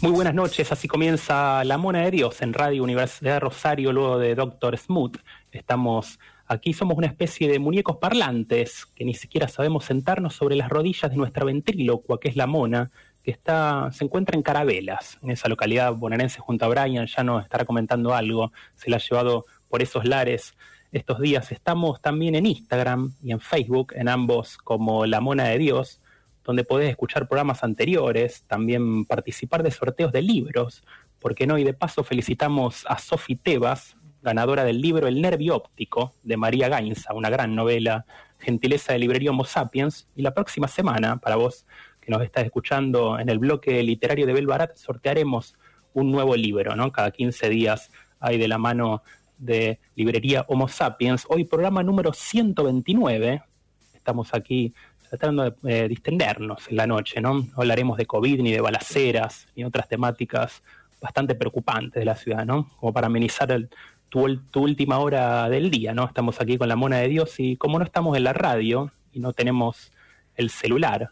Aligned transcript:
Muy 0.00 0.12
buenas 0.12 0.34
noches, 0.34 0.70
así 0.70 0.86
comienza 0.86 1.64
La 1.64 1.76
Mona 1.76 2.02
de 2.02 2.12
Dios 2.12 2.40
en 2.40 2.52
Radio 2.52 2.84
Universidad 2.84 3.34
de 3.34 3.40
Rosario, 3.40 3.92
luego 3.92 4.16
de 4.20 4.36
Doctor 4.36 4.78
Smooth. 4.78 5.16
Estamos 5.50 6.20
aquí, 6.46 6.72
somos 6.72 6.96
una 6.96 7.08
especie 7.08 7.48
de 7.48 7.58
muñecos 7.58 7.96
parlantes 7.96 8.86
que 8.86 9.04
ni 9.04 9.14
siquiera 9.14 9.48
sabemos 9.48 9.86
sentarnos 9.86 10.36
sobre 10.36 10.54
las 10.54 10.68
rodillas 10.68 11.10
de 11.10 11.16
nuestra 11.16 11.44
ventrílocua, 11.44 12.20
que 12.20 12.28
es 12.28 12.36
la 12.36 12.46
Mona, 12.46 12.92
que 13.24 13.32
está, 13.32 13.90
se 13.90 14.04
encuentra 14.04 14.36
en 14.36 14.42
Carabelas, 14.42 15.18
en 15.20 15.32
esa 15.32 15.48
localidad 15.48 15.92
bonaerense 15.94 16.38
junto 16.38 16.64
a 16.64 16.68
Brian, 16.68 17.06
ya 17.06 17.24
nos 17.24 17.42
estará 17.42 17.64
comentando 17.64 18.14
algo, 18.14 18.52
se 18.76 18.90
la 18.90 18.98
ha 18.98 19.00
llevado 19.00 19.46
por 19.68 19.82
esos 19.82 20.04
lares 20.04 20.54
estos 20.92 21.18
días. 21.18 21.50
Estamos 21.50 22.00
también 22.00 22.36
en 22.36 22.46
Instagram 22.46 23.14
y 23.20 23.32
en 23.32 23.40
Facebook, 23.40 23.94
en 23.96 24.08
ambos 24.08 24.58
como 24.58 25.06
La 25.06 25.20
Mona 25.20 25.48
de 25.48 25.58
Dios 25.58 26.00
donde 26.48 26.64
podés 26.64 26.88
escuchar 26.88 27.28
programas 27.28 27.62
anteriores, 27.62 28.44
también 28.46 29.04
participar 29.04 29.62
de 29.62 29.70
sorteos 29.70 30.12
de 30.12 30.22
libros, 30.22 30.82
porque 31.20 31.46
no, 31.46 31.58
y 31.58 31.62
de 31.62 31.74
paso 31.74 32.04
felicitamos 32.04 32.86
a 32.88 32.98
Sofi 32.98 33.36
Tebas, 33.36 33.98
ganadora 34.22 34.64
del 34.64 34.80
libro 34.80 35.06
El 35.08 35.20
Nervio 35.20 35.56
Óptico 35.56 36.14
de 36.22 36.38
María 36.38 36.70
Gainza, 36.70 37.12
una 37.12 37.28
gran 37.28 37.54
novela, 37.54 38.06
gentileza 38.38 38.94
de 38.94 38.98
librería 38.98 39.30
Homo 39.30 39.44
Sapiens, 39.44 40.08
y 40.16 40.22
la 40.22 40.32
próxima 40.32 40.68
semana, 40.68 41.18
para 41.18 41.36
vos 41.36 41.66
que 42.00 42.10
nos 42.10 42.22
estás 42.22 42.46
escuchando 42.46 43.18
en 43.18 43.28
el 43.28 43.38
bloque 43.38 43.82
literario 43.82 44.24
de 44.24 44.32
Belbarat, 44.32 44.74
sortearemos 44.74 45.54
un 45.92 46.10
nuevo 46.10 46.34
libro, 46.34 46.74
¿no? 46.76 46.90
Cada 46.92 47.10
15 47.10 47.50
días 47.50 47.90
hay 48.20 48.38
de 48.38 48.48
la 48.48 48.56
mano 48.56 49.02
de 49.36 49.80
librería 49.96 50.46
Homo 50.48 50.66
Sapiens. 50.66 51.26
Hoy 51.28 51.44
programa 51.44 51.82
número 51.82 52.14
129. 52.14 53.42
Estamos 53.92 54.32
aquí 54.32 54.72
tratando 55.08 55.50
de 55.50 55.54
eh, 55.64 55.88
distendernos 55.88 56.68
en 56.68 56.76
la 56.76 56.86
noche, 56.86 57.20
¿no? 57.20 57.34
No 57.34 57.52
hablaremos 57.56 57.96
de 57.96 58.06
COVID 58.06 58.40
ni 58.40 58.52
de 58.52 58.60
balaceras 58.60 59.46
ni 59.54 59.64
otras 59.64 59.88
temáticas 59.88 60.62
bastante 61.00 61.34
preocupantes 61.34 62.00
de 62.00 62.04
la 62.04 62.16
ciudad, 62.16 62.44
¿no? 62.44 62.68
Como 62.78 62.92
para 62.92 63.06
amenizar 63.06 63.68
tu, 64.08 64.38
última 64.54 64.98
hora 64.98 65.48
del 65.48 65.70
día, 65.70 65.94
¿no? 65.94 66.06
Estamos 66.06 66.40
aquí 66.40 66.58
con 66.58 66.68
la 66.68 66.76
mona 66.76 66.98
de 66.98 67.08
Dios 67.08 67.38
y 67.38 67.56
como 67.56 67.78
no 67.78 67.84
estamos 67.84 68.16
en 68.16 68.24
la 68.24 68.32
radio 68.32 68.90
y 69.12 69.20
no 69.20 69.32
tenemos 69.32 69.92
el 70.36 70.50
celular 70.50 71.10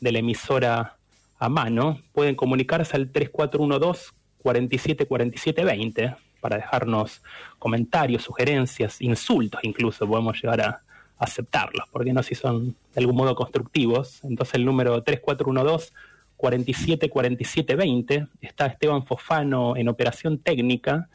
de 0.00 0.12
la 0.12 0.18
emisora 0.18 0.96
a 1.38 1.48
mano, 1.48 1.98
pueden 2.12 2.34
comunicarse 2.34 2.96
al 2.96 3.10
3412 3.10 4.12
474720 4.42 6.14
para 6.40 6.56
dejarnos 6.56 7.22
comentarios, 7.58 8.22
sugerencias, 8.22 9.00
insultos 9.00 9.60
incluso, 9.62 10.06
podemos 10.06 10.40
llegar 10.40 10.60
a 10.60 10.82
aceptarlos, 11.18 11.88
porque 11.90 12.12
no 12.12 12.22
si 12.22 12.34
son 12.34 12.76
de 12.94 13.00
algún 13.00 13.16
modo 13.16 13.34
constructivos. 13.34 14.22
Entonces 14.24 14.56
el 14.56 14.64
número 14.64 15.02
3412 15.02 15.92
474720 16.36 18.26
está 18.40 18.66
Esteban 18.66 19.04
Fofano 19.06 19.76
en 19.76 19.88
operación 19.88 20.38
técnica. 20.38 21.08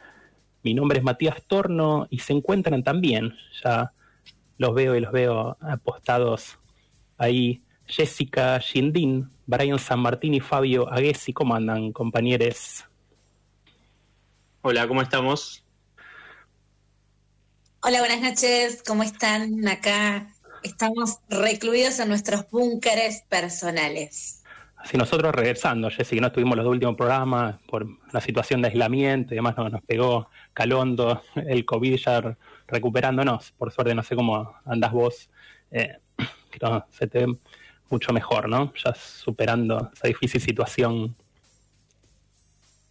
Mi 0.63 0.73
nombre 0.73 0.99
es 0.99 1.03
Matías 1.03 1.43
Torno 1.43 2.07
y 2.09 2.19
se 2.19 2.33
encuentran 2.33 2.83
también, 2.83 3.35
ya 3.63 3.91
los 4.57 4.73
veo 4.73 4.95
y 4.95 4.99
los 4.99 5.11
veo 5.11 5.57
apostados 5.61 6.57
ahí, 7.17 7.61
Jessica 7.85 8.59
Shindin, 8.59 9.29
Brian 9.45 9.79
San 9.79 9.99
Martín 9.99 10.33
y 10.33 10.39
Fabio 10.39 10.91
Aguesi. 10.91 11.33
¿Cómo 11.33 11.55
andan, 11.55 11.91
compañeros? 11.91 12.85
Hola, 14.61 14.87
¿cómo 14.87 15.01
estamos? 15.01 15.63
Hola, 17.81 17.99
buenas 17.99 18.19
noches, 18.19 18.83
¿cómo 18.85 19.03
están 19.03 19.65
acá? 19.67 20.27
Estamos 20.63 21.19
recluidos 21.29 21.99
en 21.99 22.09
nuestros 22.09 22.49
búnkeres 22.51 23.23
personales. 23.29 24.43
Así 24.75 24.97
nosotros 24.97 25.33
regresando, 25.33 25.89
Jessy, 25.89 26.15
que 26.15 26.21
no 26.21 26.27
estuvimos 26.27 26.57
los 26.57 26.65
dos 26.65 26.73
últimos 26.73 26.97
programas 26.97 27.55
por 27.69 27.87
la 28.11 28.19
situación 28.19 28.61
de 28.61 28.67
aislamiento 28.67 29.33
y 29.33 29.37
demás, 29.37 29.55
nos, 29.57 29.81
pegó 29.83 30.29
calondo 30.53 31.23
el 31.35 31.63
COVID 31.63 31.95
ya 31.95 32.37
recuperándonos. 32.67 33.51
Por 33.53 33.71
suerte, 33.71 33.95
no 33.95 34.03
sé 34.03 34.13
cómo 34.13 34.55
andas 34.65 34.91
vos, 34.91 35.29
eh, 35.71 35.97
se 36.91 37.07
te 37.07 37.25
ve 37.25 37.37
mucho 37.89 38.11
mejor, 38.11 38.49
¿no? 38.49 38.73
Ya 38.83 38.93
superando 38.93 39.89
esa 39.93 40.07
difícil 40.09 40.41
situación 40.41 41.15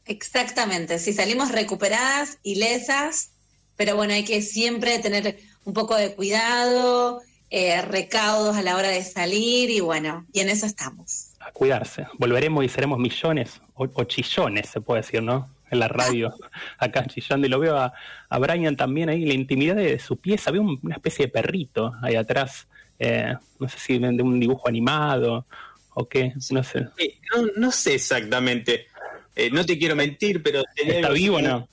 Exactamente, 0.07 0.99
si 0.99 1.13
salimos 1.13 1.53
recuperadas, 1.53 2.39
ilesas, 2.43 3.33
pero 3.79 3.95
bueno, 3.95 4.13
hay 4.13 4.25
que 4.25 4.43
siempre 4.43 4.99
tener 4.99 5.39
un 5.65 5.73
poco 5.73 5.95
de 5.95 6.13
cuidado, 6.15 7.23
eh, 7.49 7.81
recaudos 7.81 8.57
a 8.57 8.63
la 8.63 8.77
hora 8.77 8.89
de 8.89 9.03
salir 9.05 9.71
y 9.71 9.79
bueno, 9.79 10.27
y 10.33 10.41
en 10.41 10.49
eso 10.49 10.67
estamos. 10.67 11.29
A 11.39 11.53
cuidarse. 11.53 12.07
Volveremos 12.19 12.65
y 12.65 12.69
seremos 12.69 12.99
millones 12.99 13.61
o, 13.75 14.05
chillones, 14.05 14.69
se 14.69 14.81
puede 14.81 15.03
decir, 15.03 15.23
¿no? 15.23 15.49
En 15.71 15.79
la 15.79 15.87
radio, 15.87 16.35
acá 16.79 17.07
chillando. 17.07 17.47
Y 17.47 17.51
lo 17.51 17.61
veo 17.61 17.77
a, 17.79 17.93
Brian 18.39 18.77
también 18.77 19.11
ahí, 19.11 19.25
la 19.25 19.35
intimidad 19.35 19.77
de 19.77 20.01
su 20.01 20.17
pieza. 20.17 20.51
Veo 20.51 20.63
una 20.63 20.97
especie 20.97 21.27
de 21.27 21.33
perrito 21.33 21.93
ahí 22.03 22.17
atrás. 22.17 22.67
Eh, 22.99 23.33
no 23.61 23.69
sé 23.69 23.79
si 23.79 23.99
de 23.99 24.23
un 24.23 24.41
dibujo 24.41 24.69
animado 24.69 25.47
o 25.95 26.09
qué, 26.09 26.33
no 26.51 26.65
sé. 26.65 26.81
no, 26.81 27.47
no 27.57 27.71
sé 27.71 27.95
exactamente. 27.95 28.89
Eh, 29.37 29.51
no 29.53 29.65
te 29.65 29.79
quiero 29.79 29.95
mentir, 29.95 30.43
pero... 30.43 30.65
¿Está 30.75 31.11
vivo 31.11 31.37
o 31.37 31.43
no? 31.43 31.69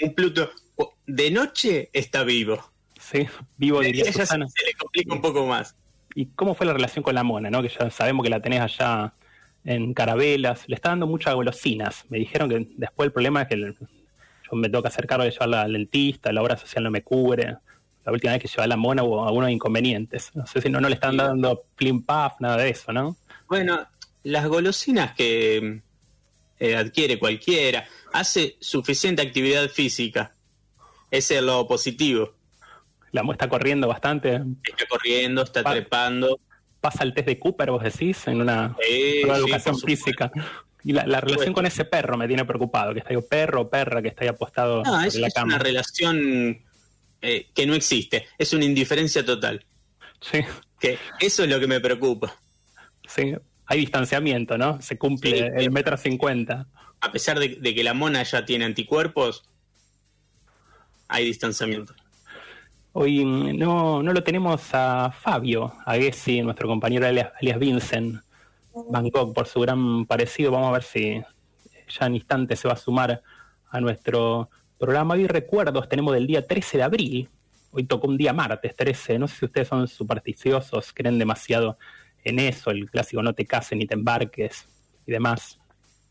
un 0.00 0.14
Pluto. 0.14 0.50
De 1.06 1.30
noche 1.30 1.90
está 1.92 2.24
vivo. 2.24 2.62
Sí, 2.98 3.26
vivo 3.56 3.80
diría 3.80 4.04
Ella 4.06 4.24
se, 4.24 4.38
le 4.38 4.46
complica 4.78 5.14
un 5.14 5.20
poco 5.20 5.46
más. 5.46 5.74
¿Y 6.14 6.26
cómo 6.26 6.54
fue 6.54 6.66
la 6.66 6.72
relación 6.72 7.02
con 7.02 7.14
la 7.14 7.22
mona, 7.22 7.50
no? 7.50 7.62
Que 7.62 7.68
ya 7.68 7.90
sabemos 7.90 8.24
que 8.24 8.30
la 8.30 8.40
tenés 8.40 8.60
allá 8.60 9.12
en 9.64 9.92
Carabelas. 9.92 10.64
Le 10.68 10.76
está 10.76 10.90
dando 10.90 11.06
muchas 11.06 11.34
golosinas. 11.34 12.04
Me 12.08 12.18
dijeron 12.18 12.48
que 12.48 12.66
después 12.76 13.06
el 13.06 13.12
problema 13.12 13.42
es 13.42 13.48
que 13.48 13.56
yo 13.56 14.56
me 14.56 14.68
tengo 14.68 14.82
que 14.82 14.88
hacer 14.88 15.06
cargo 15.06 15.24
de 15.24 15.30
llevarla 15.30 15.62
al 15.62 15.72
dentista, 15.72 16.32
la 16.32 16.42
obra 16.42 16.56
social 16.56 16.84
no 16.84 16.90
me 16.90 17.02
cubre. 17.02 17.56
La 18.04 18.12
última 18.12 18.32
vez 18.32 18.42
que 18.42 18.48
llevé 18.48 18.62
a 18.62 18.66
la 18.66 18.76
mona 18.76 19.02
hubo 19.02 19.26
algunos 19.26 19.50
inconvenientes. 19.50 20.30
No 20.34 20.46
sé 20.46 20.60
si 20.60 20.68
no, 20.68 20.80
no 20.80 20.88
le 20.88 20.94
están 20.94 21.16
dando 21.16 21.64
flim 21.74 22.02
puff, 22.02 22.34
nada 22.40 22.58
de 22.58 22.70
eso, 22.70 22.92
¿no? 22.92 23.16
Bueno, 23.48 23.86
las 24.22 24.46
golosinas 24.46 25.14
que 25.14 25.80
eh, 26.58 26.76
adquiere 26.76 27.18
cualquiera, 27.18 27.86
hace 28.12 28.56
suficiente 28.60 29.22
actividad 29.22 29.68
física. 29.68 30.32
Ese 31.14 31.36
es 31.36 31.42
lo 31.42 31.66
positivo. 31.68 32.34
La 33.12 33.22
está 33.30 33.48
corriendo 33.48 33.86
bastante. 33.86 34.42
Está 34.64 34.86
corriendo, 34.88 35.42
está 35.42 35.62
trepando. 35.62 36.40
Pasa 36.80 37.04
el 37.04 37.14
test 37.14 37.28
de 37.28 37.38
Cooper, 37.38 37.70
vos 37.70 37.84
decís, 37.84 38.26
en 38.26 38.40
una, 38.40 38.74
educación 38.84 39.78
física. 39.78 40.32
Y 40.82 40.92
la, 40.92 41.20
relación 41.20 41.54
con 41.54 41.66
ese 41.66 41.84
perro 41.84 42.16
me 42.16 42.26
tiene 42.26 42.44
preocupado, 42.44 42.92
que 42.92 42.98
está 42.98 43.14
ahí 43.14 43.20
perro 43.22 43.62
o 43.62 43.70
perra 43.70 44.02
que 44.02 44.08
está 44.08 44.24
ahí 44.24 44.28
apostado 44.28 44.82
no, 44.82 45.02
es, 45.02 45.14
la 45.14 45.28
es 45.28 45.34
una 45.42 45.58
relación 45.58 46.62
eh, 47.22 47.46
que 47.54 47.66
no 47.66 47.74
existe, 47.74 48.26
es 48.36 48.52
una 48.52 48.64
indiferencia 48.64 49.24
total. 49.24 49.64
Sí. 50.20 50.40
Que 50.78 50.98
eso 51.20 51.44
es 51.44 51.48
lo 51.48 51.60
que 51.60 51.66
me 51.68 51.80
preocupa. 51.80 52.36
Sí, 53.08 53.32
hay 53.66 53.78
distanciamiento, 53.78 54.58
¿no? 54.58 54.82
Se 54.82 54.98
cumple 54.98 55.52
el 55.56 55.70
metro 55.70 55.96
cincuenta. 55.96 56.66
A 57.00 57.12
pesar 57.12 57.38
de, 57.38 57.74
que 57.74 57.84
la 57.84 57.94
mona 57.94 58.22
ya 58.24 58.44
tiene 58.44 58.64
anticuerpos, 58.64 59.44
hay 61.14 61.26
distanciamiento. 61.26 61.94
Hoy 62.92 63.24
no, 63.24 64.02
no 64.02 64.12
lo 64.12 64.22
tenemos 64.24 64.60
a 64.72 65.12
Fabio, 65.12 65.72
a 65.86 65.94
Gessi, 65.94 66.42
nuestro 66.42 66.66
compañero 66.66 67.06
alias, 67.06 67.58
Vincent, 67.58 68.20
Bangkok, 68.90 69.32
por 69.32 69.46
su 69.46 69.60
gran 69.60 70.06
parecido. 70.06 70.50
Vamos 70.50 70.70
a 70.70 70.72
ver 70.72 70.82
si 70.82 71.22
ya 71.88 72.06
en 72.06 72.16
instante 72.16 72.56
se 72.56 72.66
va 72.66 72.74
a 72.74 72.76
sumar 72.76 73.22
a 73.70 73.80
nuestro 73.80 74.48
programa. 74.76 75.14
Hoy 75.14 75.28
recuerdos 75.28 75.88
tenemos 75.88 76.14
del 76.14 76.26
día 76.26 76.44
13 76.44 76.78
de 76.78 76.82
abril. 76.82 77.28
Hoy 77.70 77.84
tocó 77.84 78.08
un 78.08 78.16
día 78.16 78.32
martes 78.32 78.74
13. 78.74 79.16
No 79.20 79.28
sé 79.28 79.36
si 79.36 79.44
ustedes 79.44 79.68
son 79.68 79.86
supersticiosos, 79.86 80.92
creen 80.92 81.18
demasiado 81.18 81.78
en 82.24 82.40
eso, 82.40 82.70
el 82.70 82.90
clásico 82.90 83.22
no 83.22 83.34
te 83.34 83.46
cases 83.46 83.78
ni 83.78 83.86
te 83.86 83.94
embarques 83.94 84.66
y 85.06 85.12
demás. 85.12 85.60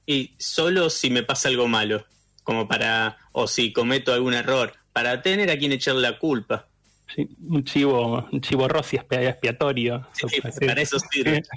Y 0.05 0.33
solo 0.37 0.89
si 0.89 1.09
me 1.09 1.23
pasa 1.23 1.49
algo 1.49 1.67
malo, 1.67 2.05
como 2.43 2.67
para, 2.69 3.17
o 3.33 3.47
si 3.47 3.73
cometo 3.73 4.13
algún 4.13 4.33
error, 4.33 4.73
para 4.93 5.21
tener 5.21 5.49
a 5.51 5.57
quien 5.57 5.71
echar 5.71 5.95
la 5.95 6.17
culpa. 6.17 6.67
Sí, 7.13 7.27
un 7.47 7.63
chivo, 7.63 8.27
un 8.31 8.41
chivo 8.41 8.67
rossi 8.67 8.97
expiatorio. 8.97 10.07
Sí, 10.13 10.41
para 10.65 10.81
eso 10.81 10.97
sirve. 11.11 11.43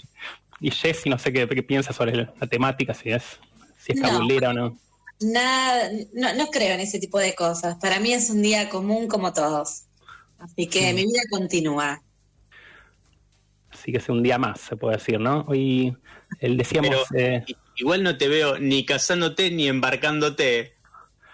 Y 0.58 0.70
Jessy, 0.70 1.10
no 1.10 1.18
sé 1.18 1.34
qué, 1.34 1.46
piensa 1.46 1.92
sobre 1.92 2.16
la 2.16 2.46
temática, 2.48 2.94
si 2.94 3.10
es, 3.10 3.22
si 3.76 3.92
es 3.92 4.00
cabulera 4.00 4.48
o 4.48 4.52
no. 4.54 4.78
Nada, 5.20 5.90
no, 6.14 6.32
no 6.32 6.46
creo 6.46 6.72
en 6.72 6.80
ese 6.80 6.98
tipo 6.98 7.18
de 7.18 7.34
cosas. 7.34 7.76
Para 7.76 8.00
mí 8.00 8.14
es 8.14 8.30
un 8.30 8.40
día 8.40 8.70
común 8.70 9.06
como 9.06 9.34
todos. 9.34 9.82
Así 10.38 10.66
que 10.66 10.94
mi 10.94 11.02
vida 11.02 11.20
continúa 11.30 12.00
así 13.76 13.92
que 13.92 13.98
es 13.98 14.08
un 14.08 14.22
día 14.22 14.38
más, 14.38 14.60
se 14.60 14.76
puede 14.76 14.96
decir, 14.96 15.20
¿no? 15.20 15.44
Hoy 15.48 15.96
el 16.40 16.56
decíamos... 16.56 16.96
Eh, 17.14 17.44
igual 17.76 18.02
no 18.02 18.16
te 18.16 18.26
veo 18.26 18.58
ni 18.58 18.84
casándote 18.84 19.50
ni 19.50 19.68
embarcándote. 19.68 20.75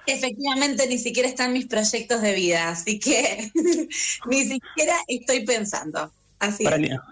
Efectivamente, 0.06 0.87
ni 0.88 0.99
siquiera 0.99 1.28
están 1.28 1.52
mis 1.52 1.66
proyectos 1.66 2.21
de 2.23 2.35
vida, 2.35 2.71
así 2.71 2.99
que 2.99 3.50
ni 4.26 4.44
siquiera 4.44 4.97
estoy 5.06 5.44
pensando. 5.44 6.11
Así 6.38 6.64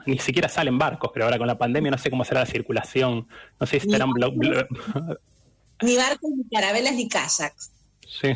ni, 0.07 0.19
siquiera 0.19 0.49
salen 0.49 0.77
barcos, 0.77 1.13
pero 1.15 1.27
ahora 1.27 1.39
con 1.39 1.47
la 1.47 1.57
pandemia 1.57 1.93
no 1.93 1.99
sé 1.99 2.11
cómo 2.11 2.25
será 2.25 2.41
la 2.41 2.47
circulación, 2.47 3.29
no 3.61 3.67
sé 3.67 3.79
si 3.79 3.87
estarán... 3.87 4.11
Ni 5.83 5.97
barcos, 5.97 6.31
ni 6.37 6.45
carabelas, 6.51 6.95
ni 6.95 7.09
kayaks. 7.09 7.71
Sí, 8.07 8.35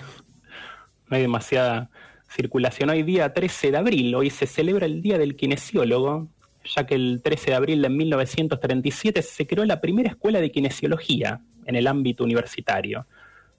no 1.09 1.17
hay 1.17 1.21
demasiada 1.21 1.91
circulación. 2.35 2.89
Hoy 2.91 3.03
día 3.03 3.35
13 3.35 3.73
de 3.73 3.77
abril, 3.77 4.15
hoy 4.15 4.31
se 4.31 4.47
celebra 4.47 4.87
el 4.87 5.03
Día 5.03 5.19
del 5.19 5.37
Kinesiólogo, 5.37 6.29
ya 6.65 6.87
que 6.87 6.95
el 6.95 7.21
13 7.23 7.51
de 7.51 7.57
abril 7.57 7.83
de 7.83 7.91
1937 7.91 9.21
se 9.21 9.47
creó 9.47 9.65
la 9.65 9.81
primera 9.81 10.09
escuela 10.11 10.41
de 10.41 10.51
kinesiología 10.51 11.41
en 11.67 11.77
el 11.77 11.87
ámbito 11.87 12.25
universitario. 12.25 13.07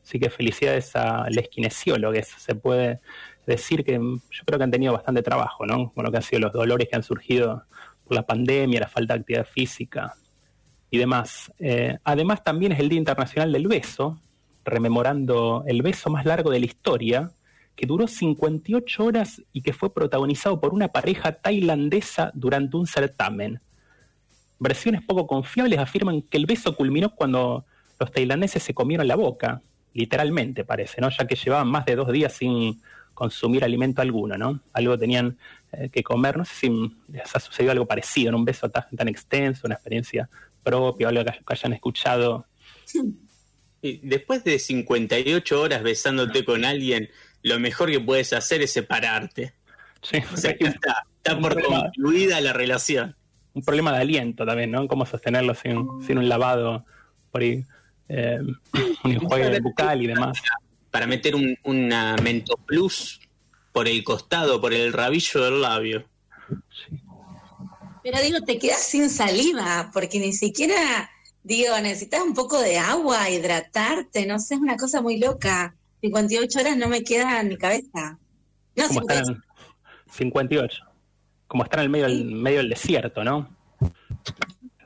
Así 0.05 0.19
que 0.19 0.29
felicidades 0.29 0.95
a 0.95 1.27
los 1.31 1.47
kinesiólogos. 1.47 2.27
Se 2.37 2.53
puede 2.53 2.99
decir 3.47 3.83
que 3.83 3.93
yo 3.93 4.43
creo 4.45 4.59
que 4.59 4.63
han 4.63 4.71
tenido 4.71 4.93
bastante 4.93 5.23
trabajo, 5.23 5.65
¿no? 5.65 5.91
Con 5.91 6.05
lo 6.05 6.11
que 6.11 6.17
han 6.17 6.23
sido 6.23 6.41
los 6.41 6.53
dolores 6.53 6.87
que 6.87 6.95
han 6.95 7.03
surgido 7.03 7.63
por 8.03 8.15
la 8.15 8.23
pandemia, 8.23 8.81
la 8.81 8.87
falta 8.87 9.15
de 9.15 9.21
actividad 9.21 9.47
física 9.47 10.13
y 10.91 10.99
demás. 10.99 11.51
Eh, 11.57 11.97
además, 12.03 12.43
también 12.43 12.71
es 12.71 12.79
el 12.79 12.89
Día 12.89 12.99
Internacional 12.99 13.51
del 13.51 13.67
Beso, 13.67 14.19
rememorando 14.63 15.63
el 15.67 15.81
beso 15.81 16.11
más 16.11 16.23
largo 16.23 16.51
de 16.51 16.59
la 16.59 16.65
historia, 16.67 17.31
que 17.75 17.87
duró 17.87 18.07
58 18.07 19.03
horas 19.03 19.41
y 19.51 19.63
que 19.63 19.73
fue 19.73 19.91
protagonizado 19.91 20.61
por 20.61 20.71
una 20.71 20.89
pareja 20.89 21.31
tailandesa 21.33 22.31
durante 22.35 22.77
un 22.77 22.85
certamen. 22.85 23.59
Versiones 24.59 25.01
poco 25.03 25.25
confiables 25.25 25.79
afirman 25.79 26.21
que 26.21 26.37
el 26.37 26.45
beso 26.45 26.75
culminó 26.75 27.13
cuando 27.15 27.65
los 27.99 28.11
tailandeses 28.11 28.61
se 28.61 28.73
comieron 28.73 29.07
la 29.07 29.15
boca, 29.15 29.61
literalmente 29.95 30.63
parece, 30.63 31.01
¿no? 31.01 31.09
Ya 31.09 31.25
que 31.25 31.35
llevaban 31.35 31.67
más 31.67 31.85
de 31.85 31.95
dos 31.95 32.11
días 32.11 32.33
sin 32.33 32.79
consumir 33.15 33.63
alimento 33.63 34.01
alguno, 34.01 34.37
¿no? 34.37 34.61
Algo 34.73 34.99
tenían 34.99 35.37
eh, 35.71 35.89
que 35.89 36.03
comer, 36.03 36.37
no 36.37 36.45
sé 36.45 36.53
si 36.53 36.95
les 37.11 37.35
ha 37.35 37.39
sucedido 37.39 37.71
algo 37.71 37.87
parecido, 37.87 38.29
en 38.29 38.35
un 38.35 38.45
beso 38.45 38.69
tan, 38.69 38.85
tan 38.95 39.07
extenso, 39.07 39.65
una 39.65 39.75
experiencia 39.75 40.29
propia, 40.63 41.07
algo 41.07 41.23
que, 41.23 41.31
que 41.31 41.53
hayan 41.53 41.73
escuchado. 41.73 42.45
Y 43.81 43.97
después 44.07 44.43
de 44.43 44.59
58 44.59 45.61
horas 45.61 45.81
besándote 45.81 46.43
con 46.43 46.65
alguien, 46.65 47.09
lo 47.41 47.59
mejor 47.59 47.89
que 47.89 47.99
puedes 47.99 48.33
hacer 48.33 48.61
es 48.63 48.73
separarte. 48.73 49.53
Sí, 50.01 50.17
o 50.33 50.37
sea, 50.37 50.51
está, 50.51 51.05
está 51.17 51.39
por 51.39 51.61
concluida 51.63 52.41
la 52.41 52.53
relación. 52.53 53.15
un 53.53 53.63
problema 53.63 53.91
de 53.93 53.99
aliento 53.99 54.45
también, 54.45 54.71
¿no? 54.71 54.87
Cómo 54.87 55.05
sostenerlo 55.05 55.55
sin, 55.55 55.77
un 55.77 56.29
lavado 56.29 56.85
por 57.31 57.41
ahí, 57.41 57.63
eh, 58.09 58.39
un 59.03 59.11
enjuague 59.11 59.59
bucal 59.59 60.01
y 60.01 60.07
demás. 60.07 60.41
Para 60.91 61.07
meter 61.07 61.35
un, 61.35 61.57
una 61.63 62.15
Mento 62.21 62.55
Plus 62.57 63.19
por 63.71 63.87
el 63.87 64.03
costado, 64.03 64.61
por 64.61 64.73
el 64.73 64.93
rabillo 64.93 65.43
del 65.43 65.61
labio. 65.61 66.05
Pero 68.03 68.21
digo, 68.21 68.41
te 68.41 68.59
quedas 68.59 68.81
sin 68.81 69.09
saliva, 69.09 69.89
porque 69.91 70.19
ni 70.19 70.31
siquiera, 70.31 71.09
digo, 71.43 71.77
necesitas 71.81 72.21
un 72.21 72.33
poco 72.33 72.59
de 72.61 72.77
agua, 72.77 73.29
hidratarte, 73.29 74.25
no 74.25 74.39
sé, 74.39 74.55
es 74.55 74.61
una 74.61 74.77
cosa 74.77 75.01
muy 75.01 75.17
loca. 75.17 75.75
58 76.01 76.59
horas 76.59 76.77
no 76.77 76.87
me 76.87 77.03
queda 77.03 77.41
en 77.41 77.49
mi 77.49 77.57
cabeza. 77.57 78.19
No, 78.75 78.87
58. 78.87 79.41
58 80.11 80.95
como 81.47 81.63
estar 81.63 81.79
en 81.79 81.85
el 81.85 81.89
medio, 81.89 82.05
del, 82.05 82.25
medio 82.25 82.57
del 82.57 82.69
desierto, 82.69 83.23
¿no? 83.23 83.49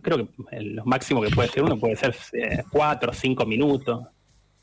Creo 0.09 0.27
que 0.27 0.61
lo 0.61 0.85
máximo 0.85 1.21
que 1.21 1.29
puede 1.29 1.49
ser 1.49 1.63
uno 1.63 1.77
puede 1.77 1.95
ser 1.95 2.15
eh, 2.33 2.63
cuatro 2.71 3.11
o 3.11 3.13
cinco 3.13 3.45
minutos. 3.45 4.07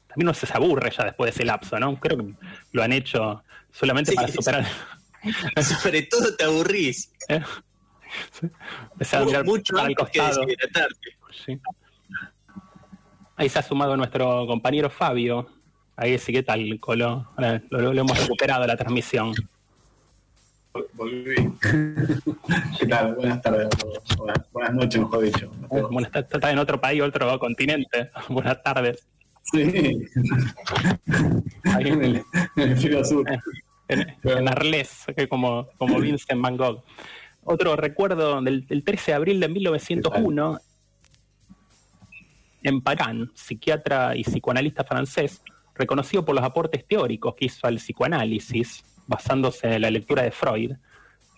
También 0.08 0.28
uno 0.28 0.34
se 0.34 0.52
aburre 0.52 0.90
ya 0.90 1.04
después 1.04 1.28
de 1.28 1.36
ese 1.36 1.44
lapso, 1.44 1.78
¿no? 1.78 1.94
Creo 2.00 2.18
que 2.18 2.34
lo 2.72 2.82
han 2.82 2.92
hecho 2.92 3.44
solamente 3.70 4.12
para 4.12 4.26
superar. 4.26 4.66
Sobre 5.82 6.02
todo 6.02 6.34
te 6.34 6.44
aburrís. 6.44 7.12
¿Eh? 7.28 7.40
a 9.12 9.24
mirar 9.24 9.44
mucho 9.44 9.78
al 9.78 9.94
costado. 9.94 10.44
Ahí 13.36 13.48
se 13.48 13.58
ha 13.58 13.62
sumado 13.62 13.96
nuestro 13.96 14.46
compañero 14.48 14.90
Fabio. 14.90 15.48
Ahí 15.96 16.18
sí, 16.18 16.32
¿qué 16.32 16.42
tal, 16.42 16.78
Colo? 16.80 17.30
lo 17.70 17.92
hemos 17.92 18.18
recuperado 18.18 18.66
la 18.66 18.76
transmisión 18.76 19.32
volví. 20.94 21.34
¿Qué 22.78 22.86
tal? 22.86 23.14
Buenas 23.14 23.42
tardes. 23.42 23.68
Buenas, 24.52 24.74
noches, 24.74 25.00
mejor 25.00 25.24
dicho. 25.24 25.50
Buenas 25.90 26.10
tardes. 26.12 26.32
Estás 26.32 26.52
en 26.52 26.58
otro 26.58 26.80
país, 26.80 27.02
otro 27.02 27.38
continente. 27.38 28.10
Buenas 28.28 28.62
tardes. 28.62 29.06
Sí. 29.52 29.58
Ahí 31.64 31.88
en 31.88 32.04
el, 32.04 32.24
en 32.56 33.04
sur. 33.04 33.24
En, 33.88 34.48
Arles, 34.48 35.06
como, 35.28 35.68
como 35.78 36.00
Vincent 36.00 36.40
Van 36.40 36.56
Gogh. 36.56 36.82
Otro 37.48 37.76
recuerdo 37.76 38.42
del, 38.42 38.66
13 38.66 39.12
de 39.12 39.14
abril 39.14 39.38
de 39.38 39.48
1901, 39.48 40.58
en 42.64 42.80
Pagan, 42.80 43.30
psiquiatra 43.34 44.16
y 44.16 44.24
psicoanalista 44.24 44.82
francés, 44.82 45.42
reconocido 45.72 46.24
por 46.24 46.34
los 46.34 46.44
aportes 46.44 46.84
teóricos 46.84 47.36
que 47.36 47.44
hizo 47.44 47.68
al 47.68 47.76
psicoanálisis, 47.76 48.84
basándose 49.06 49.74
en 49.74 49.82
la 49.82 49.90
lectura 49.90 50.22
de 50.22 50.30
Freud, 50.30 50.72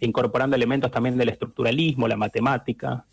incorporando 0.00 0.56
elementos 0.56 0.90
también 0.90 1.16
del 1.16 1.28
estructuralismo, 1.28 2.08
la 2.08 2.16
matemática, 2.16 3.04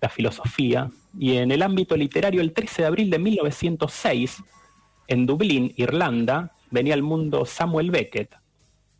la 0.00 0.08
filosofía. 0.08 0.90
Y 1.18 1.36
en 1.36 1.50
el 1.50 1.62
ámbito 1.62 1.96
literario, 1.96 2.40
el 2.40 2.52
13 2.52 2.82
de 2.82 2.88
abril 2.88 3.10
de 3.10 3.18
1906, 3.18 4.42
en 5.08 5.26
Dublín, 5.26 5.72
Irlanda, 5.76 6.52
venía 6.70 6.94
al 6.94 7.02
mundo 7.02 7.44
Samuel 7.44 7.90
Beckett, 7.90 8.34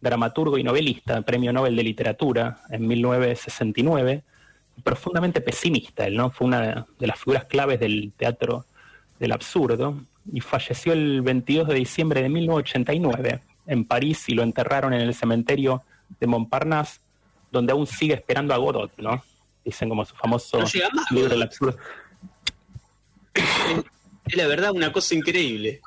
dramaturgo 0.00 0.59
y 0.59 0.64
novelista, 0.64 1.23
premio 1.23 1.52
Nobel 1.52 1.76
de 1.76 1.85
Literatura 1.85 2.61
en 2.71 2.87
1969, 2.87 4.23
profundamente 4.82 5.40
pesimista. 5.40 6.06
Él 6.06 6.16
¿no? 6.16 6.30
fue 6.30 6.49
una 6.49 6.87
de 6.99 7.06
las 7.06 7.18
figuras 7.18 7.44
claves 7.44 7.80
del 7.80 8.12
teatro 8.16 8.66
del 9.18 9.32
absurdo 9.32 9.97
y 10.32 10.40
falleció 10.40 10.92
el 10.92 11.23
22 11.23 11.68
de 11.68 11.75
diciembre 11.75 12.23
de 12.23 12.28
1989 12.28 13.40
en 13.66 13.85
París 13.85 14.28
y 14.28 14.35
lo 14.35 14.42
enterraron 14.42 14.92
en 14.92 15.00
el 15.00 15.14
cementerio 15.14 15.83
de 16.21 16.26
Montparnasse, 16.26 17.00
donde 17.50 17.73
aún 17.73 17.87
sigue 17.87 18.14
esperando 18.14 18.54
a 18.54 18.57
Godot, 18.57 18.92
¿no? 18.99 19.23
Dicen 19.64 19.88
como 19.88 20.04
su 20.04 20.14
famoso 20.14 20.62
libro 21.11 21.28
del 21.28 21.42
absurdo. 21.42 21.76
Es 24.25 24.37
la 24.37 24.47
verdad 24.47 24.73
una 24.73 24.92
cosa 24.92 25.14
increíble. 25.14 25.81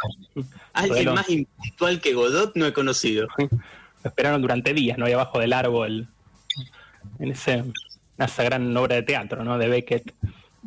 Alguien 0.74 1.13
más 1.13 1.29
impuntual 1.29 2.01
que 2.01 2.13
Godot 2.13 2.55
no 2.55 2.65
he 2.65 2.74
conocido. 2.74 3.27
Lo 3.38 4.10
esperaron 4.10 4.41
durante 4.41 4.74
días, 4.74 4.98
¿no? 4.98 5.05
Ahí 5.05 5.13
abajo 5.13 5.39
del 5.39 5.53
árbol, 5.53 6.08
en 7.20 7.32
ese, 7.32 7.63
esa 8.17 8.44
gran 8.44 8.75
obra 8.75 8.96
de 8.96 9.03
teatro, 9.03 9.44
¿no? 9.44 9.58
De 9.58 9.67
Beckett. 9.67 10.13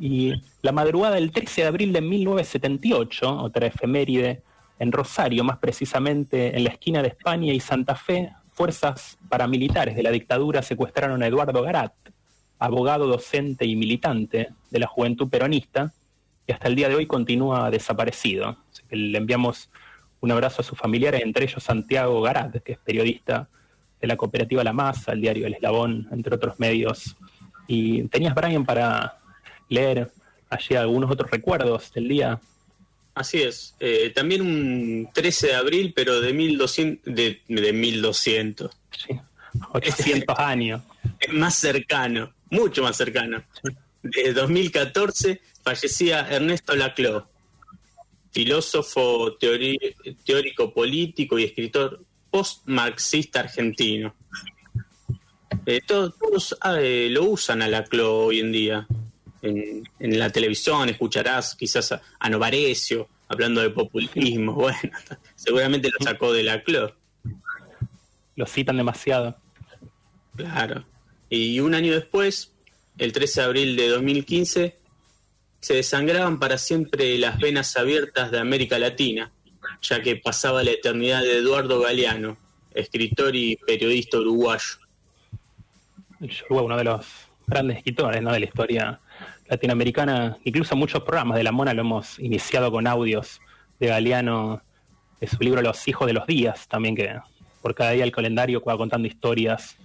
Y 0.00 0.34
la 0.62 0.72
madrugada 0.72 1.16
del 1.16 1.30
13 1.30 1.62
de 1.62 1.66
abril 1.66 1.92
de 1.92 2.00
1978, 2.00 3.42
otra 3.42 3.66
efeméride 3.66 4.42
en 4.78 4.92
Rosario, 4.92 5.44
más 5.44 5.58
precisamente 5.58 6.56
en 6.56 6.64
la 6.64 6.70
esquina 6.70 7.02
de 7.02 7.08
España 7.08 7.52
y 7.52 7.60
Santa 7.60 7.94
Fe, 7.94 8.32
fuerzas 8.54 9.18
paramilitares 9.28 9.94
de 9.94 10.02
la 10.02 10.10
dictadura 10.10 10.62
secuestraron 10.62 11.22
a 11.22 11.26
Eduardo 11.26 11.62
Garat, 11.62 11.92
abogado, 12.58 13.06
docente 13.06 13.64
y 13.66 13.76
militante 13.76 14.48
de 14.70 14.78
la 14.78 14.86
juventud 14.86 15.28
peronista, 15.28 15.92
que 16.46 16.52
hasta 16.52 16.68
el 16.68 16.74
día 16.74 16.88
de 16.88 16.96
hoy 16.96 17.06
continúa 17.06 17.70
desaparecido. 17.70 18.56
le 18.90 19.18
enviamos 19.18 19.70
un 20.20 20.32
abrazo 20.32 20.62
a 20.62 20.64
sus 20.64 20.76
familiares, 20.76 21.22
entre 21.22 21.44
ellos 21.44 21.62
Santiago 21.62 22.20
Garat, 22.20 22.62
que 22.62 22.72
es 22.72 22.78
periodista 22.78 23.48
de 24.00 24.06
la 24.06 24.16
cooperativa 24.16 24.64
La 24.64 24.72
Masa, 24.72 25.12
el 25.12 25.20
diario 25.20 25.46
El 25.46 25.54
Eslabón, 25.54 26.08
entre 26.10 26.34
otros 26.34 26.58
medios. 26.58 27.16
Y 27.66 28.02
tenías, 28.04 28.34
Brian, 28.34 28.64
para 28.64 29.18
leer 29.68 30.10
allí 30.50 30.74
algunos 30.74 31.10
otros 31.10 31.30
recuerdos 31.30 31.92
del 31.92 32.08
día. 32.08 32.40
Así 33.18 33.42
es. 33.42 33.74
Eh, 33.80 34.12
también 34.14 34.42
un 34.42 35.08
13 35.12 35.48
de 35.48 35.54
abril, 35.56 35.92
pero 35.94 36.20
de 36.20 36.32
1200. 36.32 37.12
De, 37.12 37.40
de 37.48 37.72
1200. 37.72 38.70
Sí. 38.96 39.18
800 39.72 40.38
años. 40.38 40.82
Más 41.32 41.56
cercano, 41.56 42.32
mucho 42.50 42.80
más 42.84 42.96
cercano. 42.96 43.42
De 44.04 44.32
2014 44.32 45.40
fallecía 45.64 46.28
Ernesto 46.30 46.76
Laclau, 46.76 47.24
filósofo 48.30 49.36
teórico 49.36 50.72
político 50.72 51.40
y 51.40 51.44
escritor 51.44 52.00
post-marxista 52.30 53.40
argentino. 53.40 54.14
Eh, 55.66 55.80
todos, 55.84 56.56
ah, 56.60 56.76
eh, 56.80 57.08
lo 57.10 57.24
usan 57.24 57.62
a 57.62 57.68
Laclau 57.68 58.12
hoy 58.12 58.38
en 58.38 58.52
día 58.52 58.86
en, 59.42 60.18
la 60.18 60.30
televisión, 60.30 60.88
escucharás 60.88 61.54
quizás 61.54 61.92
a, 61.92 62.30
Novarecio 62.30 63.08
hablando 63.28 63.60
de 63.60 63.70
populismo. 63.70 64.52
Bueno, 64.58 64.92
seguramente 65.36 65.90
lo 65.90 66.04
sacó 66.04 66.32
de 66.32 66.42
la 66.42 66.62
CLO. 66.62 66.94
Lo 68.36 68.46
citan 68.46 68.76
demasiado. 68.76 69.36
Claro. 70.36 70.84
Y 71.28 71.60
un 71.60 71.74
año 71.74 71.92
después, 71.92 72.52
el 72.98 73.12
13 73.12 73.40
de 73.40 73.46
abril 73.46 73.76
de 73.76 73.88
2015, 73.88 74.76
se 75.60 75.74
desangraban 75.74 76.38
para 76.38 76.56
siempre 76.56 77.18
las 77.18 77.38
venas 77.38 77.76
abiertas 77.76 78.30
de 78.30 78.38
América 78.38 78.78
Latina, 78.78 79.32
ya 79.82 80.02
que 80.02 80.16
pasaba 80.16 80.62
la 80.62 80.70
eternidad 80.70 81.22
de 81.22 81.38
Eduardo 81.38 81.80
Galeano, 81.80 82.38
escritor 82.72 83.34
y 83.34 83.56
periodista 83.56 84.18
uruguayo. 84.18 84.78
Uno 86.50 86.76
de 86.76 86.84
los 86.84 87.06
grandes 87.46 87.78
escritores 87.78 88.22
¿no? 88.22 88.32
de 88.32 88.40
la 88.40 88.46
historia 88.46 89.00
latinoamericana, 89.48 90.38
incluso 90.44 90.76
muchos 90.76 91.02
programas 91.02 91.36
de 91.36 91.44
La 91.44 91.52
Mona 91.52 91.74
lo 91.74 91.82
hemos 91.82 92.18
iniciado 92.18 92.70
con 92.70 92.86
audios 92.86 93.40
de 93.80 93.88
Galeano, 93.88 94.62
de 95.20 95.26
su 95.26 95.36
libro 95.40 95.62
Los 95.62 95.86
hijos 95.88 96.06
de 96.06 96.12
los 96.12 96.26
días, 96.26 96.68
también 96.68 96.94
que 96.94 97.18
por 97.62 97.74
cada 97.74 97.92
día 97.92 98.04
el 98.04 98.12
calendario 98.12 98.62
va 98.62 98.76
contando 98.76 99.08
historias 99.08 99.76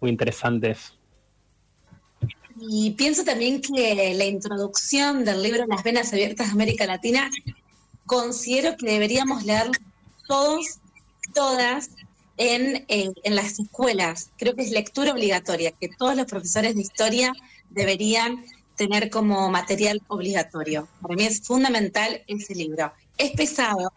muy 0.00 0.10
interesantes. 0.10 0.94
Y 2.58 2.92
pienso 2.92 3.24
también 3.24 3.60
que 3.60 4.14
la 4.14 4.24
introducción 4.24 5.24
del 5.24 5.42
libro 5.42 5.66
Las 5.66 5.82
venas 5.82 6.12
abiertas 6.12 6.48
de 6.48 6.52
América 6.52 6.86
Latina, 6.86 7.30
considero 8.06 8.76
que 8.76 8.86
deberíamos 8.86 9.44
leer 9.44 9.70
todos, 10.28 10.78
todas, 11.34 11.90
en, 12.36 12.84
en, 12.88 13.36
las 13.36 13.58
escuelas. 13.58 14.30
Creo 14.36 14.54
que 14.54 14.62
es 14.62 14.70
lectura 14.70 15.12
obligatoria, 15.12 15.72
que 15.72 15.88
todos 15.88 16.16
los 16.16 16.26
profesores 16.26 16.74
de 16.74 16.80
historia 16.80 17.32
deberían 17.70 18.44
tener 18.76 19.10
como 19.10 19.50
material 19.50 20.00
obligatorio. 20.08 20.88
Para 21.00 21.14
mí 21.14 21.24
es 21.24 21.42
fundamental 21.42 22.22
ese 22.26 22.54
libro. 22.54 22.92
Es 23.18 23.32
pesado 23.32 23.92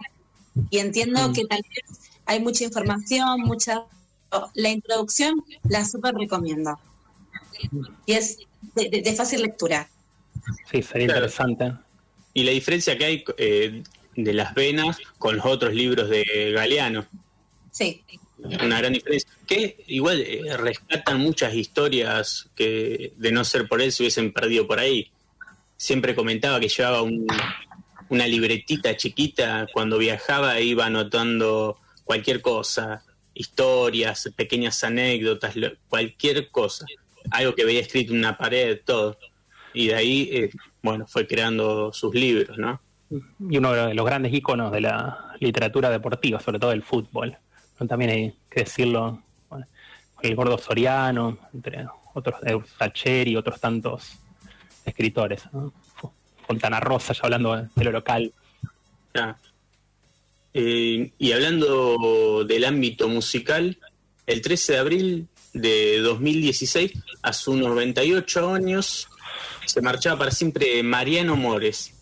y 0.70 0.79
entiendo 0.79 1.29
mm. 1.29 1.34
que 1.34 1.46
tal 1.46 1.62
vez 1.62 2.00
hay 2.25 2.39
mucha 2.39 2.63
información, 2.63 3.41
mucha... 3.41 3.84
La 4.53 4.70
introducción 4.70 5.41
la 5.63 5.86
súper 5.86 6.13
recomiendo. 6.15 6.77
Y 8.05 8.13
es 8.13 8.39
de, 8.75 9.13
fácil 9.15 9.44
lectura. 9.44 9.88
Sí, 10.70 10.82
sería 10.82 11.08
interesante. 11.08 11.72
Y 12.34 12.44
la 12.44 12.51
diferencia 12.51 12.98
que 12.98 13.05
hay 13.05 13.24
eh, 13.38 13.84
de 14.15 14.34
las 14.34 14.53
venas 14.53 14.98
con 15.20 15.38
los 15.38 15.46
otros 15.46 15.74
libros 15.74 16.10
de 16.10 16.51
Galeano. 16.53 17.05
Sí 17.72 18.03
una 18.45 18.79
gran 18.79 18.93
diferencia. 18.93 19.29
Que 19.45 19.83
igual 19.87 20.21
eh, 20.21 20.57
rescatan 20.57 21.19
muchas 21.19 21.53
historias 21.53 22.49
que 22.55 23.13
de 23.17 23.31
no 23.31 23.43
ser 23.43 23.67
por 23.67 23.81
él 23.81 23.91
se 23.91 24.03
hubiesen 24.03 24.31
perdido 24.31 24.67
por 24.67 24.79
ahí. 24.79 25.11
Siempre 25.77 26.15
comentaba 26.15 26.59
que 26.59 26.69
llevaba 26.69 27.01
una 28.09 28.27
libretita 28.27 28.95
chiquita 28.95 29.67
cuando 29.73 29.97
viajaba 29.97 30.59
iba 30.59 30.85
anotando 30.85 31.79
cualquier 32.03 32.41
cosa, 32.41 33.03
historias, 33.33 34.31
pequeñas 34.35 34.83
anécdotas, 34.83 35.55
cualquier 35.89 36.49
cosa. 36.49 36.85
algo 37.31 37.55
que 37.55 37.65
veía 37.65 37.81
escrito 37.81 38.13
en 38.13 38.19
una 38.19 38.37
pared, 38.37 38.79
todo. 38.85 39.17
Y 39.73 39.87
de 39.87 39.95
ahí, 39.95 40.29
eh, 40.31 40.49
bueno, 40.81 41.05
fue 41.07 41.27
creando 41.27 41.91
sus 41.91 42.13
libros, 42.13 42.57
¿no? 42.57 42.79
Y 43.09 43.57
uno 43.57 43.73
de 43.73 43.93
los 43.93 44.05
grandes 44.05 44.33
íconos 44.33 44.71
de 44.71 44.81
la 44.81 45.35
literatura 45.39 45.89
deportiva, 45.89 46.39
sobre 46.39 46.59
todo 46.59 46.71
el 46.71 46.81
fútbol. 46.81 47.37
También 47.88 48.12
hay 48.12 48.36
que 48.50 48.62
decirlo, 48.62 49.22
el 50.22 50.36
gordo 50.36 50.58
Soriano, 50.58 51.38
entre 51.53 51.86
otros, 52.13 52.36
Sacheri 52.77 53.32
y 53.32 53.36
otros 53.36 53.60
tantos 53.60 54.13
escritores. 54.86 55.44
¿no? 55.51 55.74
Fontana 56.48 56.79
Rosa, 56.79 57.13
ya 57.13 57.22
hablando 57.24 57.55
de 57.75 57.84
lo 57.84 57.91
local. 57.91 58.34
Eh, 60.53 61.12
y 61.17 61.32
hablando 61.32 62.44
del 62.46 62.65
ámbito 62.65 63.10
musical, 63.10 63.77
el 64.25 64.41
13 64.41 64.74
de 64.74 64.79
abril 64.79 65.27
de 65.53 66.00
2016, 66.00 66.94
a 67.22 67.34
sus 67.34 67.55
98 67.55 68.53
años, 68.53 69.08
se 69.65 69.82
marchaba 69.82 70.20
para 70.20 70.32
siempre 70.32 70.82
Mariano 70.84 71.36
Mores, 71.36 71.94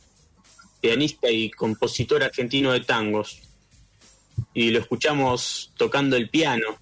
pianista 0.81 1.29
y 1.29 1.49
compositor 1.51 2.23
argentino 2.23 2.71
de 2.71 2.81
tangos. 2.81 3.41
Y 4.53 4.71
lo 4.71 4.79
escuchamos 4.79 5.71
tocando 5.77 6.15
el 6.15 6.29
piano, 6.29 6.77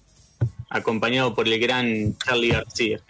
acompañado 0.68 1.34
por 1.34 1.48
el 1.48 1.58
gran 1.58 2.16
Charlie 2.18 2.50
García. 2.50 3.00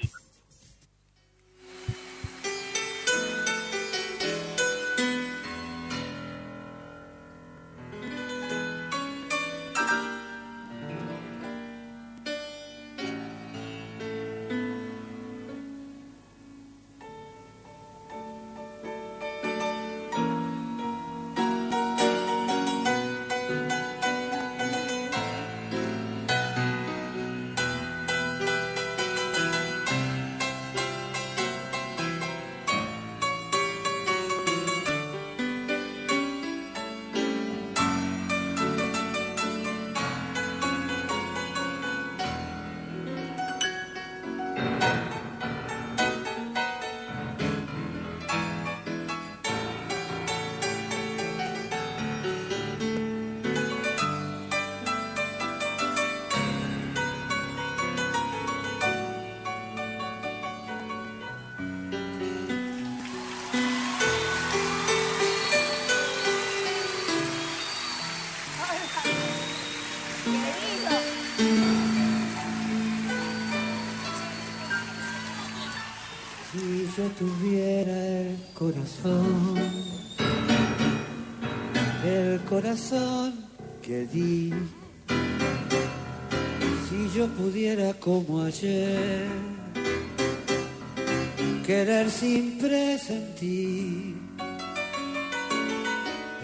Sin 92.22 92.56
presentir, 92.56 94.14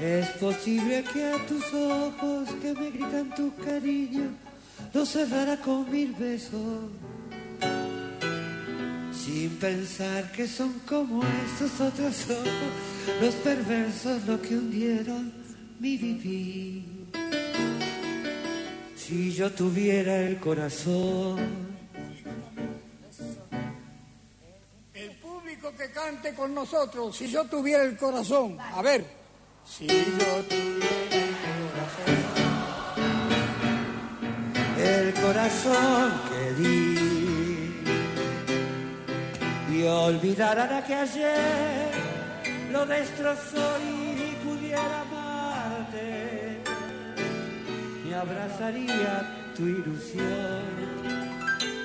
es 0.02 0.26
posible 0.40 1.04
que 1.12 1.24
a 1.24 1.46
tus 1.46 1.72
ojos 1.72 2.48
que 2.60 2.74
me 2.74 2.90
gritan 2.90 3.32
tu 3.36 3.54
cariño 3.54 4.28
los 4.92 5.08
cerrara 5.08 5.56
con 5.58 5.88
mil 5.88 6.12
besos. 6.14 6.90
Sin 9.12 9.50
pensar 9.60 10.32
que 10.32 10.48
son 10.48 10.72
como 10.84 11.22
estos 11.46 11.80
otros 11.80 12.28
ojos, 12.28 12.72
los 13.22 13.34
perversos 13.36 14.26
lo 14.26 14.42
que 14.42 14.56
hundieron 14.56 15.32
mi 15.78 15.96
vivir. 15.96 16.82
Si 18.96 19.32
yo 19.32 19.48
tuviera 19.52 20.22
el 20.22 20.38
corazón. 20.38 21.77
Que 25.76 25.90
cante 25.90 26.34
con 26.34 26.54
nosotros, 26.54 27.16
si 27.16 27.28
yo 27.30 27.44
tuviera 27.44 27.82
el 27.84 27.96
corazón. 27.96 28.58
A 28.60 28.82
ver, 28.82 29.04
si 29.64 29.86
yo 29.86 29.94
tuviera 30.48 31.14
el 31.14 31.34
corazón. 31.64 32.16
El 34.78 35.14
corazón 35.14 36.12
que 36.30 36.52
di. 36.54 36.98
Y 39.76 39.82
olvidara 39.84 40.84
que 40.84 40.94
ayer 40.94 41.90
lo 42.72 42.86
destrozó 42.86 43.78
y 43.80 44.34
pudiera 44.44 45.04
abrazaría 48.18 49.52
tu 49.54 49.62
ilusión 49.62 50.62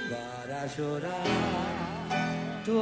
para 0.09 0.65
llorar 0.75 1.23
tu 2.65 2.81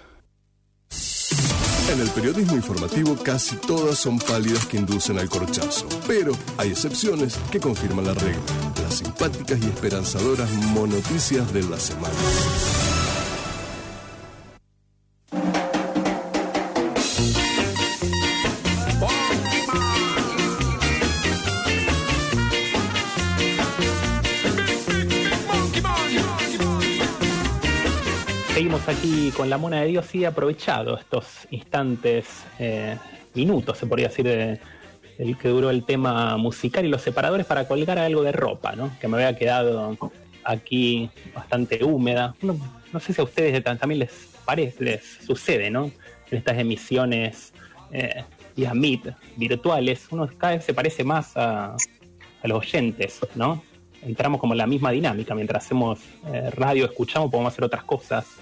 En 1.91 1.99
el 1.99 2.09
periodismo 2.11 2.55
informativo 2.55 3.17
casi 3.17 3.57
todas 3.57 3.97
son 3.97 4.17
pálidas 4.17 4.65
que 4.65 4.77
inducen 4.77 5.19
al 5.19 5.27
corchazo, 5.27 5.85
pero 6.07 6.31
hay 6.57 6.69
excepciones 6.69 7.37
que 7.51 7.59
confirman 7.59 8.05
la 8.05 8.13
regla, 8.13 8.41
las 8.81 8.95
simpáticas 8.95 9.59
y 9.61 9.65
esperanzadoras 9.65 10.49
monoticias 10.73 11.51
de 11.51 11.63
la 11.63 11.77
semana. 11.77 12.15
Seguimos 28.61 28.87
aquí 28.87 29.31
con 29.35 29.49
la 29.49 29.57
mona 29.57 29.81
de 29.81 29.87
Dios 29.87 30.13
y 30.13 30.23
aprovechado 30.23 30.95
estos 30.95 31.47
instantes, 31.49 32.45
eh, 32.59 32.95
minutos, 33.33 33.75
se 33.75 33.87
podría 33.87 34.09
decir, 34.09 34.27
el 34.27 35.37
que 35.39 35.47
duró 35.47 35.71
el 35.71 35.83
tema 35.83 36.37
musical 36.37 36.85
y 36.85 36.87
los 36.87 37.01
separadores 37.01 37.47
para 37.47 37.67
colgar 37.67 37.97
algo 37.97 38.21
de 38.21 38.31
ropa, 38.31 38.73
¿no? 38.73 38.91
Que 38.99 39.07
me 39.07 39.17
había 39.17 39.35
quedado 39.35 39.97
aquí 40.43 41.09
bastante 41.33 41.83
húmeda. 41.83 42.35
No, 42.43 42.99
sé 42.99 43.13
si 43.13 43.21
a 43.21 43.23
ustedes 43.23 43.63
también 43.63 43.97
les 43.97 44.29
parece, 44.45 44.83
les 44.83 45.03
sucede, 45.25 45.71
¿no? 45.71 45.85
En 46.29 46.37
estas 46.37 46.59
emisiones 46.59 47.53
eh, 47.91 48.23
vía 48.55 48.75
Meet 48.75 49.15
virtuales, 49.37 50.05
uno 50.11 50.29
cada 50.37 50.53
vez 50.53 50.65
se 50.65 50.75
parece 50.75 51.03
más 51.03 51.35
a, 51.35 51.75
los 52.43 52.59
oyentes, 52.59 53.21
¿no? 53.33 53.63
entramos 54.03 54.39
como 54.39 54.53
en 54.53 54.59
la 54.59 54.67
misma 54.67 54.91
dinámica. 54.91 55.33
Mientras 55.33 55.65
hacemos 55.65 55.99
eh, 56.31 56.51
radio, 56.51 56.85
escuchamos, 56.85 57.31
podemos 57.31 57.53
hacer 57.53 57.63
otras 57.63 57.83
cosas. 57.83 58.40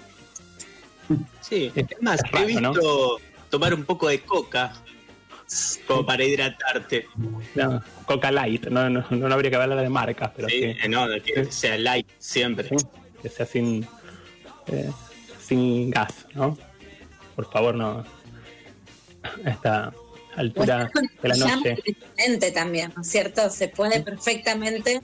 Sí, 1.40 1.72
es 1.74 1.86
más, 2.00 2.20
he 2.32 2.44
visto 2.44 3.20
tomar 3.48 3.74
un 3.74 3.84
poco 3.84 4.08
de 4.08 4.20
coca 4.20 4.72
Como 5.86 6.06
para 6.06 6.22
hidratarte. 6.24 7.06
No, 7.54 7.82
Coca 8.06 8.30
Light, 8.30 8.66
no, 8.68 8.88
no, 8.88 9.04
no 9.10 9.34
habría 9.34 9.50
que 9.50 9.56
hablar 9.56 9.80
de 9.80 9.88
marcas, 9.88 10.30
pero 10.34 10.48
Sí, 10.48 10.62
eh, 10.62 10.88
no, 10.88 11.08
de 11.08 11.20
que 11.20 11.44
sea 11.46 11.76
light 11.76 12.06
siempre. 12.18 12.70
que 13.20 13.28
sea 13.28 13.46
sin, 13.46 13.86
eh, 14.68 14.90
sin 15.40 15.90
gas, 15.90 16.26
¿no? 16.34 16.56
Por 17.34 17.50
favor, 17.50 17.74
no. 17.74 18.04
A 19.44 19.50
esta 19.50 19.92
altura 20.36 20.90
de 21.22 21.28
la 21.28 21.36
noche. 21.36 21.76
también, 22.54 22.92
¿no 22.94 23.02
es 23.02 23.08
cierto? 23.08 23.50
Se 23.50 23.68
puede 23.68 24.00
perfectamente 24.00 25.00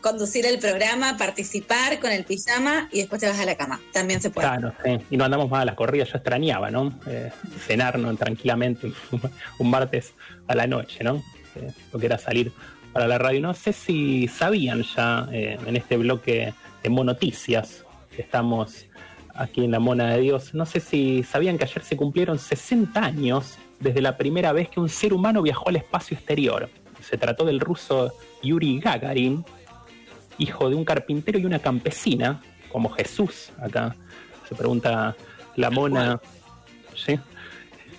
conducir 0.00 0.46
el 0.46 0.58
programa, 0.58 1.16
participar 1.16 2.00
con 2.00 2.10
el 2.12 2.24
pijama 2.24 2.88
y 2.92 2.98
después 2.98 3.20
te 3.20 3.28
vas 3.28 3.38
a 3.38 3.44
la 3.44 3.56
cama. 3.56 3.80
También 3.92 4.20
se 4.20 4.30
puede. 4.30 4.46
Claro, 4.46 4.72
sí. 4.84 4.98
Y 5.10 5.16
no 5.16 5.24
andamos 5.24 5.50
más 5.50 5.62
a 5.62 5.64
las 5.64 5.74
corridas, 5.74 6.08
yo 6.08 6.18
extrañaba, 6.18 6.70
¿no? 6.70 6.92
Eh, 7.06 7.30
cenar 7.66 7.98
¿no? 7.98 8.14
tranquilamente 8.16 8.92
un 9.58 9.70
martes 9.70 10.14
a 10.46 10.54
la 10.54 10.66
noche, 10.66 11.04
¿no? 11.04 11.22
Eh, 11.56 11.70
lo 11.92 11.98
que 11.98 12.06
era 12.06 12.18
salir 12.18 12.52
para 12.92 13.06
la 13.06 13.18
radio. 13.18 13.40
No 13.40 13.54
sé 13.54 13.72
si 13.72 14.28
sabían 14.28 14.82
ya 14.82 15.28
eh, 15.32 15.58
en 15.66 15.76
este 15.76 15.96
bloque 15.96 16.54
de 16.82 16.88
Monoticias, 16.88 17.84
que 18.14 18.22
estamos 18.22 18.86
aquí 19.34 19.64
en 19.64 19.70
la 19.70 19.78
Mona 19.78 20.10
de 20.14 20.20
Dios, 20.20 20.52
no 20.52 20.66
sé 20.66 20.80
si 20.80 21.22
sabían 21.22 21.58
que 21.58 21.64
ayer 21.64 21.82
se 21.84 21.96
cumplieron 21.96 22.38
60 22.38 23.00
años 23.00 23.56
desde 23.78 24.02
la 24.02 24.16
primera 24.16 24.52
vez 24.52 24.68
que 24.68 24.80
un 24.80 24.88
ser 24.88 25.12
humano 25.12 25.42
viajó 25.42 25.68
al 25.68 25.76
espacio 25.76 26.16
exterior. 26.16 26.68
Se 27.00 27.16
trató 27.16 27.44
del 27.44 27.60
ruso 27.60 28.12
Yuri 28.42 28.80
Gagarin, 28.80 29.44
hijo 30.38 30.68
de 30.68 30.76
un 30.76 30.84
carpintero 30.84 31.38
y 31.38 31.44
una 31.44 31.58
campesina, 31.58 32.40
como 32.70 32.90
Jesús, 32.90 33.50
acá 33.60 33.94
se 34.48 34.54
pregunta 34.54 35.16
la 35.56 35.70
mona. 35.70 36.20
¿sí? 36.94 37.18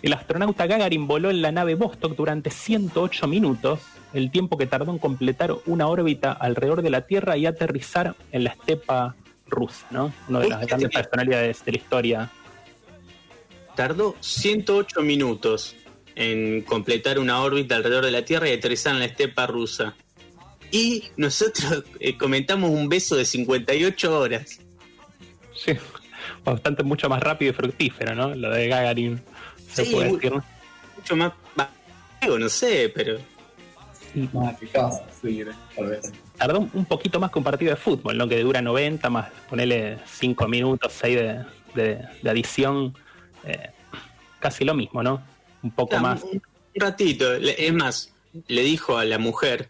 El 0.02 0.14
astronauta 0.14 0.66
Gagarin 0.66 1.08
voló 1.08 1.30
en 1.30 1.42
la 1.42 1.52
nave 1.52 1.76
Vostok 1.76 2.16
durante 2.16 2.50
108 2.50 3.28
minutos, 3.28 3.82
el 4.14 4.32
tiempo 4.32 4.58
que 4.58 4.66
tardó 4.66 4.92
en 4.92 4.98
completar 4.98 5.54
una 5.66 5.88
órbita 5.88 6.32
alrededor 6.32 6.82
de 6.82 6.90
la 6.90 7.02
Tierra 7.02 7.38
y 7.38 7.46
aterrizar 7.46 8.16
en 8.32 8.46
la 8.46 8.52
estepa 8.52 9.16
rusa, 9.48 9.86
¿no? 9.92 10.14
Una 10.30 10.40
de 10.40 10.50
las 10.50 10.66
grandes 10.66 10.90
personalidades 10.90 11.66
de 11.66 11.72
la 11.72 11.78
historia. 11.78 12.32
Tardó 13.76 14.16
108 14.20 15.02
minutos 15.02 15.76
en 16.16 16.62
completar 16.62 17.20
una 17.20 17.42
órbita 17.42 17.76
alrededor 17.76 18.06
de 18.06 18.12
la 18.12 18.24
Tierra 18.24 18.50
y 18.50 18.54
aterrizar 18.54 18.94
en 18.94 19.00
la 19.00 19.06
estepa 19.06 19.48
rusa. 19.48 19.96
Y 20.72 21.04
nosotros 21.18 21.84
eh, 22.00 22.18
comentamos 22.18 22.70
un 22.70 22.88
beso 22.90 23.16
de 23.16 23.26
58 23.26 24.20
horas. 24.20 24.60
Sí, 25.56 25.74
bastante 26.46 26.84
mucho 26.84 27.10
más 27.10 27.22
rápido 27.22 27.52
y 27.52 27.54
fructífero, 27.54 28.16
¿no? 28.16 28.34
Lo 28.36 28.50
de 28.52 28.68
Gagarin, 28.68 29.22
se 29.72 29.86
Sí, 29.86 29.92
puede 29.94 30.12
decir. 30.14 30.32
¿no? 30.34 30.44
Mucho 30.98 31.16
más. 31.16 31.34
no 32.28 32.50
sé, 32.50 32.92
pero. 32.94 33.18
Más 34.34 34.54
eficaz, 34.54 35.02
sí, 35.22 35.44
tal 35.76 35.86
vez. 35.88 36.12
Tardó 36.38 36.60
un 36.60 36.86
poquito 36.86 37.20
más 37.20 37.32
que 37.32 37.38
un 37.40 37.44
partido 37.44 37.72
de 37.72 37.76
fútbol, 37.76 38.18
¿no? 38.18 38.28
Que 38.28 38.42
dura 38.42 38.62
90, 38.62 39.10
más 39.10 39.30
ponerle 39.50 39.98
5 40.08 40.48
minutos, 40.48 40.92
6 41.00 41.16
de, 41.18 41.46
de- 41.76 42.06
de 42.22 42.30
adición. 42.30 42.96
eh, 43.44 43.70
casi 44.40 44.64
lo 44.66 44.74
mismo, 44.74 45.04
¿no? 45.04 45.22
Un 45.62 45.72
poco 45.72 45.98
más. 46.00 46.24
Un 46.24 46.42
ratito. 46.76 47.34
Es 47.34 47.74
más, 47.74 48.14
le 48.48 48.64
dijo 48.64 48.98
a 48.98 49.06
la 49.06 49.18
mujer: 49.20 49.70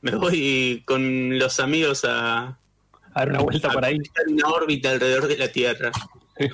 Me 0.00 0.12
voy 0.12 0.82
con 0.86 1.38
los 1.38 1.60
amigos 1.60 2.04
a. 2.04 2.58
A 3.14 3.20
dar 3.20 3.30
una 3.30 3.40
vuelta 3.40 3.70
por 3.70 3.84
ahí. 3.84 3.98
Una 4.28 4.48
órbita 4.48 4.90
alrededor 4.90 5.26
de 5.26 5.36
la 5.38 5.48
Tierra. 5.48 5.90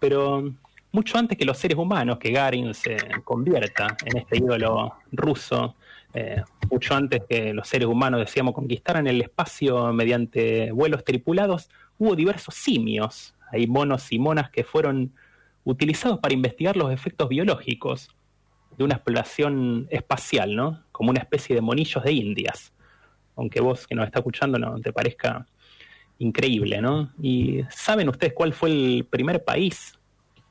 Pero 0.00 0.54
mucho 0.92 1.18
antes 1.18 1.36
que 1.36 1.44
los 1.44 1.58
seres 1.58 1.76
humanos, 1.76 2.18
que 2.18 2.30
Garin 2.30 2.72
se 2.72 2.96
convierta 3.24 3.96
en 4.04 4.18
este 4.18 4.38
ídolo 4.38 4.94
ruso, 5.12 5.74
eh, 6.14 6.42
mucho 6.70 6.94
antes 6.94 7.22
que 7.28 7.52
los 7.52 7.68
seres 7.68 7.88
humanos, 7.88 8.20
decíamos, 8.20 8.54
conquistaran 8.54 9.06
el 9.06 9.20
espacio 9.20 9.92
mediante 9.92 10.70
vuelos 10.72 11.04
tripulados, 11.04 11.68
hubo 11.98 12.14
diversos 12.14 12.54
simios, 12.54 13.34
hay 13.50 13.66
monos 13.66 14.12
y 14.12 14.18
monas 14.18 14.50
que 14.50 14.62
fueron 14.62 15.12
utilizados 15.64 16.20
para 16.20 16.34
investigar 16.34 16.76
los 16.76 16.92
efectos 16.92 17.28
biológicos 17.28 18.10
de 18.76 18.84
una 18.84 18.94
exploración 18.94 19.86
espacial, 19.90 20.54
¿no? 20.56 20.84
Como 20.92 21.10
una 21.10 21.20
especie 21.20 21.54
de 21.54 21.60
monillos 21.60 22.02
de 22.02 22.12
Indias. 22.12 22.72
Aunque 23.36 23.60
vos 23.60 23.86
que 23.86 23.94
nos 23.94 24.06
está 24.06 24.20
escuchando 24.20 24.58
no 24.58 24.80
te 24.80 24.92
parezca 24.92 25.46
increíble, 26.18 26.80
¿no? 26.80 27.12
¿Y 27.20 27.62
saben 27.70 28.08
ustedes 28.08 28.32
cuál 28.32 28.52
fue 28.52 28.70
el 28.70 29.06
primer 29.08 29.44
país 29.44 29.98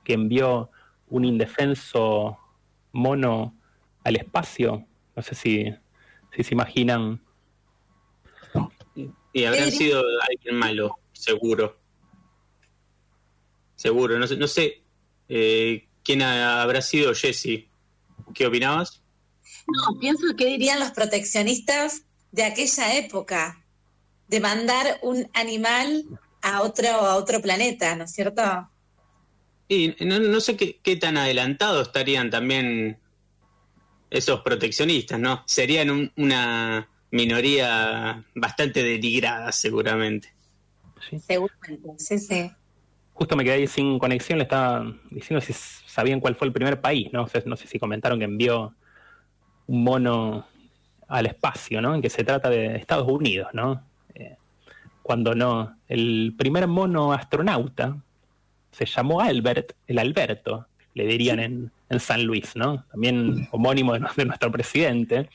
que 0.03 0.13
envió 0.13 0.69
un 1.07 1.25
indefenso 1.25 2.37
mono 2.91 3.55
al 4.03 4.15
espacio? 4.17 4.85
No 5.15 5.23
sé 5.23 5.35
si, 5.35 5.73
si 6.35 6.43
se 6.43 6.53
imaginan. 6.53 7.21
Y 9.33 9.45
habrán 9.45 9.71
sido 9.71 10.03
alguien 10.29 10.55
malo, 10.55 10.99
seguro. 11.13 11.79
Seguro, 13.75 14.17
no 14.19 14.27
sé, 14.27 14.37
no 14.37 14.47
sé 14.47 14.83
eh, 15.27 15.87
quién 16.03 16.21
ha- 16.21 16.61
habrá 16.61 16.81
sido 16.81 17.13
Jesse. 17.13 17.67
¿Qué 18.33 18.45
opinabas? 18.47 19.01
No, 19.67 19.99
pienso 19.99 20.23
que 20.37 20.45
dirían 20.45 20.79
los 20.79 20.91
proteccionistas 20.91 22.03
de 22.31 22.43
aquella 22.43 22.95
época, 22.97 23.63
de 24.27 24.39
mandar 24.39 24.99
un 25.03 25.29
animal 25.33 26.05
a 26.41 26.61
otro, 26.63 26.87
a 26.89 27.15
otro 27.15 27.41
planeta, 27.41 27.95
¿no 27.95 28.05
es 28.05 28.11
cierto? 28.11 28.41
Y 29.67 29.95
no, 30.01 30.19
no 30.19 30.39
sé 30.41 30.57
qué, 30.57 30.79
qué 30.81 30.95
tan 30.97 31.17
adelantados 31.17 31.87
estarían 31.87 32.29
también 32.29 32.99
esos 34.09 34.41
proteccionistas, 34.41 35.19
¿no? 35.19 35.43
Serían 35.47 35.89
un- 35.89 36.11
una 36.17 36.89
minoría 37.11 38.23
bastante 38.35 38.83
denigrada, 38.83 39.51
seguramente. 39.51 40.33
Seguramente, 41.25 41.89
sí, 41.97 42.19
sí. 42.19 42.51
Justo 43.13 43.35
me 43.35 43.43
quedé 43.43 43.53
ahí 43.53 43.67
sin 43.67 43.99
conexión, 43.99 44.39
le 44.39 44.43
estaba 44.43 44.91
diciendo 45.11 45.39
si 45.39 45.53
sabían 45.53 46.19
cuál 46.19 46.35
fue 46.35 46.47
el 46.47 46.53
primer 46.53 46.81
país, 46.81 47.09
¿no? 47.13 47.23
O 47.23 47.27
sea, 47.27 47.41
no 47.45 47.55
sé 47.55 47.67
si 47.67 47.77
comentaron 47.77 48.17
que 48.19 48.25
envió 48.25 48.73
un 49.67 49.83
mono 49.83 50.47
al 51.07 51.27
espacio, 51.27 51.81
¿no? 51.81 51.93
En 51.93 52.01
que 52.01 52.09
se 52.09 52.23
trata 52.23 52.49
de 52.49 52.75
Estados 52.75 53.07
Unidos, 53.07 53.49
¿no? 53.53 53.83
Eh, 54.15 54.35
cuando 55.03 55.35
no, 55.35 55.77
el 55.87 56.33
primer 56.37 56.67
mono 56.67 57.13
astronauta 57.13 57.97
se 58.71 58.85
llamó 58.85 59.21
Albert, 59.21 59.73
el 59.87 59.99
Alberto, 59.99 60.65
le 60.95 61.05
dirían 61.05 61.39
en, 61.39 61.71
en 61.89 61.99
San 61.99 62.23
Luis, 62.23 62.55
¿no? 62.55 62.83
También 62.91 63.47
homónimo 63.51 63.93
de, 63.93 64.05
de 64.15 64.25
nuestro 64.25 64.51
presidente. 64.51 65.29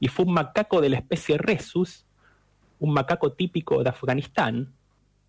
Y 0.00 0.08
fue 0.08 0.24
un 0.24 0.32
macaco 0.32 0.80
de 0.80 0.90
la 0.90 0.96
especie 0.96 1.36
Rhesus, 1.36 2.06
un 2.78 2.92
macaco 2.92 3.32
típico 3.32 3.82
de 3.82 3.90
Afganistán, 3.90 4.72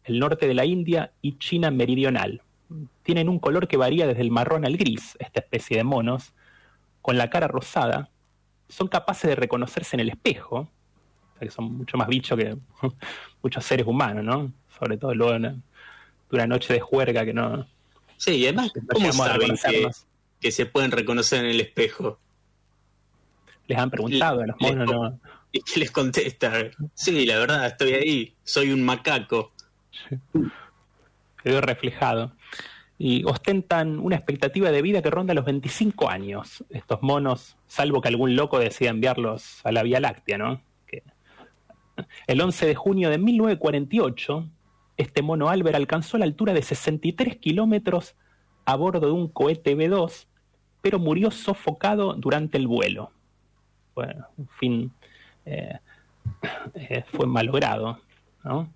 el 0.08 0.20
norte 0.20 0.48
de 0.48 0.54
la 0.54 0.66
India 0.66 1.12
y 1.22 1.38
China 1.38 1.72
meridional. 1.72 2.42
Tienen 3.04 3.30
un 3.30 3.40
color 3.40 3.68
que 3.68 3.78
varía 3.78 4.08
desde 4.08 4.22
el 4.22 4.32
marrón 4.32 4.66
al 4.66 4.78
gris, 4.78 5.18
esta 5.20 5.40
especie 5.40 5.78
de 5.78 5.84
monos, 5.84 6.34
con 7.02 7.18
la 7.18 7.30
cara 7.30 7.48
rosada. 7.48 8.10
Son 8.68 8.88
capaces 8.88 9.30
de 9.30 9.36
reconocerse 9.36 9.96
en 9.96 10.02
el 10.02 10.10
espejo, 10.10 10.58
o 11.36 11.40
sea 11.40 11.48
que 11.48 11.52
son 11.52 11.78
mucho 11.78 11.98
más 11.98 12.08
bichos 12.08 12.38
que 12.38 12.58
muchos 13.42 13.64
seres 13.64 13.88
humanos, 13.88 14.24
¿no? 14.24 14.52
Sobre 14.78 14.98
todo 14.98 15.14
luego 15.14 15.40
de 15.40 15.56
una 16.32 16.48
noche 16.48 16.74
de 16.74 16.80
juerga 16.80 17.24
que 17.24 17.34
no, 17.34 17.66
Sí, 18.18 18.32
y 18.32 18.44
además, 18.46 18.72
no 18.76 18.88
¿cómo 18.94 19.14
saben 19.14 19.56
que, 19.56 19.88
que 20.40 20.52
se 20.52 20.66
pueden 20.66 20.92
reconocer 20.92 21.46
en 21.46 21.52
el 21.52 21.62
espejo? 21.62 22.20
Les 23.68 23.78
han 23.78 23.92
preguntado 23.92 24.42
a 24.42 24.48
los 24.48 24.56
monos, 24.60 24.92
¿no? 24.92 25.20
¿Y 25.52 25.62
qué 25.62 25.80
les 25.80 25.92
contesta? 25.92 26.72
Sí, 26.96 27.26
la 27.26 27.38
verdad, 27.38 27.68
estoy 27.68 27.94
ahí, 27.94 28.36
soy 28.44 28.72
un 28.72 28.84
macaco. 28.84 29.54
Quedó 31.44 31.62
reflejado. 31.62 32.34
Y 33.00 33.24
ostentan 33.26 34.00
una 34.00 34.16
expectativa 34.16 34.72
de 34.72 34.82
vida 34.82 35.04
que 35.04 35.12
ronda 35.12 35.36
los 35.36 35.46
25 35.46 36.10
años. 36.10 36.64
Estos 36.72 37.02
monos, 37.04 37.56
salvo 37.68 38.02
que 38.02 38.08
algún 38.08 38.36
loco 38.36 38.58
decida 38.58 38.90
enviarlos 38.90 39.64
a 39.64 39.72
la 39.72 39.84
Vía 39.84 40.00
Láctea, 40.00 40.38
¿no? 40.38 40.62
El 42.28 42.42
11 42.42 42.66
de 42.66 42.76
junio 42.76 43.10
de 43.10 43.18
1948, 43.18 44.48
este 44.98 45.22
mono 45.22 45.50
Albert 45.50 45.76
alcanzó 45.76 46.18
la 46.18 46.26
altura 46.26 46.54
de 46.54 46.62
63 46.62 47.38
kilómetros 47.38 48.16
a 48.66 48.76
bordo 48.76 49.08
de 49.08 49.12
un 49.12 49.28
cohete 49.30 49.76
B-2, 49.76 50.28
pero 50.82 51.00
murió 51.00 51.32
sofocado 51.32 52.14
durante 52.14 52.58
el 52.58 52.68
vuelo. 52.68 53.12
Bueno, 53.96 54.28
un 54.38 54.48
fin 54.48 54.92
eh, 55.46 55.80
eh, 56.76 57.04
fue 57.12 57.26
malogrado, 57.26 58.00
¿no? 58.44 58.70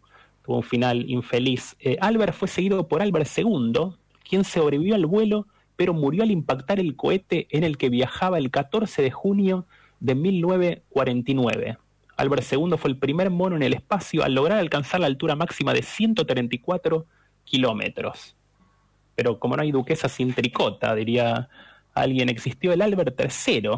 Un 0.57 0.63
final 0.63 1.09
infeliz. 1.09 1.75
Eh, 1.79 1.97
Albert 2.01 2.33
fue 2.33 2.47
seguido 2.47 2.87
por 2.87 3.01
Albert 3.01 3.29
II, 3.37 3.93
quien 4.27 4.43
sobrevivió 4.43 4.95
al 4.95 5.05
vuelo, 5.05 5.47
pero 5.75 5.93
murió 5.93 6.23
al 6.23 6.31
impactar 6.31 6.79
el 6.79 6.95
cohete 6.95 7.47
en 7.49 7.63
el 7.63 7.77
que 7.77 7.89
viajaba 7.89 8.37
el 8.37 8.51
14 8.51 9.01
de 9.01 9.11
junio 9.11 9.65
de 9.99 10.15
1949. 10.15 11.77
Albert 12.17 12.43
II 12.51 12.77
fue 12.77 12.91
el 12.91 12.97
primer 12.97 13.29
mono 13.29 13.55
en 13.55 13.63
el 13.63 13.73
espacio 13.73 14.23
al 14.23 14.33
lograr 14.33 14.59
alcanzar 14.59 14.99
la 14.99 15.07
altura 15.07 15.35
máxima 15.35 15.73
de 15.73 15.81
134 15.81 17.05
kilómetros. 17.43 18.35
Pero 19.15 19.39
como 19.39 19.55
no 19.55 19.63
hay 19.63 19.71
duquesa 19.71 20.07
sin 20.07 20.33
tricota, 20.33 20.93
diría 20.95 21.49
alguien, 21.93 22.29
existió 22.29 22.73
el 22.73 22.81
Albert 22.81 23.19
III, 23.19 23.69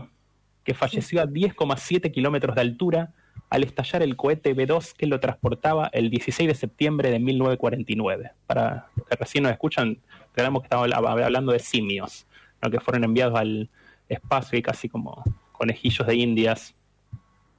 que 0.63 0.73
falleció 0.73 1.21
a 1.21 1.25
10,7 1.25 2.11
kilómetros 2.11 2.55
de 2.55 2.61
altura 2.61 3.13
al 3.53 3.63
estallar 3.63 4.01
el 4.01 4.15
cohete 4.15 4.55
B-2 4.55 4.93
que 4.93 5.05
lo 5.05 5.19
transportaba 5.19 5.87
el 5.93 6.09
16 6.09 6.47
de 6.47 6.55
septiembre 6.55 7.11
de 7.11 7.19
1949. 7.19 8.31
Para 8.47 8.87
los 8.95 9.05
que 9.05 9.15
recién 9.15 9.43
nos 9.43 9.51
escuchan, 9.51 9.99
creemos 10.31 10.63
que 10.63 10.65
estamos 10.65 10.91
hablando 10.91 11.51
de 11.51 11.59
simios, 11.59 12.25
¿no? 12.63 12.71
que 12.71 12.79
fueron 12.79 13.03
enviados 13.03 13.39
al 13.39 13.69
espacio 14.09 14.57
y 14.57 14.63
casi 14.63 14.89
como 14.89 15.23
conejillos 15.51 16.07
de 16.07 16.15
indias. 16.15 16.73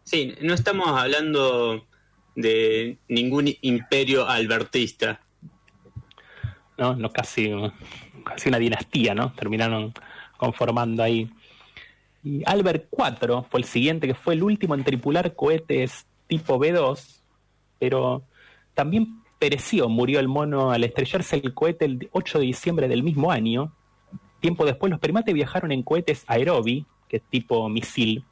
Sí, 0.03 0.35
no 0.43 0.55
estamos 0.55 0.89
hablando 0.89 1.87
de 2.35 2.99
ningún 3.07 3.55
imperio 3.61 4.29
albertista. 4.29 5.21
No, 6.77 6.97
no 6.97 7.11
casi, 7.11 7.53
casi 8.25 8.49
una 8.49 8.59
dinastía, 8.59 9.15
¿no? 9.15 9.33
Terminaron 9.35 9.95
conformando 10.39 11.05
ahí. 11.05 11.31
Y 12.25 12.43
Albert 12.47 12.89
IV 12.91 13.45
fue 13.51 13.61
el 13.61 13.65
siguiente, 13.65 14.07
que 14.07 14.15
fue 14.15 14.35
el 14.35 14.43
último 14.43 14.75
en 14.75 14.83
tripular 14.83 15.35
cohetes 15.35 16.07
tipo 16.27 16.59
B2, 16.59 17.21
pero 17.79 18.25
también 18.73 19.23
pereció, 19.39 19.91
murió 19.91 20.21
el 20.21 20.29
mono 20.29 20.71
al 20.71 20.85
estrellarse 20.85 21.37
el 21.37 21.53
cohete 21.53 21.85
el 21.85 22.09
8 22.13 22.39
de 22.39 22.47
diciembre 22.47 22.89
del 22.89 23.03
mismo 23.03 23.31
año. 23.31 23.73
Tiempo 24.41 24.65
después 24.65 24.91
los 24.91 25.01
primates 25.01 25.35
viajaron 25.35 25.71
en 25.71 25.83
cohetes 25.83 26.25
Aerobi, 26.27 26.87
que 27.09 27.19
es 27.19 27.23
tipo 27.25 27.69
misil, 27.69 28.25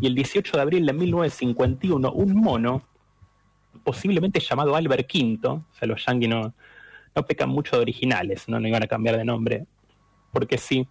y 0.00 0.06
el 0.08 0.14
18 0.16 0.56
de 0.56 0.62
abril 0.62 0.86
de 0.86 0.92
1951 0.92 2.10
un 2.12 2.34
mono, 2.34 2.82
posiblemente 3.84 4.40
llamado 4.40 4.74
Albert 4.74 5.08
V, 5.14 5.38
o 5.46 5.64
sea, 5.78 5.86
los 5.86 6.04
yankees 6.04 6.28
no, 6.28 6.52
no 7.14 7.26
pecan 7.26 7.48
mucho 7.48 7.76
de 7.76 7.82
originales, 7.82 8.48
¿no? 8.48 8.58
no 8.58 8.66
iban 8.66 8.82
a 8.82 8.88
cambiar 8.88 9.16
de 9.16 9.24
nombre, 9.24 9.66
porque 10.32 10.58
sí, 10.58 10.86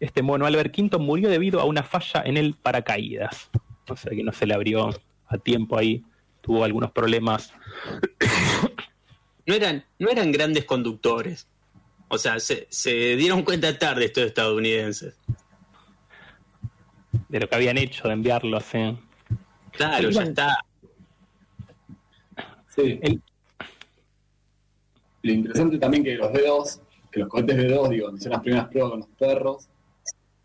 este 0.00 0.22
mono 0.22 0.46
Albert 0.46 0.76
V 0.78 0.98
murió 0.98 1.28
debido 1.28 1.60
a 1.60 1.64
una 1.64 1.82
falla 1.82 2.22
en 2.24 2.36
el 2.36 2.54
paracaídas. 2.54 3.50
O 3.88 3.96
sea 3.96 4.10
que 4.10 4.22
no 4.22 4.32
se 4.32 4.46
le 4.46 4.54
abrió 4.54 4.90
a 5.26 5.38
tiempo 5.38 5.76
ahí, 5.76 6.04
tuvo 6.40 6.64
algunos 6.64 6.90
problemas. 6.92 7.52
No 9.46 9.54
eran, 9.54 9.84
no 9.98 10.10
eran 10.10 10.30
grandes 10.30 10.66
conductores. 10.66 11.48
O 12.08 12.18
sea, 12.18 12.38
se, 12.38 12.66
dieron 13.16 13.42
cuenta 13.42 13.78
tarde 13.78 14.06
estos 14.06 14.24
estadounidenses. 14.24 15.14
De 17.28 17.40
lo 17.40 17.48
que 17.48 17.54
habían 17.54 17.78
hecho 17.78 18.08
de 18.08 18.14
enviarlos, 18.14 18.74
¿eh? 18.74 18.96
Claro, 19.72 20.10
ya 20.10 20.22
está. 20.22 20.64
Sí. 22.68 23.00
Lo 25.22 25.32
interesante 25.32 25.78
también 25.78 26.04
que 26.04 26.14
los 26.14 26.32
dedos, 26.32 26.80
que 27.10 27.20
los 27.20 27.28
cohetes 27.28 27.56
de 27.56 27.68
2 27.68 27.90
digo, 27.90 28.18
son 28.18 28.32
las 28.32 28.40
primeras 28.40 28.68
pruebas 28.68 28.90
con 28.90 29.00
los 29.00 29.08
perros, 29.18 29.68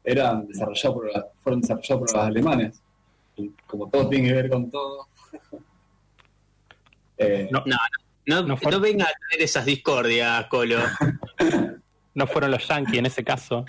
eran 0.03 0.47
desarrollados 0.47 0.95
por 0.95 1.31
fueron 1.39 1.61
desarrollados 1.61 1.99
por 1.99 2.13
los 2.13 2.25
alemanes. 2.25 2.81
como 3.65 3.89
todo 3.89 4.09
tiene 4.09 4.27
que 4.27 4.33
ver 4.33 4.49
con 4.49 4.69
todo. 4.69 5.07
Eh, 7.15 7.47
no, 7.51 7.63
no, 7.67 7.77
no, 8.25 8.57
no, 8.57 8.79
venga 8.79 9.05
a 9.05 9.29
tener 9.29 9.45
esas 9.45 9.65
discordias, 9.65 10.47
Colo. 10.47 10.79
no 12.15 12.27
fueron 12.27 12.49
los 12.49 12.67
yankees 12.67 12.97
en 12.97 13.05
ese 13.05 13.23
caso. 13.23 13.63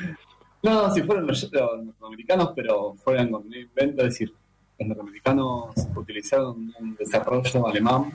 No, 0.63 0.91
sí 0.91 1.03
fueron 1.03 1.27
los, 1.27 1.53
norteamericanos, 1.53 2.53
pero 2.57 2.95
fueron 2.95 3.31
con 3.31 3.47
un 3.47 3.55
invento, 3.55 4.03
es 4.03 4.09
decir, 4.09 4.35
los 4.79 4.89
norteamericanos 4.89 5.75
utilizaron 5.95 6.73
un 6.81 6.97
desarrollo 6.97 7.67
alemán 7.67 8.11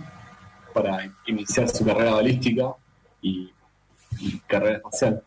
para 0.74 1.10
iniciar 1.28 1.70
su 1.70 1.86
carrera 1.86 2.16
balística 2.16 2.74
y 3.22 3.52
carrera 4.48 4.78
espacial. 4.78 5.24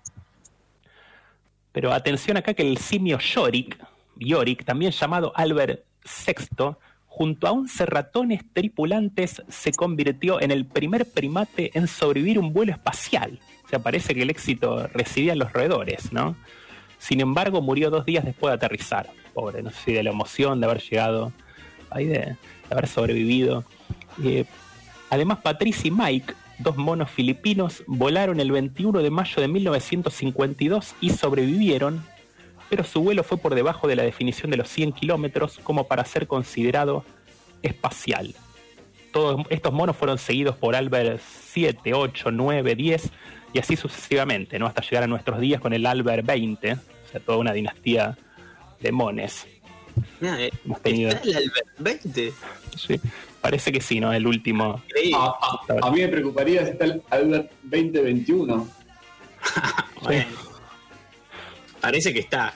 Pero 1.72 1.92
atención 1.92 2.37
acá 2.37 2.54
que 2.54 2.62
el 2.62 2.78
simio 2.78 3.18
Yorick, 3.18 3.78
Yorick, 4.16 4.64
también 4.64 4.92
llamado 4.92 5.32
Albert 5.35 5.85
VI, 6.26 6.76
junto 7.06 7.46
a 7.46 7.52
11 7.52 7.87
ratones 7.87 8.42
tripulantes, 8.52 9.42
se 9.48 9.72
convirtió 9.72 10.40
en 10.40 10.50
el 10.50 10.66
primer 10.66 11.06
primate 11.06 11.70
en 11.74 11.88
sobrevivir 11.88 12.38
un 12.38 12.52
vuelo 12.52 12.72
espacial. 12.72 13.38
O 13.64 13.68
sea, 13.68 13.78
parece 13.78 14.14
que 14.14 14.22
el 14.22 14.30
éxito 14.30 14.87
residía 14.88 15.32
en 15.32 15.38
los 15.38 15.52
roedores, 15.52 16.12
¿no? 16.12 16.37
Sin 16.98 17.20
embargo, 17.20 17.61
murió 17.61 17.90
dos 17.90 18.04
días 18.04 18.24
después 18.24 18.50
de 18.50 18.56
aterrizar. 18.56 19.08
Pobre, 19.35 19.62
no 19.62 19.70
sé 19.70 19.76
si 19.85 19.92
de 19.92 20.02
la 20.02 20.11
emoción 20.11 20.61
de 20.61 20.66
haber 20.66 20.82
llegado, 20.82 21.32
ahí 21.90 22.06
de, 22.06 22.37
haber 22.70 22.87
sobrevivido. 22.87 23.64
Eh, 24.22 24.44
además, 25.11 25.38
Patricia 25.38 25.88
y 25.88 25.90
Mike 25.90 26.35
dos 26.62 26.77
monos 26.77 27.11
filipinos 27.11 27.83
volaron 27.87 28.40
el 28.40 28.53
21 28.53 29.03
de 29.03 29.11
mayo 29.11 29.40
de 29.40 29.48
1952 29.48 30.94
y 31.01 31.11
sobrevivieron, 31.11 32.05
pero 32.70 32.85
su 32.85 33.03
vuelo 33.03 33.25
fue 33.25 33.38
por 33.38 33.55
debajo 33.55 33.88
de 33.88 33.96
la 33.96 34.03
definición 34.03 34.51
de 34.51 34.57
los 34.57 34.68
100 34.68 34.92
kilómetros 34.92 35.59
como 35.62 35.87
para 35.87 36.05
ser 36.05 36.27
considerado 36.27 37.05
espacial. 37.62 38.35
Todos 39.12 39.46
estos 39.51 39.72
monos 39.72 39.96
fueron 39.96 40.18
seguidos 40.18 40.57
por 40.57 40.75
Albert 40.75 41.20
7, 41.20 41.94
8, 41.94 42.31
9, 42.31 42.75
10 42.75 43.11
y 43.53 43.59
así 43.59 43.77
sucesivamente, 43.77 44.59
¿no? 44.59 44.66
hasta 44.66 44.83
llegar 44.83 45.03
a 45.05 45.07
nuestros 45.07 45.40
días 45.40 45.61
con 45.61 45.72
el 45.72 45.85
Albert 45.85 46.25
20, 46.25 46.72
o 46.72 46.79
sea, 47.11 47.20
toda 47.20 47.38
una 47.38 47.53
dinastía 47.53 48.16
de 48.81 48.92
mones. 48.92 49.46
Eh, 50.20 50.50
¿Está 50.70 50.88
el 50.88 51.37
Albert 51.37 51.68
20? 51.78 52.33
Sí. 52.76 53.00
Parece 53.40 53.72
que 53.72 53.81
sí, 53.81 53.98
¿no? 53.98 54.12
El 54.12 54.26
último. 54.26 54.83
A, 55.83 55.90
mí 55.90 56.00
me 56.00 56.09
preocuparía 56.09 56.64
si 56.64 56.70
está 56.70 56.85
el 56.85 57.02
Albert 57.11 57.50
2021. 57.64 58.68
bueno, 60.02 60.26
parece 61.81 62.12
que 62.14 62.20
está. 62.20 62.55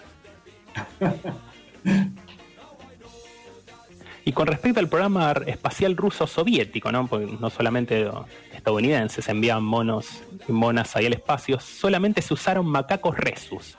y 4.24 4.32
con 4.32 4.46
respecto 4.46 4.78
al 4.78 4.88
programa 4.88 5.32
espacial 5.46 5.96
ruso 5.96 6.28
soviético, 6.28 6.92
¿no? 6.92 7.08
Porque 7.08 7.26
no 7.40 7.50
solamente 7.50 8.08
estadounidenses 8.54 9.28
envían 9.28 9.64
monos 9.64 10.22
y 10.48 10.52
monas 10.52 10.94
ahí 10.96 11.06
al 11.06 11.14
espacio, 11.14 11.58
solamente 11.58 12.22
se 12.22 12.34
usaron 12.34 12.66
macacos 12.66 13.16
resus, 13.16 13.76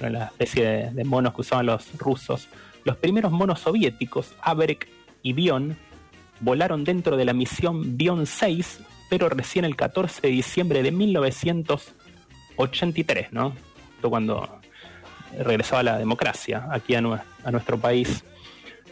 la 0.00 0.26
especie 0.26 0.90
de, 0.90 1.04
monos 1.04 1.34
que 1.34 1.42
usaban 1.42 1.66
los 1.66 1.96
rusos. 1.98 2.48
Los 2.84 2.96
primeros 2.96 3.32
monos 3.32 3.60
soviéticos, 3.60 4.34
Averek 4.40 4.88
y 5.22 5.34
Bion, 5.34 5.76
volaron 6.40 6.82
dentro 6.84 7.16
de 7.16 7.24
la 7.24 7.32
misión 7.32 7.96
Bion 7.96 8.26
6, 8.26 8.80
pero 9.08 9.28
recién 9.28 9.64
el 9.64 9.76
14 9.76 10.22
de 10.22 10.28
diciembre 10.28 10.82
de 10.82 10.90
1983, 10.90 13.32
¿no? 13.32 13.54
cuando 14.10 14.60
regresaba 15.38 15.82
la 15.82 15.98
democracia 15.98 16.68
aquí 16.70 16.94
a, 16.94 17.02
a 17.44 17.50
nuestro 17.50 17.78
país. 17.78 18.24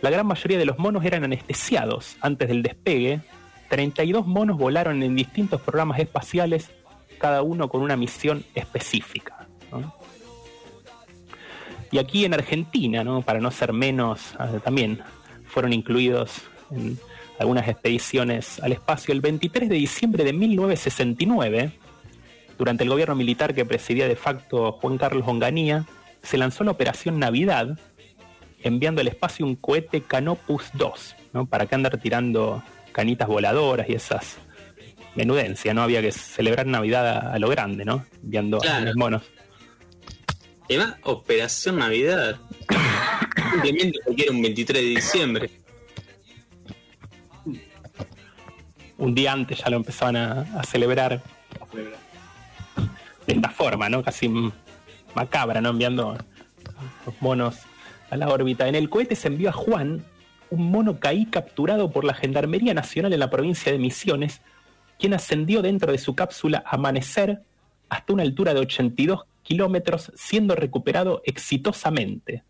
La 0.02 0.10
gran 0.10 0.26
mayoría 0.26 0.58
de 0.58 0.64
los 0.64 0.78
monos 0.78 1.04
eran 1.04 1.24
anestesiados 1.24 2.16
antes 2.20 2.48
del 2.48 2.62
despegue. 2.62 3.20
32 3.68 4.26
monos 4.26 4.56
volaron 4.56 5.02
en 5.02 5.14
distintos 5.14 5.60
programas 5.60 5.98
espaciales, 5.98 6.70
cada 7.18 7.42
uno 7.42 7.68
con 7.68 7.82
una 7.82 7.96
misión 7.96 8.44
específica. 8.54 9.39
Y 11.92 11.98
aquí 11.98 12.24
en 12.24 12.34
Argentina, 12.34 13.02
¿no? 13.02 13.22
para 13.22 13.40
no 13.40 13.50
ser 13.50 13.72
menos, 13.72 14.34
eh, 14.38 14.60
también 14.62 15.00
fueron 15.46 15.72
incluidos 15.72 16.42
en 16.70 16.98
algunas 17.38 17.66
expediciones 17.68 18.60
al 18.60 18.72
espacio. 18.72 19.12
El 19.12 19.20
23 19.20 19.68
de 19.68 19.74
diciembre 19.74 20.24
de 20.24 20.32
1969, 20.32 21.72
durante 22.58 22.84
el 22.84 22.90
gobierno 22.90 23.14
militar 23.14 23.54
que 23.54 23.64
presidía 23.64 24.06
de 24.06 24.16
facto 24.16 24.72
Juan 24.72 24.98
Carlos 24.98 25.26
Onganía, 25.26 25.84
se 26.22 26.36
lanzó 26.36 26.64
la 26.64 26.72
Operación 26.72 27.18
Navidad, 27.18 27.78
enviando 28.62 29.00
al 29.00 29.08
espacio 29.08 29.46
un 29.46 29.56
cohete 29.56 30.02
Canopus 30.02 30.70
2, 30.74 31.16
¿no? 31.32 31.46
para 31.46 31.66
que 31.66 31.74
andar 31.74 31.96
tirando 31.98 32.62
canitas 32.92 33.26
voladoras 33.26 33.88
y 33.88 33.94
esas 33.94 34.38
menudencias, 35.14 35.74
¿no? 35.74 35.82
Había 35.82 36.02
que 36.02 36.12
celebrar 36.12 36.66
Navidad 36.66 37.32
a, 37.34 37.38
lo 37.38 37.48
grande, 37.48 37.84
¿no? 37.84 38.04
Enviando 38.22 38.60
a 38.62 38.80
los 38.80 38.96
monos. 38.96 39.22
Además, 40.70 40.94
Operación 41.02 41.78
Navidad. 41.78 42.38
Simplemente 43.50 43.98
porque 44.06 44.30
un 44.30 44.40
23 44.40 44.82
de 44.82 44.88
diciembre. 44.88 45.50
un 48.98 49.14
día 49.14 49.32
antes 49.32 49.58
ya 49.58 49.70
lo 49.70 49.78
empezaban 49.78 50.16
a, 50.16 50.62
celebrar. 50.62 51.20
De 53.26 53.32
esta 53.32 53.50
forma, 53.50 53.88
¿no? 53.88 54.04
Casi 54.04 54.30
macabra, 55.12 55.60
¿no? 55.60 55.70
Enviando 55.70 56.16
los 57.04 57.20
monos 57.20 57.56
a 58.10 58.16
la 58.16 58.28
órbita. 58.28 58.68
En 58.68 58.76
el 58.76 58.88
cohete 58.88 59.16
se 59.16 59.26
envió 59.26 59.48
a 59.48 59.52
Juan, 59.52 60.04
un 60.50 60.70
mono 60.70 61.00
caí 61.00 61.26
capturado 61.26 61.90
por 61.90 62.04
la 62.04 62.14
Gendarmería 62.14 62.74
Nacional 62.74 63.12
en 63.12 63.18
la 63.18 63.30
provincia 63.30 63.72
de 63.72 63.78
Misiones, 63.78 64.40
quien 65.00 65.14
ascendió 65.14 65.62
dentro 65.62 65.90
de 65.90 65.98
su 65.98 66.14
cápsula 66.14 66.62
Amanecer 66.64 67.42
hasta 67.88 68.12
una 68.12 68.22
altura 68.22 68.54
de 68.54 68.60
82 68.60 69.24
kilómetros, 69.50 70.12
siendo 70.14 70.54
recuperado 70.54 71.22
exitosamente. 71.24 72.44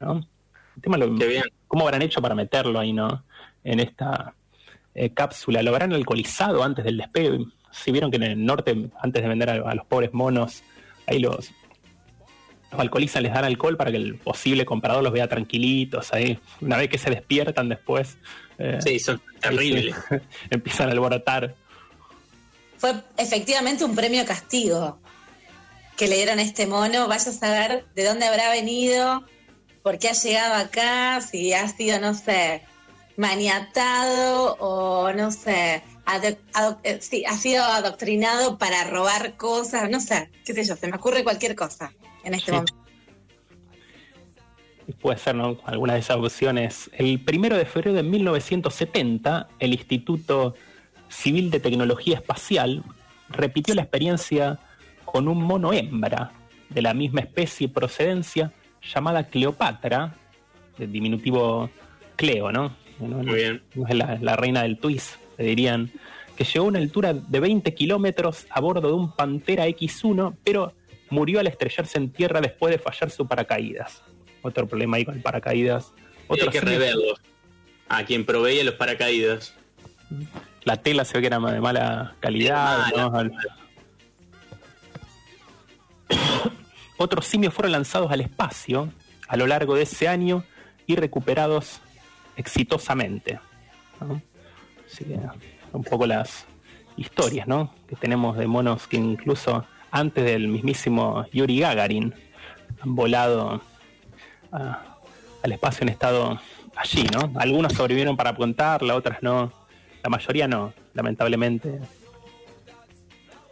¿no? 0.00 0.26
¿Cómo 1.68 1.84
habrán 1.84 2.02
hecho 2.02 2.20
para 2.20 2.34
meterlo 2.34 2.80
ahí, 2.80 2.92
no? 2.92 3.24
En 3.62 3.78
esta 3.78 4.34
eh, 4.92 5.10
cápsula, 5.10 5.62
lo 5.62 5.70
habrán 5.70 5.92
alcoholizado 5.92 6.64
antes 6.64 6.84
del 6.84 6.96
despegue. 6.96 7.46
Si 7.70 7.92
vieron 7.92 8.10
que 8.10 8.16
en 8.16 8.24
el 8.24 8.44
norte, 8.44 8.90
antes 9.00 9.22
de 9.22 9.28
vender 9.28 9.50
a, 9.50 9.74
los 9.76 9.86
pobres 9.86 10.12
monos, 10.12 10.64
ahí 11.06 11.20
los, 11.20 11.52
los 12.72 12.80
alcoholizan, 12.80 13.22
les 13.22 13.32
dan 13.32 13.44
alcohol 13.44 13.76
para 13.76 13.92
que 13.92 13.98
el 13.98 14.16
posible 14.16 14.64
comprador 14.64 15.04
los 15.04 15.12
vea 15.12 15.28
tranquilitos 15.28 16.12
ahí. 16.12 16.40
Una 16.60 16.76
vez 16.76 16.88
que 16.88 16.98
se 16.98 17.08
despiertan 17.08 17.68
después. 17.68 18.18
eh, 18.58 18.80
sí, 18.82 18.98
son 18.98 19.22
terribles. 19.40 19.94
empiezan 20.50 20.88
a 20.88 20.90
alborotar. 20.90 21.54
Fue 22.78 22.94
efectivamente 23.16 23.84
un 23.84 23.94
premio 23.94 24.26
castigo 24.26 24.98
que 26.02 26.08
le 26.08 26.16
dieron 26.16 26.40
a 26.40 26.42
este 26.42 26.66
mono. 26.66 27.06
Vaya 27.06 27.30
a 27.30 27.32
saber 27.32 27.84
de 27.94 28.04
dónde 28.04 28.26
habrá 28.26 28.50
venido, 28.50 29.24
por 29.84 30.00
qué 30.00 30.08
ha 30.08 30.14
llegado 30.14 30.54
acá, 30.54 31.20
si 31.20 31.52
ha 31.52 31.68
sido, 31.68 32.00
no 32.00 32.12
sé, 32.12 32.62
maniatado 33.16 34.56
o 34.58 35.12
no 35.12 35.30
sé, 35.30 35.84
eh, 36.82 36.98
sí, 37.00 37.24
ha 37.24 37.36
sido 37.36 37.62
adoctrinado 37.62 38.58
para 38.58 38.82
robar 38.90 39.36
cosas, 39.36 39.88
no 39.90 40.00
sé, 40.00 40.28
qué 40.44 40.54
sé 40.54 40.64
yo, 40.64 40.74
se 40.74 40.88
me 40.88 40.96
ocurre 40.96 41.22
cualquier 41.22 41.54
cosa 41.54 41.92
en 42.24 42.34
este 42.34 42.50
momento. 42.50 42.74
Puede 45.00 45.18
ser, 45.18 45.36
¿no? 45.36 45.56
Alguna 45.64 45.92
de 45.92 46.00
esas 46.00 46.16
opciones. 46.16 46.90
El 46.94 47.22
primero 47.22 47.56
de 47.56 47.64
febrero 47.64 47.92
de 47.92 48.02
1970, 48.02 49.46
el 49.60 49.72
Instituto 49.72 50.56
Civil 51.08 51.52
de 51.52 51.60
Tecnología 51.60 52.16
Espacial 52.16 52.82
repitió 53.28 53.76
la 53.76 53.82
experiencia 53.82 54.58
con 55.12 55.28
un 55.28 55.42
mono 55.42 55.72
hembra 55.74 56.32
de 56.70 56.80
la 56.80 56.94
misma 56.94 57.20
especie 57.20 57.66
y 57.66 57.68
procedencia 57.68 58.50
llamada 58.82 59.28
Cleopatra, 59.28 60.16
del 60.78 60.90
diminutivo 60.90 61.70
Cleo, 62.16 62.50
¿no? 62.50 62.74
Muy 62.98 63.26
bien. 63.26 63.62
Es 63.88 63.94
la, 63.94 64.18
la, 64.20 64.36
reina 64.36 64.62
del 64.62 64.78
twist, 64.78 65.16
le 65.36 65.44
dirían, 65.44 65.90
que 66.34 66.44
llegó 66.44 66.64
a 66.64 66.68
una 66.68 66.78
altura 66.78 67.12
de 67.12 67.40
20 67.40 67.74
kilómetros 67.74 68.46
a 68.48 68.60
bordo 68.60 68.88
de 68.88 68.94
un 68.94 69.14
Pantera 69.14 69.68
X1, 69.68 70.34
pero 70.42 70.72
murió 71.10 71.40
al 71.40 71.46
estrellarse 71.46 71.98
en 71.98 72.10
tierra 72.10 72.40
después 72.40 72.72
de 72.72 72.78
fallar 72.78 73.10
su 73.10 73.26
paracaídas. 73.28 74.02
Otro 74.40 74.66
problema 74.66 74.96
ahí 74.96 75.04
con 75.04 75.14
el 75.14 75.22
paracaídas. 75.22 75.92
Otro 76.26 76.46
Hay 76.46 76.52
que 76.52 76.60
reverlo. 76.60 77.14
A 77.88 78.04
quien 78.04 78.24
proveía 78.24 78.64
los 78.64 78.74
paracaídas. 78.74 79.54
La 80.64 80.78
tela 80.78 81.04
se 81.04 81.18
ve 81.18 81.20
que 81.20 81.26
era 81.26 81.38
de 81.38 81.60
mala 81.60 82.16
calidad. 82.20 82.90
Mala. 82.96 83.24
¿no? 83.24 83.61
Otros 86.96 87.26
simios 87.26 87.54
fueron 87.54 87.72
lanzados 87.72 88.10
al 88.12 88.20
espacio 88.20 88.92
a 89.28 89.36
lo 89.36 89.46
largo 89.46 89.74
de 89.74 89.82
ese 89.82 90.08
año 90.08 90.44
y 90.86 90.96
recuperados 90.96 91.80
exitosamente. 92.36 93.40
Así 94.86 95.04
que 95.04 95.18
un 95.72 95.84
poco 95.84 96.06
las 96.06 96.46
historias 96.96 97.46
¿no? 97.46 97.74
que 97.88 97.96
tenemos 97.96 98.36
de 98.36 98.46
monos 98.46 98.86
que 98.86 98.96
incluso 98.96 99.64
antes 99.90 100.24
del 100.24 100.48
mismísimo 100.48 101.26
Yuri 101.32 101.60
Gagarin 101.60 102.14
han 102.80 102.94
volado 102.94 103.62
al 104.50 105.52
espacio 105.52 105.82
en 105.82 105.88
estado 105.90 106.40
allí, 106.76 107.04
¿no? 107.04 107.32
Algunos 107.36 107.72
sobrevivieron 107.74 108.16
para 108.16 108.30
apuntarla, 108.30 108.94
otras 108.94 109.22
no. 109.22 109.52
La 110.02 110.10
mayoría 110.10 110.48
no, 110.48 110.72
lamentablemente. 110.94 111.80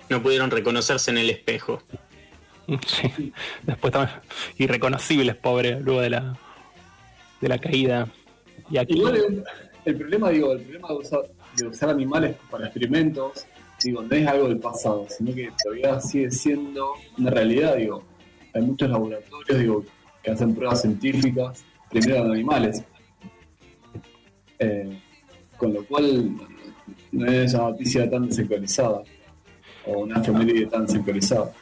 No 0.08 0.22
pudieron 0.22 0.50
reconocerse 0.50 1.10
en 1.10 1.18
el 1.18 1.30
espejo. 1.30 1.82
Sí. 2.86 3.32
Después 3.62 3.92
también 3.92 4.18
irreconocibles, 4.58 5.36
pobre, 5.36 5.80
luego 5.80 6.00
de 6.00 6.10
la 6.10 6.38
de 7.40 7.48
la 7.48 7.58
caída. 7.58 8.06
Y 8.70 8.78
aquí... 8.78 8.98
Igual 8.98 9.16
el, 9.16 9.44
el 9.84 9.96
problema, 9.96 10.30
digo, 10.30 10.52
el 10.52 10.60
problema 10.60 10.88
de 10.88 10.94
usar, 10.94 11.20
de 11.56 11.66
usar 11.66 11.90
animales 11.90 12.36
para 12.50 12.66
experimentos, 12.66 13.46
digo, 13.82 14.02
no 14.02 14.14
es 14.14 14.26
algo 14.26 14.48
del 14.48 14.58
pasado, 14.58 15.06
sino 15.08 15.34
que 15.34 15.50
todavía 15.62 16.00
sigue 16.00 16.30
siendo 16.30 16.92
una 17.18 17.30
realidad, 17.30 17.76
digo. 17.76 18.04
Hay 18.52 18.62
muchos 18.62 18.90
laboratorios, 18.90 19.58
digo, 19.58 19.84
que 20.22 20.30
hacen 20.30 20.54
pruebas 20.54 20.82
científicas, 20.82 21.64
primero 21.88 22.24
en 22.26 22.32
animales. 22.32 22.84
Eh, 24.58 25.00
con 25.56 25.72
lo 25.72 25.84
cual 25.84 26.36
no 27.12 27.26
es 27.26 27.54
una 27.54 27.70
noticia 27.70 28.10
tan 28.10 28.28
desactualizada 28.28 29.02
o 29.86 30.00
una 30.00 30.20
efeméride 30.20 30.66
tan 30.66 30.86
desactualizada. 30.86 31.52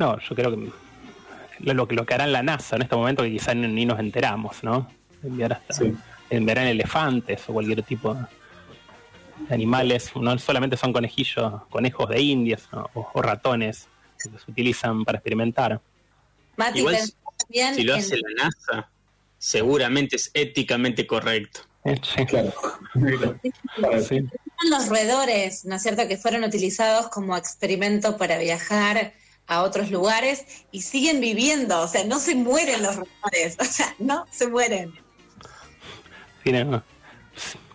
No, 0.00 0.18
yo 0.18 0.34
creo 0.34 0.50
que 0.50 0.72
lo, 1.58 1.74
lo 1.74 2.06
que 2.06 2.14
hará 2.14 2.24
en 2.24 2.32
la 2.32 2.42
NASA 2.42 2.76
en 2.76 2.82
este 2.82 2.96
momento 2.96 3.22
que 3.22 3.30
quizás 3.30 3.54
ni 3.54 3.84
nos 3.84 4.00
enteramos, 4.00 4.64
¿no? 4.64 4.90
Enviar 5.22 5.52
hasta, 5.52 5.74
sí. 5.74 5.94
enviarán 6.30 6.68
elefantes 6.68 7.42
o 7.48 7.52
cualquier 7.52 7.82
tipo 7.82 8.14
de 8.14 8.24
animales, 9.50 10.10
no 10.16 10.38
solamente 10.38 10.78
son 10.78 10.94
conejillos, 10.94 11.64
conejos 11.68 12.08
de 12.08 12.18
indias 12.18 12.66
¿no? 12.72 12.88
o, 12.94 13.10
o, 13.12 13.22
ratones 13.22 13.88
que 14.18 14.30
se 14.30 14.50
utilizan 14.50 15.04
para 15.04 15.18
experimentar. 15.18 15.78
Mati, 16.56 16.78
Igual, 16.78 16.96
si 17.74 17.82
lo 17.82 17.94
hace 17.94 18.16
la 18.16 18.44
NASA, 18.44 18.88
seguramente 19.36 20.16
es 20.16 20.30
éticamente 20.32 21.06
correcto. 21.06 21.60
Sí, 22.02 22.24
claro. 22.24 22.54
sí. 24.08 24.26
Los 24.70 24.88
roedores, 24.88 25.66
¿no 25.66 25.76
es 25.76 25.82
cierto?, 25.82 26.08
que 26.08 26.16
fueron 26.16 26.44
utilizados 26.44 27.08
como 27.08 27.36
experimento 27.36 28.16
para 28.16 28.38
viajar 28.38 29.12
a 29.50 29.62
otros 29.64 29.90
lugares 29.90 30.64
y 30.70 30.82
siguen 30.82 31.20
viviendo, 31.20 31.80
o 31.80 31.88
sea, 31.88 32.04
no 32.04 32.20
se 32.20 32.36
mueren 32.36 32.82
los 32.84 32.96
roedores, 32.96 33.56
o 33.58 33.64
sea, 33.64 33.94
no 33.98 34.24
se 34.30 34.48
mueren. 34.48 34.92
Sí, 36.44 36.52
no. 36.52 36.82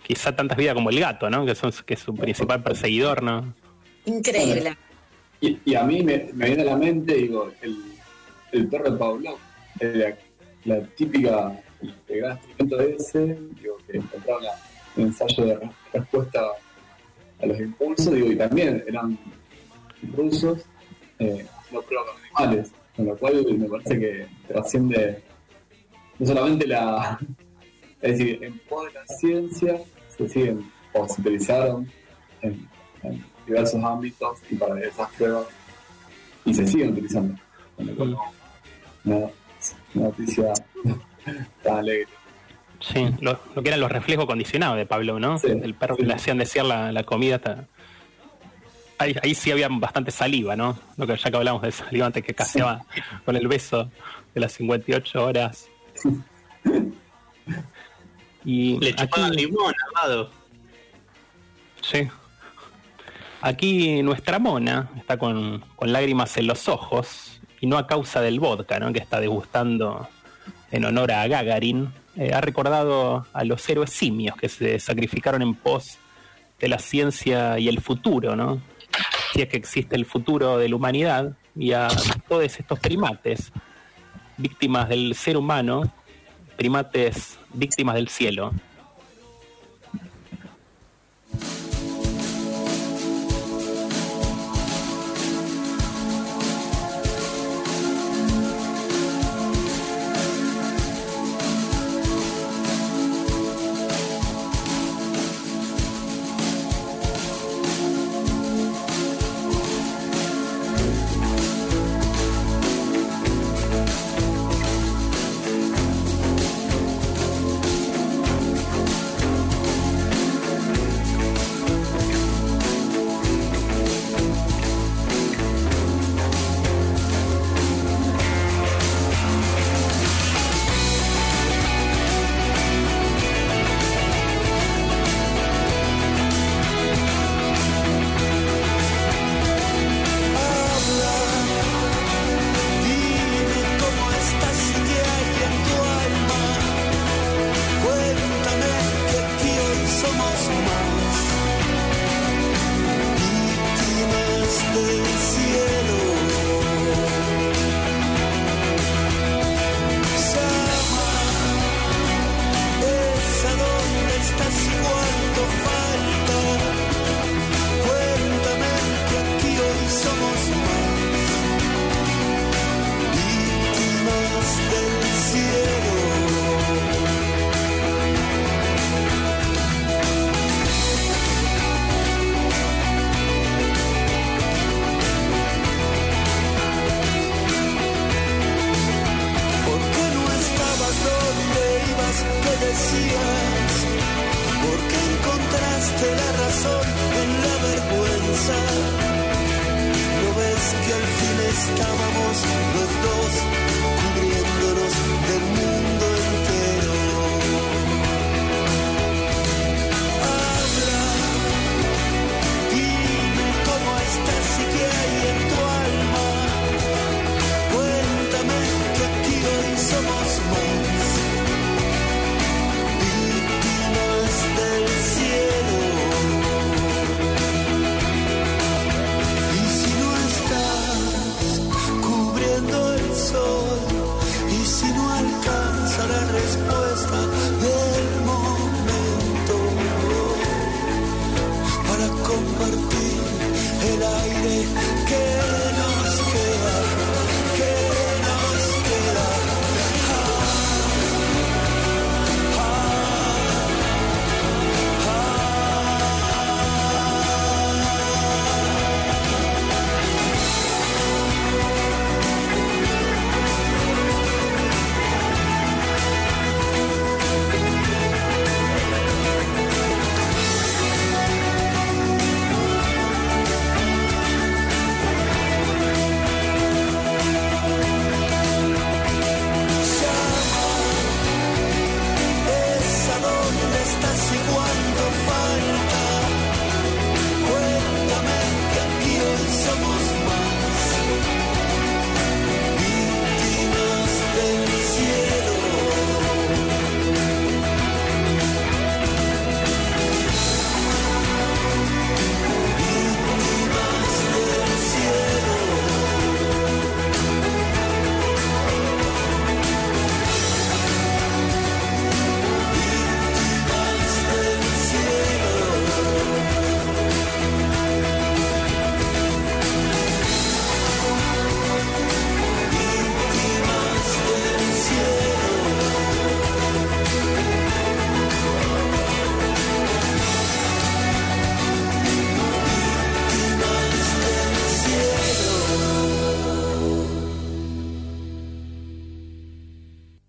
Quizá 0.07 0.33
tantas 0.33 0.57
vidas 0.57 0.73
como 0.73 0.89
el 0.89 0.99
gato, 1.01 1.29
¿no? 1.29 1.45
Que, 1.45 1.53
son, 1.53 1.73
que 1.85 1.95
es 1.95 1.99
su 1.99 2.15
principal 2.15 2.63
perseguidor, 2.63 3.21
¿no? 3.21 3.53
Increíble. 4.05 4.77
Y, 5.41 5.59
y 5.65 5.75
a 5.75 5.83
mí 5.83 6.01
me, 6.01 6.29
me, 6.33 6.45
viene 6.45 6.61
a 6.61 6.65
la 6.65 6.77
mente, 6.77 7.13
digo, 7.13 7.51
el, 7.61 7.77
el 8.53 8.67
perro 8.69 8.91
de 8.91 8.97
Pablo, 8.97 9.37
la, 9.81 10.15
la 10.63 10.87
típica, 10.95 11.61
el 11.81 12.17
gran 12.21 12.37
experimento 12.37 12.79
ese, 12.79 13.37
digo, 13.61 13.77
que 13.85 13.97
encontraba 13.97 14.41
la, 14.41 14.51
un 14.95 15.03
ensayo 15.03 15.45
de 15.45 15.59
respuesta 15.91 16.39
a 17.41 17.45
los 17.45 17.59
impulsos, 17.59 18.13
digo, 18.13 18.31
y 18.31 18.37
también 18.37 18.81
eran 18.87 19.19
rusos, 20.15 20.61
eh, 21.19 21.45
pruebas 21.83 22.11
con 22.11 22.45
animales, 22.45 22.71
con 22.95 23.05
lo 23.05 23.17
cual 23.17 23.45
me 23.57 23.67
parece 23.67 23.99
que 23.99 24.27
trasciende 24.47 25.23
no 26.17 26.25
solamente 26.25 26.67
la, 26.67 27.19
es 28.01 28.17
decir, 28.17 28.43
en 28.43 28.59
pos 28.59 28.85
de 28.85 28.93
la 28.93 29.05
ciencia 29.07 29.81
se 30.07 30.29
siguen 30.29 30.71
o 30.93 31.07
se 31.07 31.21
utilizaron 31.21 31.91
en, 32.41 32.67
en 33.03 33.25
diversos 33.45 33.83
ámbitos 33.83 34.39
y 34.49 34.55
para 34.55 34.79
esas 34.79 35.11
pruebas 35.11 35.47
y 36.45 36.53
se 36.53 36.65
siguen 36.67 36.91
utilizando. 36.91 37.37
Con 37.75 37.87
lo 37.87 37.95
cual, 37.95 38.11
no, 38.11 38.21
una, 39.03 39.25
una 39.95 40.05
noticia 40.05 40.53
tan 41.63 41.77
alegre. 41.77 42.07
Sí, 42.79 43.07
lo, 43.19 43.39
lo, 43.55 43.63
que 43.63 43.69
eran 43.69 43.79
los 43.79 43.91
reflejos 43.91 44.25
condicionados 44.25 44.77
de 44.77 44.85
Pablo, 44.85 45.19
¿no? 45.19 45.39
Sí, 45.39 45.47
el 45.47 45.73
perro 45.73 45.95
sí. 45.95 46.01
que 46.01 46.07
le 46.07 46.13
hacían 46.13 46.37
desear 46.37 46.65
la, 46.65 46.91
la 46.91 47.03
comida 47.03 47.35
hasta... 47.35 47.67
Ahí, 48.97 49.15
ahí, 49.21 49.35
sí 49.35 49.51
había 49.51 49.67
bastante 49.69 50.11
saliva, 50.11 50.55
¿no? 50.55 50.79
Lo 50.95 51.05
que 51.05 51.17
ya 51.17 51.29
que 51.29 51.37
hablamos 51.37 51.61
de 51.61 51.71
saliva 51.71 52.05
antes 52.05 52.23
que 52.23 52.33
caseaba 52.33 52.85
sí. 52.93 53.01
con 53.25 53.35
el 53.35 53.47
beso 53.47 53.89
de 54.33 54.41
las 54.41 54.53
58 54.53 55.25
horas. 55.25 55.67
Y 58.45 58.79
le 58.79 58.93
chupaba 58.93 59.29
limón, 59.29 59.73
amado. 59.89 60.29
Sí. 61.81 62.07
Aquí 63.41 64.03
nuestra 64.03 64.39
mona 64.39 64.89
está 64.97 65.17
con, 65.17 65.63
con, 65.75 65.91
lágrimas 65.91 66.37
en 66.37 66.47
los 66.47 66.67
ojos, 66.67 67.41
y 67.59 67.67
no 67.67 67.77
a 67.77 67.87
causa 67.87 68.21
del 68.21 68.39
vodka, 68.39 68.79
¿no? 68.79 68.93
Que 68.93 68.99
está 68.99 69.19
degustando 69.19 70.07
en 70.71 70.85
honor 70.85 71.11
a 71.11 71.27
Gagarin. 71.27 71.91
Eh, 72.15 72.31
ha 72.33 72.41
recordado 72.41 73.25
a 73.33 73.43
los 73.43 73.67
héroes 73.67 73.89
simios 73.89 74.35
que 74.37 74.47
se 74.47 74.79
sacrificaron 74.79 75.41
en 75.41 75.55
pos 75.55 75.97
de 76.59 76.67
la 76.69 76.79
ciencia 76.79 77.59
y 77.59 77.67
el 77.67 77.81
futuro, 77.81 78.35
¿no? 78.35 78.61
Si 79.35 79.41
es 79.41 79.49
que 79.49 79.57
existe 79.57 79.97
el 79.97 80.05
futuro 80.05 80.57
de 80.57 80.69
la 80.69 80.77
humanidad, 80.77 81.33
y 81.57 81.73
a 81.73 81.89
todos 82.29 82.57
estos 82.57 82.79
primates, 82.79 83.51
víctimas 84.37 84.87
del 84.87 85.13
ser 85.13 85.35
humano, 85.35 85.91
primates 86.55 87.37
víctimas 87.53 87.95
del 87.95 88.07
cielo. 88.07 88.53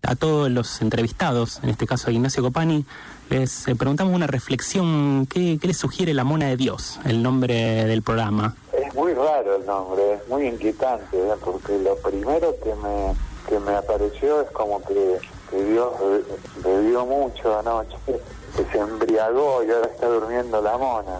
A 0.07 0.15
todos 0.15 0.49
los 0.49 0.81
entrevistados, 0.81 1.59
en 1.63 1.69
este 1.69 1.85
caso 1.85 2.09
a 2.09 2.13
Ignacio 2.13 2.41
Copani, 2.41 2.85
les 3.29 3.67
eh, 3.67 3.75
preguntamos 3.75 4.15
una 4.15 4.25
reflexión. 4.25 5.25
¿Qué, 5.29 5.57
qué 5.59 5.67
les 5.67 5.75
sugiere 5.77 6.13
la 6.13 6.23
mona 6.23 6.45
de 6.47 6.55
Dios, 6.55 6.97
el 7.03 7.21
nombre 7.21 7.83
del 7.83 8.01
programa? 8.03 8.55
Es 8.71 8.93
muy 8.95 9.13
raro 9.13 9.57
el 9.57 9.65
nombre, 9.65 10.13
es 10.13 10.27
muy 10.29 10.47
inquietante, 10.47 11.17
¿eh? 11.17 11.33
porque 11.43 11.77
lo 11.79 11.97
primero 11.97 12.55
que 12.63 12.73
me, 12.75 13.13
que 13.49 13.59
me 13.59 13.75
apareció 13.75 14.41
es 14.43 14.49
como 14.51 14.81
que, 14.85 15.19
Dios 15.51 15.91
be- 15.99 16.69
bebió 16.69 17.05
mucho 17.05 17.59
anoche, 17.59 17.97
que 18.05 18.63
se 18.71 18.79
embriagó 18.79 19.61
y 19.65 19.71
ahora 19.71 19.87
está 19.87 20.07
durmiendo 20.07 20.61
la 20.61 20.77
mona. 20.77 21.19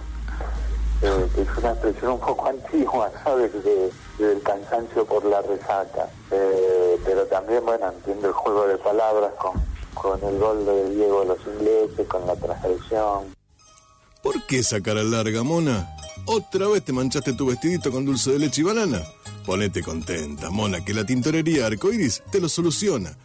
Eh, 1.01 1.27
que 1.35 1.41
es 1.41 1.47
una 1.57 1.71
expresión 1.73 2.13
un 2.13 2.19
poco 2.21 2.47
antigua, 2.49 3.11
¿sabes? 3.23 3.51
Del 4.17 4.41
cansancio 4.41 5.05
por 5.05 5.23
la 5.25 5.41
resaca. 5.41 6.09
Eh, 6.31 6.99
pero 7.05 7.25
también, 7.27 7.63
bueno, 7.65 7.89
entiendo 7.89 8.27
el 8.27 8.33
juego 8.33 8.67
de 8.67 8.77
palabras 8.77 9.33
con, 9.39 9.53
con 9.93 10.23
el 10.23 10.39
gol 10.39 10.65
de 10.65 10.89
Diego 10.95 11.21
de 11.21 11.25
los 11.27 11.39
ingleses, 11.45 12.07
con 12.07 12.25
la 12.25 12.35
transgresión. 12.35 13.35
¿Por 14.21 14.45
qué 14.45 14.59
esa 14.59 14.81
cara 14.81 15.03
larga, 15.03 15.43
mona? 15.43 15.95
¿Otra 16.25 16.67
vez 16.67 16.83
te 16.83 16.91
manchaste 16.91 17.33
tu 17.33 17.45
vestidito 17.45 17.91
con 17.91 18.05
dulce 18.05 18.31
de 18.31 18.39
leche 18.39 18.61
y 18.61 18.63
banana? 18.65 19.01
Ponete 19.45 19.81
contenta, 19.81 20.49
mona, 20.49 20.83
que 20.83 20.93
la 20.93 21.05
tintorería 21.05 21.67
Arcoiris 21.67 22.21
te 22.31 22.41
lo 22.41 22.49
soluciona. 22.49 23.15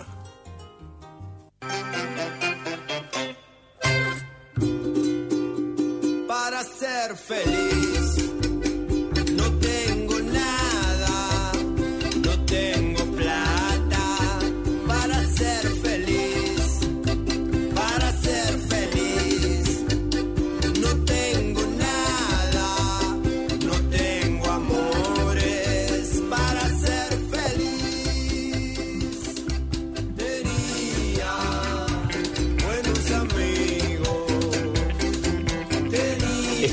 para 6.27 6.65
ser 6.65 7.17
feliz. 7.17 7.72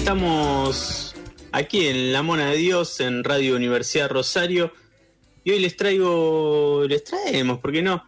Estamos 0.10 1.14
aquí 1.52 1.86
en 1.86 2.12
La 2.12 2.24
Mona 2.24 2.50
de 2.50 2.58
Dios, 2.58 3.00
en 3.00 3.24
Radio 3.24 3.56
Universidad 3.56 4.10
Rosario, 4.10 4.74
y 5.44 5.52
hoy 5.52 5.60
les 5.60 5.78
traigo, 5.78 6.84
les 6.90 7.04
traemos, 7.04 7.60
¿por 7.60 7.72
qué 7.72 7.84
no? 7.84 8.04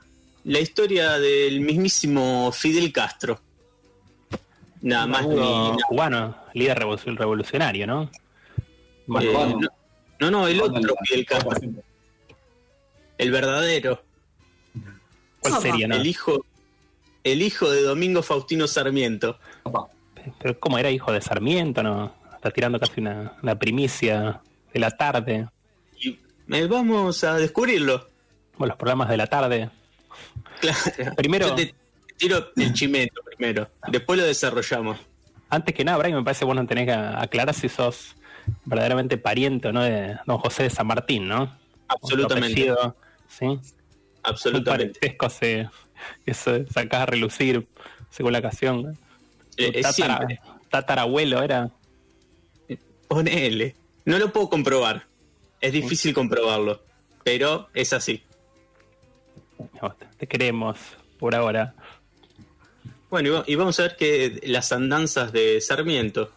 La 0.46 0.60
historia 0.60 1.20
del 1.20 1.62
mismísimo 1.62 2.52
Fidel 2.54 2.92
Castro. 2.92 3.40
Nada 4.82 5.06
más 5.06 5.28
ni 5.28 5.36
nada. 5.36 5.78
cubano, 5.88 6.38
líder 6.56 6.80
revolu- 6.80 7.16
revolucionario, 7.16 7.86
¿no? 7.86 8.10
Eh, 9.22 9.32
no, 9.32 9.60
no, 10.22 10.32
no, 10.32 10.48
el 10.48 10.60
otro 10.60 10.96
Fidel 11.06 11.24
Castro. 11.24 11.60
El 13.20 13.30
verdadero. 13.32 14.02
¿Cuál 15.40 15.62
sería, 15.62 15.88
no? 15.88 15.98
El 15.98 16.08
hijo, 16.08 16.48
el 17.24 17.44
hijo 17.44 17.70
de 17.70 17.84
Domingo 17.84 18.24
Faustino 18.24 18.66
Sarmiento. 18.66 19.38
Pero 20.40 20.60
¿cómo 20.60 20.78
era 20.78 20.90
hijo 20.92 21.12
de 21.12 21.22
Sarmiento? 21.22 21.84
No, 21.84 22.14
Está 22.36 22.50
tirando 22.52 22.80
casi 22.80 23.00
una, 23.02 23.34
una 23.44 23.58
primicia 23.60 24.42
de 24.74 24.80
la 24.80 24.90
tarde. 24.92 25.48
Y 26.00 26.20
eh, 26.52 26.68
vamos 26.68 27.24
a 27.24 27.36
descubrirlo. 27.36 28.08
Bueno, 28.58 28.72
los 28.72 28.78
programas 28.78 29.10
de 29.10 29.18
la 29.18 29.28
tarde. 29.28 29.70
Claro. 30.60 31.16
Primero- 31.16 31.48
Yo 31.50 31.56
te 31.56 31.76
tiro 32.18 32.52
el 32.56 32.74
chimento 32.74 33.22
primero. 33.24 33.68
Después 33.88 34.20
lo 34.20 34.26
desarrollamos. 34.26 34.98
Antes 35.50 35.76
que 35.76 35.84
nada, 35.84 35.98
Brian, 35.98 36.18
me 36.18 36.24
parece 36.24 36.46
bueno 36.46 36.66
tenés 36.66 36.86
que 36.86 36.94
aclarar 36.94 37.54
si 37.54 37.70
sos 37.70 38.16
verdaderamente 38.66 39.18
pariente 39.18 39.68
o 39.68 39.72
no 39.74 39.84
de 39.84 40.18
don 40.26 40.38
José 40.40 40.64
de 40.64 40.70
San 40.70 40.88
Martín, 40.88 41.28
¿no? 41.28 41.56
Absolutamente. 41.88 42.54
Apellido, 42.54 42.96
¿sí? 43.28 43.46
Un 43.46 43.62
Absolutamente. 44.24 45.00
parentesco 45.00 45.30
se, 45.30 45.70
que 46.26 46.34
se 46.34 46.66
sacás 46.68 47.02
a 47.02 47.06
relucir 47.06 47.68
según 48.10 48.34
la 48.34 48.40
ocasión. 48.40 48.98
Eh, 49.58 49.84
siempre. 49.92 50.40
tatarabuelo 50.70 51.42
era. 51.44 51.70
Ponele. 53.08 53.76
No 54.06 54.18
lo 54.18 54.32
puedo 54.32 54.50
comprobar. 54.50 55.06
Es 55.60 55.74
difícil 55.74 56.14
comprobarlo. 56.14 56.82
Pero 57.24 57.70
es 57.74 57.94
así. 57.94 58.24
No, 59.82 59.96
te 60.18 60.28
queremos 60.28 60.78
por 61.20 61.36
ahora. 61.36 61.76
Bueno, 63.10 63.44
y 63.46 63.56
vamos 63.56 63.80
a 63.80 63.84
ver 63.84 63.96
que 63.98 64.40
las 64.46 64.72
andanzas 64.72 65.32
de 65.32 65.60
Sarmiento. 65.62 66.32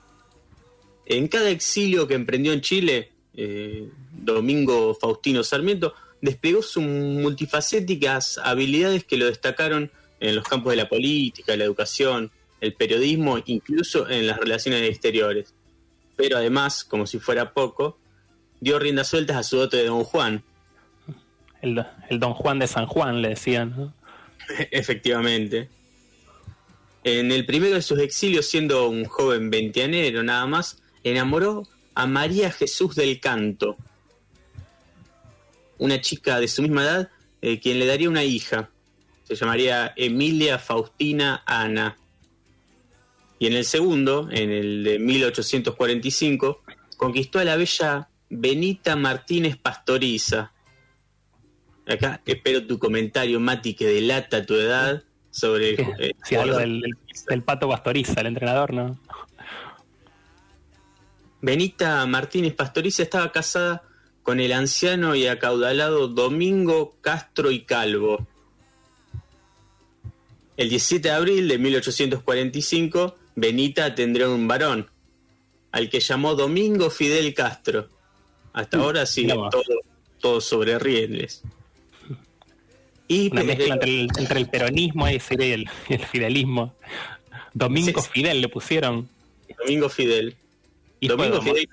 En 1.07 1.29
cada 1.29 1.51
exilio 1.51 2.09
que 2.09 2.15
emprendió 2.15 2.53
en 2.53 2.61
Chile, 2.61 3.13
eh, 3.35 3.89
Domingo 4.11 4.95
Faustino 4.95 5.45
Sarmiento 5.45 5.95
desplegó 6.21 6.63
sus 6.63 6.83
multifacéticas 6.83 8.39
habilidades 8.39 9.05
que 9.05 9.17
lo 9.17 9.27
destacaron 9.27 9.91
en 10.21 10.35
los 10.35 10.45
campos 10.45 10.73
de 10.73 10.77
la 10.77 10.89
política, 10.89 11.57
la 11.57 11.65
educación, 11.65 12.31
el 12.65 12.75
periodismo, 12.75 13.39
incluso 13.45 14.09
en 14.09 14.27
las 14.27 14.39
relaciones 14.39 14.89
exteriores. 14.89 15.55
Pero 16.17 16.37
además, 16.37 16.85
como 16.85 17.07
si 17.07 17.19
fuera 17.19 17.53
poco, 17.53 17.99
dio 18.61 18.79
riendas 18.79 19.09
sueltas 19.09 19.37
a 19.37 19.43
su 19.43 19.57
dote 19.57 19.77
de 19.77 19.87
Don 19.87 20.05
Juan, 20.05 20.43
El, 21.61 21.85
el 22.09 22.21
don 22.21 22.35
Juan 22.35 22.59
de 22.59 22.67
San 22.67 22.87
Juan, 22.87 23.23
le 23.23 23.31
decían. 23.31 23.75
¿no? 23.77 23.95
Efectivamente. 24.71 25.69
En 27.03 27.33
el 27.33 27.45
primero 27.45 27.75
de 27.75 27.83
sus 27.83 27.99
exilios, 27.99 28.47
siendo 28.47 28.89
un 28.89 29.05
joven 29.05 29.51
veinteanero 29.51 30.23
nada 30.23 30.47
más, 30.47 30.83
enamoró 31.03 31.69
a 31.95 32.07
María 32.07 32.51
Jesús 32.51 32.95
del 32.95 33.21
Canto, 33.21 33.77
una 35.79 36.01
chica 36.01 36.41
de 36.41 36.49
su 36.49 36.63
misma 36.63 36.83
edad, 36.83 37.11
eh, 37.43 37.61
quien 37.61 37.79
le 37.79 37.87
daría 37.87 38.09
una 38.09 38.25
hija. 38.25 38.71
Se 39.25 39.35
llamaría 39.35 39.93
Emilia 39.97 40.59
Faustina 40.59 41.43
Ana. 41.45 41.99
Y 43.45 43.47
en 43.47 43.53
el 43.53 43.67
segundo, 43.67 44.31
en 44.31 44.51
el 44.51 44.83
de 44.85 44.99
1845, 44.99 46.63
conquistó 46.97 47.41
a 47.41 47.45
la 47.45 47.57
bella 47.57 48.09
Benita 48.31 48.97
Martínez 48.97 49.59
Pastoriza, 49.59 50.51
Acá 51.87 52.23
espero 52.25 52.67
tu 52.67 52.79
comentario, 52.79 53.39
Mati, 53.41 53.75
que 53.75 53.85
delata 53.87 54.47
tu 54.47 54.55
edad 54.55 55.03
sobre 55.31 55.75
el, 55.75 55.81
eh, 55.99 56.13
Sí, 56.25 56.37
algo 56.37 56.57
del, 56.57 56.81
del- 56.81 56.97
del 57.29 57.43
pato 57.43 57.69
Pastoriza, 57.69 58.19
el 58.23 58.29
entrenador, 58.29 58.73
¿no? 58.73 58.99
Benita 61.43 62.07
Martínez 62.07 62.55
Pastoriza 62.55 63.03
estaba 63.03 63.31
casada 63.31 63.83
con 64.23 64.41
el 64.41 64.53
anciano 64.53 65.15
y 65.15 65.27
acaudalado 65.27 66.09
Domingo 66.09 66.97
Castro 67.03 67.51
y 67.51 67.65
Calvo. 67.65 68.27
El 70.57 70.71
17 70.71 71.09
de 71.09 71.15
abril 71.15 71.49
de 71.49 71.59
1845, 71.59 73.17
Benita 73.35 73.95
tendrá 73.95 74.29
un 74.29 74.47
varón, 74.47 74.91
al 75.73 75.91
que 75.91 76.01
llamó 76.01 76.35
Domingo 76.35 76.91
Fidel 76.91 77.35
Castro. 77.35 77.89
Hasta 78.53 78.79
ahora 78.79 79.07
sigue 79.07 79.35
vos. 79.35 79.51
todo, 79.51 79.63
todo 80.21 80.41
sobre 80.41 80.79
rieles. 80.79 81.43
Y 83.09 83.31
Una 83.33 83.43
mezcla 83.43 83.75
entre 83.75 84.01
el, 84.01 84.09
entre 84.17 84.41
el 84.41 84.49
peronismo 84.49 85.07
ese 85.09 85.35
y 85.39 85.53
el, 85.53 85.69
fidelismo. 86.11 86.75
Domingo 87.53 88.01
Sí, 88.01 88.07
sí. 88.07 88.11
Fidel 88.13 88.41
le 88.41 88.49
pusieron. 88.49 89.09
Domingo 89.59 89.89
Fidel. 89.89 90.37
Hijo 91.01 91.17
Domingo 91.17 91.41
de, 91.41 91.43
Fidel 91.43 91.69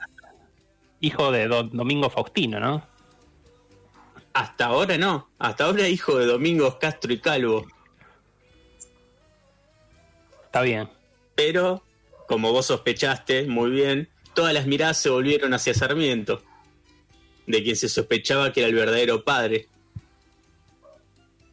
hijo 1.02 1.32
de 1.32 1.48
don 1.48 1.70
Domingo 1.72 2.10
Faustino, 2.10 2.60
¿no? 2.60 2.88
Hasta 4.34 4.68
ahora 4.68 4.98
no. 4.98 5.30
Hasta 5.40 5.66
ahora 5.66 5.88
hijo 5.90 6.18
de 6.18 6.26
Domingos 6.26 6.76
Castro 6.76 7.12
y 7.12 7.20
Calvo. 7.20 7.66
Está 10.46 10.62
bien. 10.62 10.90
Pero, 11.36 11.84
como 12.28 12.52
vos 12.52 12.68
sospechaste 12.68 13.44
muy 13.44 13.72
bien, 13.72 14.10
todas 14.34 14.54
las 14.54 14.68
miradas 14.68 14.98
se 14.98 15.10
volvieron 15.10 15.54
hacia 15.54 15.74
Sarmiento, 15.74 16.44
de 17.48 17.64
quien 17.64 17.76
se 17.76 17.90
sospechaba 17.90 18.54
que 18.54 18.62
era 18.62 18.70
el 18.70 18.76
verdadero 18.76 19.24
padre. 19.24 19.68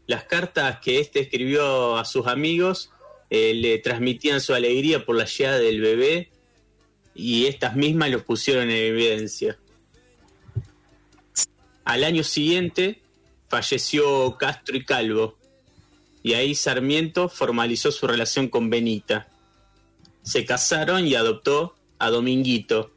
Las 0.07 0.24
cartas 0.24 0.79
que 0.81 1.01
éste 1.01 1.20
escribió 1.20 1.99
a 1.99 2.05
sus 2.05 2.26
amigos 2.26 2.91
eh, 3.31 3.53
le 3.55 3.79
transmitían 3.79 4.41
su 4.41 4.55
alegría 4.55 5.05
por 5.05 5.16
la 5.16 5.26
llegada 5.26 5.59
del 5.59 5.81
bebé 5.81 6.31
y 7.14 7.47
estas 7.47 7.76
mismas 7.76 8.11
los 8.11 8.22
pusieron 8.22 8.70
en 8.70 8.76
evidencia. 8.76 9.59
Al 11.85 12.05
año 12.05 12.22
siguiente 12.22 13.03
falleció 13.49 14.37
Castro 14.39 14.76
y 14.76 14.85
Calvo, 14.85 15.37
y 16.22 16.35
ahí 16.35 16.55
Sarmiento 16.55 17.29
formalizó 17.29 17.91
su 17.91 18.07
relación 18.07 18.49
con 18.49 18.70
Benita. 18.70 19.29
Se 20.29 20.45
casaron 20.45 21.07
y 21.07 21.14
adoptó 21.14 21.76
a 21.99 22.11
Dominguito, 22.11 22.91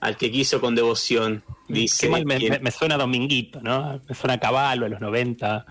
al 0.00 0.16
que 0.16 0.30
quiso 0.32 0.60
con 0.60 0.74
devoción. 0.74 1.44
Dice 1.68 2.06
Qué 2.06 2.10
mal 2.10 2.24
me, 2.26 2.38
quien- 2.38 2.52
me- 2.54 2.58
me 2.60 2.70
suena 2.70 2.96
a 2.96 2.98
Dominguito, 2.98 3.60
¿no? 3.60 4.00
Me 4.08 4.14
suena 4.14 4.34
a 4.34 4.40
caballo 4.40 4.86
a 4.86 4.88
los 4.88 5.00
90. 5.00 5.64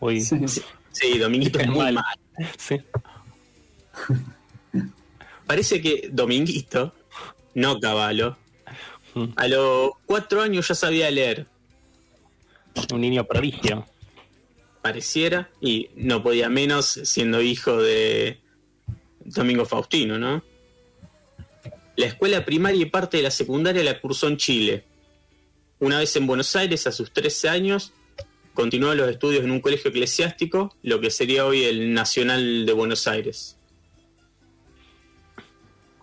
Uy, 0.00 0.20
Sí, 0.20 0.36
sí, 0.90 1.18
Dominguito 1.18 1.58
es 1.60 1.68
muy 1.68 1.92
mal. 1.92 2.04
Sí. 2.58 2.76
Parece 5.46 5.80
que 5.80 6.08
Dominguito, 6.12 6.94
no 7.54 7.78
Caballo, 7.80 8.36
Mm. 9.14 9.24
a 9.36 9.46
los 9.46 9.90
cuatro 10.06 10.40
años 10.40 10.66
ya 10.68 10.74
sabía 10.74 11.10
leer. 11.10 11.46
Un 12.92 13.02
niño 13.02 13.24
prodigio. 13.26 13.86
Pareciera, 14.80 15.50
y 15.60 15.90
no 15.96 16.22
podía 16.22 16.48
menos 16.48 16.86
siendo 17.04 17.42
hijo 17.42 17.76
de 17.76 18.40
Domingo 19.34 19.64
Faustino, 19.64 20.18
¿no? 20.18 20.42
La 21.96 22.06
escuela 22.06 22.44
primaria 22.44 22.82
y 22.82 22.86
parte 22.86 23.18
de 23.18 23.22
la 23.22 23.30
secundaria 23.30 23.84
la 23.84 24.00
cursó 24.00 24.28
en 24.28 24.36
Chile. 24.36 24.84
Una 25.78 25.98
vez 25.98 26.14
en 26.16 26.26
Buenos 26.26 26.54
Aires, 26.56 26.86
a 26.86 26.92
sus 26.92 27.12
13 27.12 27.48
años, 27.48 27.92
continuó 28.54 28.94
los 28.94 29.10
estudios 29.10 29.44
en 29.44 29.50
un 29.50 29.60
colegio 29.60 29.90
eclesiástico, 29.90 30.74
lo 30.82 31.00
que 31.00 31.10
sería 31.10 31.44
hoy 31.44 31.64
el 31.64 31.92
Nacional 31.92 32.64
de 32.66 32.72
Buenos 32.72 33.06
Aires. 33.06 33.58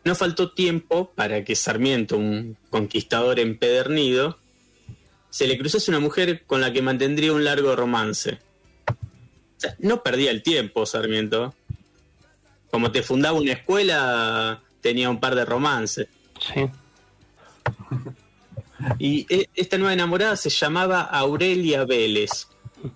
No 0.04 0.16
faltó 0.16 0.52
tiempo 0.52 1.12
para 1.16 1.44
que 1.44 1.56
Sarmiento, 1.56 2.18
un 2.18 2.58
conquistador 2.70 3.40
empedernido, 3.40 4.40
se 5.30 5.48
le 5.48 5.58
cruzase 5.58 5.92
una 5.92 6.00
mujer 6.00 6.46
con 6.46 6.62
la 6.62 6.74
que 6.74 6.82
mantendría 6.82 7.34
un 7.34 7.44
largo 7.44 7.76
romance. 7.76 8.40
O 8.90 9.60
sea, 9.60 9.76
no 9.80 10.02
perdía 10.04 10.32
el 10.32 10.42
tiempo, 10.42 10.86
Sarmiento. 10.86 11.54
Como 12.72 12.92
te 12.92 13.02
fundaba 13.04 13.38
una 13.38 13.54
escuela, 13.54 14.62
tenía 14.82 15.10
un 15.10 15.20
par 15.20 15.36
de 15.36 15.46
romances. 15.46 16.08
Sí. 16.40 16.70
Y 18.98 19.26
e- 19.30 19.50
esta 19.56 19.78
nueva 19.78 19.92
enamorada 19.92 20.38
se 20.38 20.50
llamaba 20.50 21.02
Aurelia 21.02 21.84
Vélez. 21.84 22.48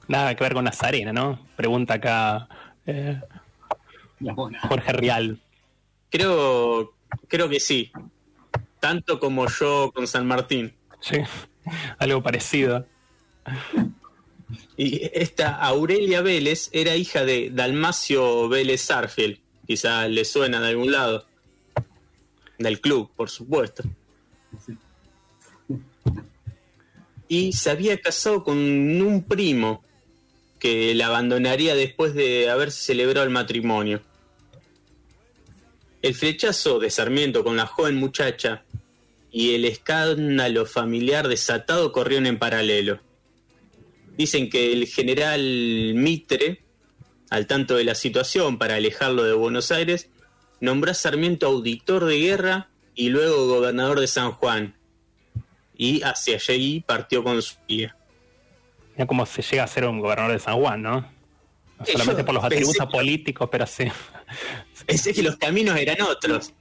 Nada 0.07 0.33
que 0.33 0.41
ver 0.43 0.53
con 0.53 0.63
Nazarena, 0.63 1.11
¿no? 1.11 1.45
Pregunta 1.57 1.95
acá 1.95 2.47
eh, 2.85 3.19
Jorge 4.69 4.93
Rial. 4.93 5.39
Creo, 6.09 6.93
creo 7.27 7.49
que 7.49 7.59
sí. 7.59 7.91
Tanto 8.79 9.19
como 9.19 9.47
yo 9.49 9.91
con 9.93 10.07
San 10.07 10.25
Martín. 10.25 10.73
Sí, 11.01 11.17
algo 11.99 12.23
parecido. 12.23 12.85
Y 14.77 15.01
esta 15.13 15.55
Aurelia 15.55 16.21
Vélez 16.21 16.69
era 16.71 16.95
hija 16.95 17.25
de 17.25 17.49
Dalmacio 17.51 18.47
Vélez 18.47 18.89
Arfield. 18.89 19.39
Quizá 19.65 20.07
le 20.07 20.25
suena 20.25 20.59
de 20.59 20.67
algún 20.67 20.91
lado. 20.91 21.25
Del 22.57 22.79
club, 22.79 23.11
por 23.15 23.29
supuesto. 23.29 23.83
Y 27.27 27.53
se 27.53 27.69
había 27.69 27.99
casado 27.99 28.43
con 28.43 28.57
un 28.57 29.23
primo 29.23 29.83
que 30.59 30.95
la 30.95 31.07
abandonaría 31.07 31.75
después 31.75 32.13
de 32.13 32.49
haber 32.49 32.71
celebrado 32.71 33.25
el 33.25 33.31
matrimonio. 33.31 34.01
El 36.01 36.15
flechazo 36.15 36.79
de 36.79 36.89
Sarmiento 36.89 37.43
con 37.43 37.57
la 37.57 37.65
joven 37.65 37.95
muchacha 37.95 38.63
y 39.31 39.55
el 39.55 39.65
escándalo 39.65 40.65
familiar 40.65 41.27
desatado 41.27 41.91
corrieron 41.91 42.27
en 42.27 42.39
paralelo. 42.39 42.99
Dicen 44.15 44.49
que 44.49 44.71
el 44.71 44.85
general 44.85 45.41
Mitre, 45.95 46.62
al 47.33 47.47
tanto 47.47 47.75
de 47.75 47.83
la 47.83 47.95
situación 47.95 48.59
para 48.59 48.75
alejarlo 48.75 49.23
de 49.23 49.33
Buenos 49.33 49.71
Aires, 49.71 50.07
nombró 50.59 50.91
a 50.91 50.93
Sarmiento 50.93 51.47
auditor 51.47 52.05
de 52.05 52.19
guerra 52.19 52.69
y 52.93 53.09
luego 53.09 53.47
gobernador 53.47 53.99
de 53.99 54.05
San 54.05 54.33
Juan. 54.33 54.75
Y 55.75 56.03
hacia 56.03 56.35
allí 56.35 56.83
partió 56.85 57.23
con 57.23 57.41
su 57.41 57.55
guía. 57.67 57.97
Mira 58.91 59.07
cómo 59.07 59.25
se 59.25 59.41
llega 59.41 59.63
a 59.63 59.67
ser 59.67 59.87
un 59.87 59.99
gobernador 59.99 60.33
de 60.33 60.37
San 60.37 60.57
Juan, 60.57 60.83
¿no? 60.83 61.01
No 61.01 61.85
solamente 61.87 62.21
Yo 62.21 62.25
por 62.27 62.35
los 62.35 62.43
atributos 62.43 62.85
políticos, 62.85 63.49
pero 63.51 63.65
sí. 63.65 63.85
Pensé 64.85 65.11
que 65.11 65.23
los 65.23 65.37
caminos 65.37 65.75
eran 65.75 66.03
otros. 66.03 66.53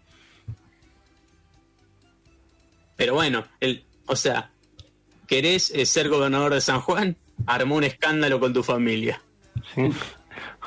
Pero 2.97 3.13
bueno, 3.13 3.47
el, 3.61 3.85
o 4.07 4.17
sea, 4.17 4.51
¿querés 5.27 5.71
eh, 5.73 5.85
ser 5.85 6.09
gobernador 6.09 6.55
de 6.55 6.63
San 6.63 6.81
Juan? 6.81 7.19
Armó 7.45 7.75
un 7.75 7.85
escándalo 7.85 8.41
con 8.41 8.55
tu 8.55 8.63
familia. 8.63 9.21
Sí. 9.75 9.91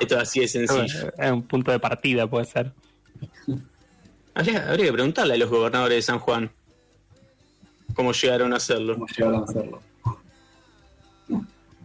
Esto 0.00 0.18
así 0.18 0.40
de 0.40 0.48
sencillo. 0.48 1.12
Es 1.16 1.30
un 1.30 1.42
punto 1.42 1.70
de 1.70 1.78
partida, 1.78 2.26
puede 2.26 2.44
ser. 2.44 2.72
Habría, 4.34 4.68
habría 4.68 4.86
que 4.86 4.92
preguntarle 4.92 5.34
a 5.34 5.36
los 5.38 5.48
gobernadores 5.48 5.96
de 5.96 6.02
San 6.02 6.18
Juan 6.18 6.50
cómo 7.94 8.12
llegaron 8.12 8.52
a 8.52 8.56
hacerlo. 8.56 8.94
¿Cómo 8.94 9.06
llegaron 9.06 9.40
a 9.40 9.44
hacerlo? 9.44 9.82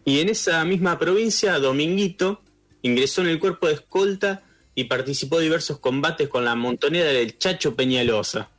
Y 0.03 0.19
en 0.19 0.29
esa 0.29 0.63
misma 0.65 0.97
provincia, 0.97 1.57
Dominguito 1.59 2.41
ingresó 2.81 3.21
en 3.21 3.27
el 3.27 3.39
cuerpo 3.39 3.67
de 3.67 3.73
escolta 3.73 4.41
y 4.73 4.85
participó 4.85 5.37
de 5.37 5.43
diversos 5.45 5.79
combates 5.79 6.27
con 6.27 6.43
la 6.43 6.55
montonera 6.55 7.09
del 7.09 7.37
Chacho 7.37 7.75
Peñalosa. 7.75 8.49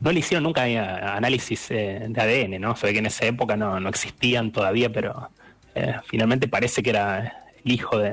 No 0.00 0.12
le 0.12 0.20
hicieron 0.20 0.44
nunca 0.44 0.68
eh, 0.68 0.78
análisis 0.78 1.70
eh, 1.70 2.06
de 2.08 2.20
ADN, 2.20 2.60
¿no? 2.60 2.76
Se 2.76 2.86
ve 2.86 2.92
que 2.92 3.00
en 3.00 3.06
esa 3.06 3.26
época 3.26 3.56
no, 3.56 3.80
no 3.80 3.88
existían 3.88 4.52
todavía, 4.52 4.92
pero 4.92 5.30
eh, 5.74 5.96
finalmente 6.06 6.46
parece 6.46 6.82
que 6.82 6.90
era 6.90 7.47
el 7.64 7.72
hijo 7.72 7.98
de, 7.98 8.10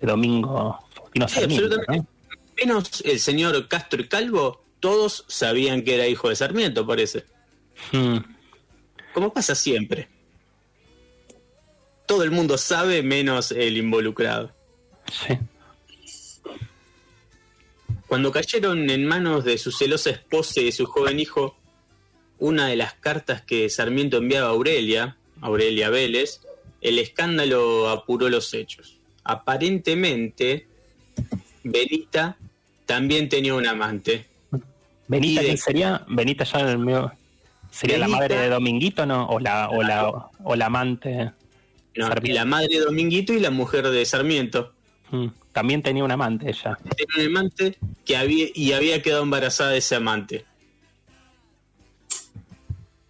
de 0.00 0.06
Domingo 0.06 0.78
Faustino 0.94 1.28
Sí, 1.28 1.40
absolutamente. 1.44 2.08
Menos 2.56 3.02
el 3.04 3.20
señor 3.20 3.68
Castro 3.68 4.00
y 4.00 4.08
Calvo, 4.08 4.64
todos 4.80 5.24
sabían 5.28 5.82
que 5.82 5.94
era 5.94 6.06
hijo 6.06 6.28
de 6.28 6.36
Sarmiento, 6.36 6.86
parece. 6.86 7.24
¿no? 7.92 8.16
Mm, 8.16 8.24
Como 9.12 9.32
pasa 9.32 9.54
siempre. 9.54 10.08
Todo 12.06 12.22
el 12.22 12.30
mundo 12.30 12.56
sabe 12.56 13.02
menos 13.02 13.50
el 13.50 13.76
involucrado. 13.76 14.52
sí. 15.10 15.38
Cuando 18.06 18.30
cayeron 18.30 18.88
en 18.88 19.04
manos 19.04 19.44
de 19.44 19.58
su 19.58 19.72
celosa 19.72 20.10
esposa 20.10 20.60
y 20.60 20.66
de 20.66 20.72
su 20.72 20.86
joven 20.86 21.18
hijo, 21.18 21.56
una 22.38 22.68
de 22.68 22.76
las 22.76 22.94
cartas 22.94 23.42
que 23.42 23.68
Sarmiento 23.68 24.18
enviaba 24.18 24.46
a 24.46 24.50
Aurelia, 24.50 25.16
Aurelia 25.40 25.90
Vélez, 25.90 26.40
el 26.88 26.98
escándalo 26.98 27.88
apuró 27.88 28.28
los 28.28 28.52
hechos. 28.54 28.98
Aparentemente, 29.24 30.66
Benita 31.64 32.36
también 32.84 33.28
tenía 33.28 33.54
un 33.54 33.66
amante. 33.66 34.26
Benita, 35.08 35.40
de- 35.40 35.46
¿quién 35.48 35.58
sería? 35.58 36.04
Benita 36.08 36.44
ya 36.44 36.60
en 36.60 36.68
el 36.68 36.78
medio. 36.78 37.12
¿Sería 37.70 37.98
la 37.98 38.08
madre 38.08 38.36
de 38.36 38.48
Dominguito, 38.48 39.04
no? 39.04 39.26
O 39.28 39.38
la, 39.40 39.68
o 39.70 39.82
la, 39.82 40.30
o 40.44 40.56
la 40.56 40.66
amante. 40.66 41.32
No, 41.96 42.08
la 42.22 42.44
madre 42.44 42.68
de 42.78 42.80
Dominguito 42.84 43.32
y 43.32 43.40
la 43.40 43.50
mujer 43.50 43.88
de 43.88 44.04
Sarmiento. 44.04 44.72
Mm, 45.10 45.26
También 45.52 45.82
tenía 45.82 46.04
un 46.04 46.10
amante 46.10 46.48
ella. 46.50 46.78
Tenía 46.96 47.28
un 47.28 47.36
amante 47.36 47.78
que 48.04 48.16
había, 48.16 48.46
y 48.54 48.72
había 48.72 49.02
quedado 49.02 49.22
embarazada 49.24 49.70
de 49.70 49.78
ese 49.78 49.94
amante. 49.96 50.44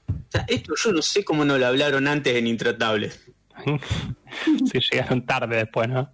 O 0.08 0.30
sea, 0.32 0.44
esto 0.48 0.74
yo 0.82 0.92
no 0.92 1.02
sé 1.02 1.24
cómo 1.24 1.44
no 1.44 1.58
lo 1.58 1.66
hablaron 1.66 2.08
antes 2.08 2.34
en 2.36 2.46
Intratables. 2.46 3.25
sí, 4.70 4.78
llegaron 4.92 5.24
tarde 5.26 5.56
después, 5.56 5.88
¿no? 5.88 6.10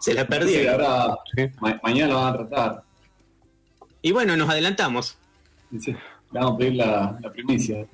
Se 0.00 0.14
la 0.14 0.22
Sí, 0.22 0.28
perdieron. 0.28 0.80
ahora 0.80 1.16
ma- 1.60 1.80
mañana 1.82 2.12
lo 2.12 2.20
van 2.20 2.34
a 2.34 2.36
tratar. 2.48 2.82
Y 4.02 4.10
bueno, 4.12 4.36
nos 4.36 4.48
adelantamos. 4.50 5.16
Le 5.70 5.96
vamos 6.32 6.54
a 6.54 6.58
pedir 6.58 6.74
la, 6.74 7.18
la 7.20 7.30
primicia. 7.32 7.86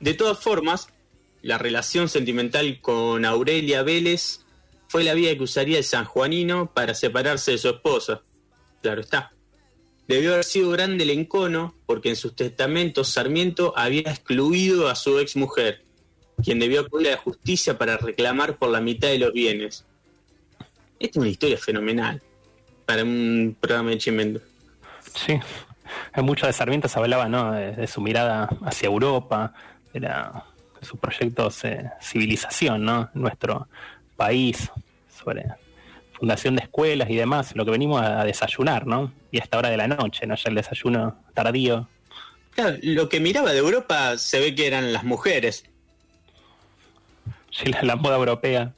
De 0.00 0.14
todas 0.14 0.38
formas, 0.38 0.88
la 1.42 1.58
relación 1.58 2.08
sentimental 2.08 2.80
con 2.80 3.24
Aurelia 3.24 3.82
Vélez 3.82 4.40
fue 4.88 5.02
la 5.02 5.14
vía 5.14 5.36
que 5.36 5.42
usaría 5.42 5.78
el 5.78 5.84
sanjuanino 5.84 6.70
para 6.72 6.94
separarse 6.94 7.52
de 7.52 7.58
su 7.58 7.68
esposa. 7.70 8.22
Claro 8.82 9.00
está. 9.00 9.32
Debió 10.06 10.34
haber 10.34 10.44
sido 10.44 10.70
grande 10.70 11.04
el 11.04 11.10
encono 11.10 11.74
porque 11.86 12.10
en 12.10 12.16
sus 12.16 12.36
testamentos 12.36 13.08
Sarmiento 13.08 13.72
había 13.76 14.02
excluido 14.02 14.88
a 14.88 14.94
su 14.94 15.18
ex 15.18 15.34
mujer, 15.36 15.83
quien 16.42 16.58
debió 16.58 16.80
acudir 16.82 17.08
a 17.08 17.10
la 17.12 17.16
justicia 17.18 17.76
para 17.78 17.96
reclamar 17.96 18.56
por 18.56 18.70
la 18.70 18.80
mitad 18.80 19.08
de 19.08 19.18
los 19.18 19.32
bienes. 19.32 19.84
Esta 20.98 21.10
es 21.10 21.16
una 21.16 21.28
historia 21.28 21.58
fenomenal 21.58 22.22
para 22.86 23.02
un 23.02 23.56
programa 23.60 23.90
de 23.90 23.98
Chimendo. 23.98 24.40
Sí. 25.14 25.38
En 26.14 26.24
mucho 26.24 26.46
de 26.46 26.52
Sarmiento 26.52 26.88
se 26.88 26.98
hablaba, 26.98 27.28
¿no? 27.28 27.52
De, 27.52 27.72
de 27.72 27.86
su 27.86 28.00
mirada 28.00 28.48
hacia 28.64 28.86
Europa, 28.86 29.52
de, 29.92 30.00
la- 30.00 30.44
de 30.80 30.86
sus 30.86 30.98
proyectos 30.98 31.62
de 31.62 31.90
civilización, 32.00 32.84
¿no? 32.84 33.10
Nuestro 33.14 33.68
país, 34.16 34.70
sobre 35.22 35.44
fundación 36.12 36.56
de 36.56 36.62
escuelas 36.62 37.10
y 37.10 37.16
demás, 37.16 37.54
lo 37.54 37.64
que 37.64 37.70
venimos 37.72 38.00
a, 38.00 38.20
a 38.20 38.24
desayunar, 38.24 38.86
¿no? 38.86 39.12
Y 39.30 39.38
a 39.38 39.42
esta 39.42 39.58
hora 39.58 39.68
de 39.70 39.76
la 39.76 39.88
noche, 39.88 40.26
¿no? 40.26 40.34
Ya 40.36 40.48
el 40.48 40.54
desayuno 40.54 41.22
tardío. 41.34 41.88
Claro, 42.52 42.76
lo 42.82 43.08
que 43.08 43.18
miraba 43.20 43.52
de 43.52 43.58
Europa 43.58 44.16
se 44.16 44.38
ve 44.40 44.54
que 44.54 44.66
eran 44.66 44.92
las 44.92 45.04
mujeres. 45.04 45.64
Sí, 47.62 47.70
la, 47.82 47.96
moda 47.96 48.16
europea. 48.16 48.74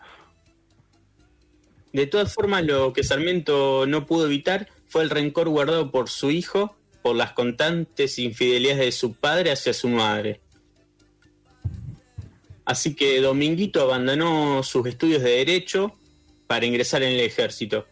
De 1.92 2.06
todas 2.06 2.34
formas, 2.34 2.64
lo 2.64 2.92
que 2.92 3.02
Sarmiento 3.02 3.86
no 3.86 4.04
pudo 4.04 4.26
evitar 4.26 4.68
fue 4.86 5.02
el 5.02 5.10
rencor 5.10 5.48
guardado 5.48 5.90
por 5.90 6.10
su 6.10 6.30
hijo 6.30 6.76
por 7.02 7.16
las 7.16 7.32
constantes 7.32 8.18
infidelidades 8.18 8.84
de 8.84 8.92
su 8.92 9.14
padre 9.14 9.52
hacia 9.52 9.72
su 9.72 9.88
madre. 9.88 10.40
Así 12.64 12.94
que 12.94 13.20
Dominguito 13.20 13.80
abandonó 13.80 14.62
sus 14.62 14.86
estudios 14.86 15.22
de 15.22 15.30
derecho 15.30 15.96
para 16.46 16.66
ingresar 16.66 17.02
en 17.02 17.12
el 17.12 17.20
ejército. 17.20 17.86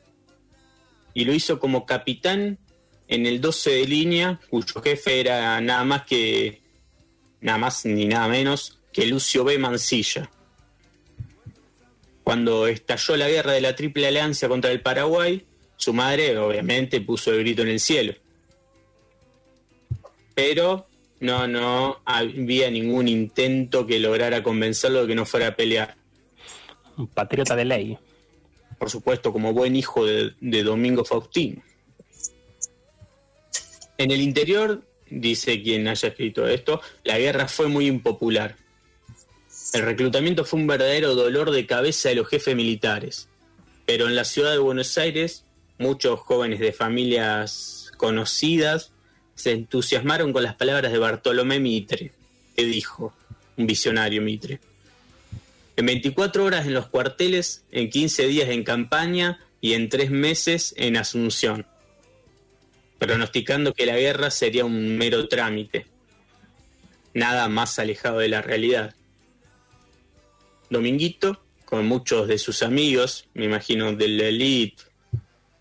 Y 1.15 1.25
lo 1.25 1.33
hizo 1.33 1.61
como 1.61 1.87
capitán 1.87 2.59
en 3.07 3.27
el 3.27 3.41
12 3.41 3.71
de 3.71 3.87
línea, 3.87 4.41
cuyo 4.51 4.83
jefe 4.83 5.21
era 5.21 5.61
nada 5.61 5.85
más 5.85 6.03
que 6.03 6.61
nada 7.41 7.59
más 7.59 7.85
ni 7.87 8.07
nada 8.07 8.27
menos 8.27 8.81
que 8.93 9.07
Lucio 9.07 9.45
B. 9.45 9.59
Mansilla. 9.59 10.29
Cuando 12.25 12.67
estalló 12.67 13.17
la 13.17 13.29
guerra 13.29 13.53
de 13.53 13.61
la 13.61 13.77
Triple 13.77 14.07
Alianza 14.07 14.49
contra 14.49 14.73
el 14.73 14.81
Paraguay, 14.81 15.45
su 15.77 15.93
madre 15.93 16.37
obviamente 16.39 17.03
puso 17.03 17.31
el 17.33 17.41
grito 17.41 17.63
en 17.63 17.69
el 17.69 17.81
cielo. 17.81 18.15
Pero 20.35 20.87
no, 21.21 21.47
no 21.47 22.01
había 22.07 22.71
ningún 22.71 23.09
intento 23.09 23.87
que 23.87 24.01
lograra 24.01 24.43
convencerlo 24.43 25.03
de 25.03 25.09
que 25.09 25.15
no 25.15 25.27
fuera 25.27 25.49
a 25.49 25.57
pelear. 25.57 25.97
Un 26.97 27.09
patriota 27.09 27.55
de 27.55 27.67
ley. 27.67 27.99
Por 28.79 28.89
supuesto, 28.89 29.31
como 29.31 29.53
buen 29.53 29.77
hijo 29.77 30.07
de, 30.07 30.33
de 30.41 30.63
Domingo 30.63 31.05
Faustino. 31.05 31.63
En 33.99 34.11
el 34.11 34.21
interior, 34.23 34.83
dice 35.11 35.63
quien 35.63 35.87
haya 35.89 36.09
escrito 36.09 36.49
esto, 36.49 36.81
la 37.05 37.19
guerra 37.19 37.49
fue 37.49 37.69
muy 37.69 37.87
impopular. 37.87 38.57
El 39.75 39.83
reclutamiento 39.83 40.45
fue 40.45 40.61
un 40.61 40.69
verdadero 40.69 41.17
dolor 41.17 41.51
de 41.51 41.67
cabeza 41.67 42.09
de 42.09 42.15
los 42.15 42.29
jefes 42.29 42.55
militares. 42.55 43.27
Pero 43.85 44.07
en 44.07 44.15
la 44.15 44.25
ciudad 44.25 44.53
de 44.53 44.59
Buenos 44.59 44.97
Aires, 44.99 45.47
muchos 45.79 46.21
jóvenes 46.21 46.61
de 46.61 46.73
familias 46.73 47.91
conocidas 47.97 48.93
se 49.35 49.51
entusiasmaron 49.51 50.33
con 50.33 50.45
las 50.45 50.55
palabras 50.55 50.93
de 50.93 50.99
Bartolomé 50.99 51.59
Mitre, 51.59 52.13
que 52.57 52.65
dijo, 52.65 53.17
un 53.57 53.67
visionario 53.67 54.23
Mitre. 54.23 54.61
En 55.77 55.87
24 55.87 56.45
horas 56.45 56.67
en 56.67 56.75
los 56.75 56.87
cuarteles, 56.87 57.65
en 57.73 57.91
15 57.91 58.29
días 58.29 58.51
en 58.51 58.63
campaña 58.63 59.41
y 59.61 59.73
en 59.73 59.89
3 59.89 60.09
meses 60.13 60.73
en 60.77 60.97
Asunción, 60.97 61.67
pronosticando 63.01 63.75
que 63.75 63.87
la 63.87 63.97
guerra 63.97 64.31
sería 64.31 64.65
un 64.65 64.97
mero 64.97 65.27
trámite, 65.27 65.89
nada 67.13 67.49
más 67.49 67.81
alejado 67.81 68.19
de 68.21 68.29
la 68.29 68.41
realidad. 68.41 68.95
Dominguito, 70.75 71.43
con 71.65 71.87
muchos 71.87 72.29
de 72.29 72.37
sus 72.37 72.63
amigos, 72.63 73.27
me 73.33 73.47
imagino 73.47 73.93
de 73.93 74.09
la 74.09 74.25
elite, 74.25 74.83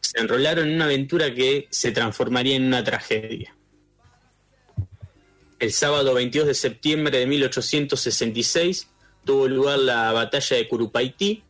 se 0.01 0.19
enrolaron 0.19 0.67
en 0.67 0.75
una 0.75 0.85
aventura 0.85 1.33
que 1.33 1.67
se 1.69 1.91
transformaría 1.91 2.55
en 2.55 2.65
una 2.65 2.83
tragedia. 2.83 3.55
El 5.59 5.71
sábado 5.71 6.13
22 6.13 6.47
de 6.47 6.53
septiembre 6.53 7.19
de 7.19 7.25
1866 7.25 8.89
tuvo 9.23 9.47
lugar 9.47 9.79
la 9.79 10.11
batalla 10.11 10.57
de 10.57 10.67
Curupaití, 10.67 11.43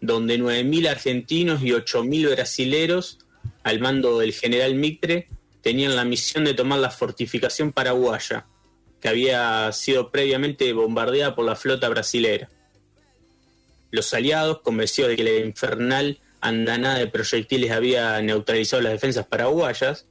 donde 0.00 0.38
9.000 0.38 0.88
argentinos 0.88 1.62
y 1.62 1.72
8.000 1.72 2.30
brasileros, 2.30 3.18
al 3.62 3.78
mando 3.78 4.20
del 4.20 4.32
general 4.32 4.74
Mitre, 4.74 5.28
tenían 5.60 5.94
la 5.94 6.04
misión 6.04 6.44
de 6.44 6.54
tomar 6.54 6.78
la 6.78 6.90
fortificación 6.90 7.72
paraguaya, 7.72 8.46
que 9.00 9.08
había 9.08 9.70
sido 9.72 10.10
previamente 10.10 10.72
bombardeada 10.72 11.34
por 11.34 11.44
la 11.44 11.56
flota 11.56 11.88
brasilera. 11.88 12.48
Los 13.92 14.12
aliados, 14.14 14.62
convencidos 14.62 15.10
de 15.10 15.16
que 15.16 15.22
la 15.22 15.46
infernal 15.46 16.18
andanada 16.40 16.98
de 16.98 17.06
proyectiles 17.06 17.70
había 17.70 18.20
neutralizado 18.20 18.82
las 18.82 18.92
defensas 18.92 19.26
paraguayas, 19.26 20.06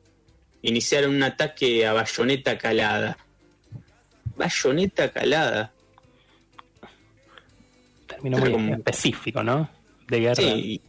iniciaron 0.62 1.16
un 1.16 1.24
ataque 1.24 1.86
a 1.86 1.92
bayoneta 1.92 2.58
calada. 2.58 3.18
Bayoneta 4.38 5.12
calada. 5.12 5.74
Término 8.08 8.38
muy 8.38 8.72
específico, 8.72 9.44
¿no? 9.44 9.70
De 10.08 10.20
guerra. 10.22 10.36
Sí. 10.36 10.82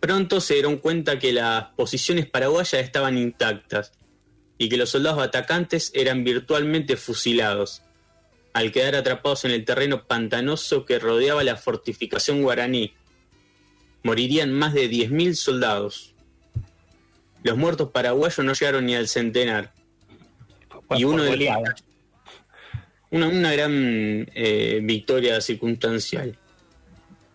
Pronto 0.00 0.40
se 0.40 0.54
dieron 0.54 0.76
cuenta 0.76 1.18
que 1.18 1.32
las 1.32 1.64
posiciones 1.76 2.26
paraguayas 2.26 2.82
estaban 2.82 3.16
intactas 3.16 3.92
y 4.58 4.68
que 4.68 4.76
los 4.76 4.90
soldados 4.90 5.22
atacantes 5.22 5.90
eran 5.94 6.22
virtualmente 6.22 6.96
fusilados, 6.96 7.82
al 8.58 8.72
quedar 8.72 8.96
atrapados 8.96 9.44
en 9.44 9.52
el 9.52 9.64
terreno 9.64 10.04
pantanoso 10.08 10.84
que 10.84 10.98
rodeaba 10.98 11.44
la 11.44 11.54
fortificación 11.54 12.42
guaraní. 12.42 12.92
Morirían 14.02 14.52
más 14.52 14.74
de 14.74 14.90
10.000 14.90 15.34
soldados. 15.34 16.12
Los 17.44 17.56
muertos 17.56 17.90
paraguayos 17.92 18.44
no 18.44 18.52
llegaron 18.52 18.86
ni 18.86 18.96
al 18.96 19.06
centenar. 19.06 19.72
y 20.90 21.04
uno 21.04 21.22
de 21.22 21.36
los, 21.36 21.54
una, 23.10 23.28
una 23.28 23.52
gran 23.52 24.28
eh, 24.34 24.80
victoria 24.82 25.40
circunstancial. 25.40 26.36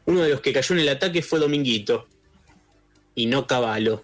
Uno 0.04 0.24
de 0.24 0.30
los 0.30 0.42
que 0.42 0.52
cayó 0.52 0.76
en 0.76 0.82
el 0.82 0.90
ataque 0.90 1.22
fue 1.22 1.40
Dominguito, 1.40 2.06
y 3.16 3.28
no 3.28 3.48
Caballo, 3.48 4.04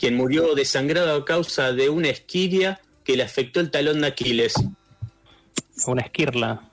quien 0.00 0.16
murió 0.16 0.56
desangrado 0.56 1.14
a 1.14 1.24
causa 1.24 1.70
de 1.72 1.90
una 1.90 2.08
esquiria 2.08 2.80
que 3.04 3.16
le 3.16 3.22
afectó 3.22 3.60
el 3.60 3.70
talón 3.70 4.00
de 4.00 4.08
Aquiles. 4.08 4.54
Una 5.86 6.02
esquirla. 6.02 6.70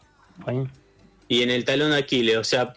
Y 1.28 1.44
en 1.44 1.50
el 1.50 1.66
talón 1.66 1.92
de 1.92 1.98
Aquiles, 1.98 2.38
o 2.38 2.44
sea, 2.44 2.74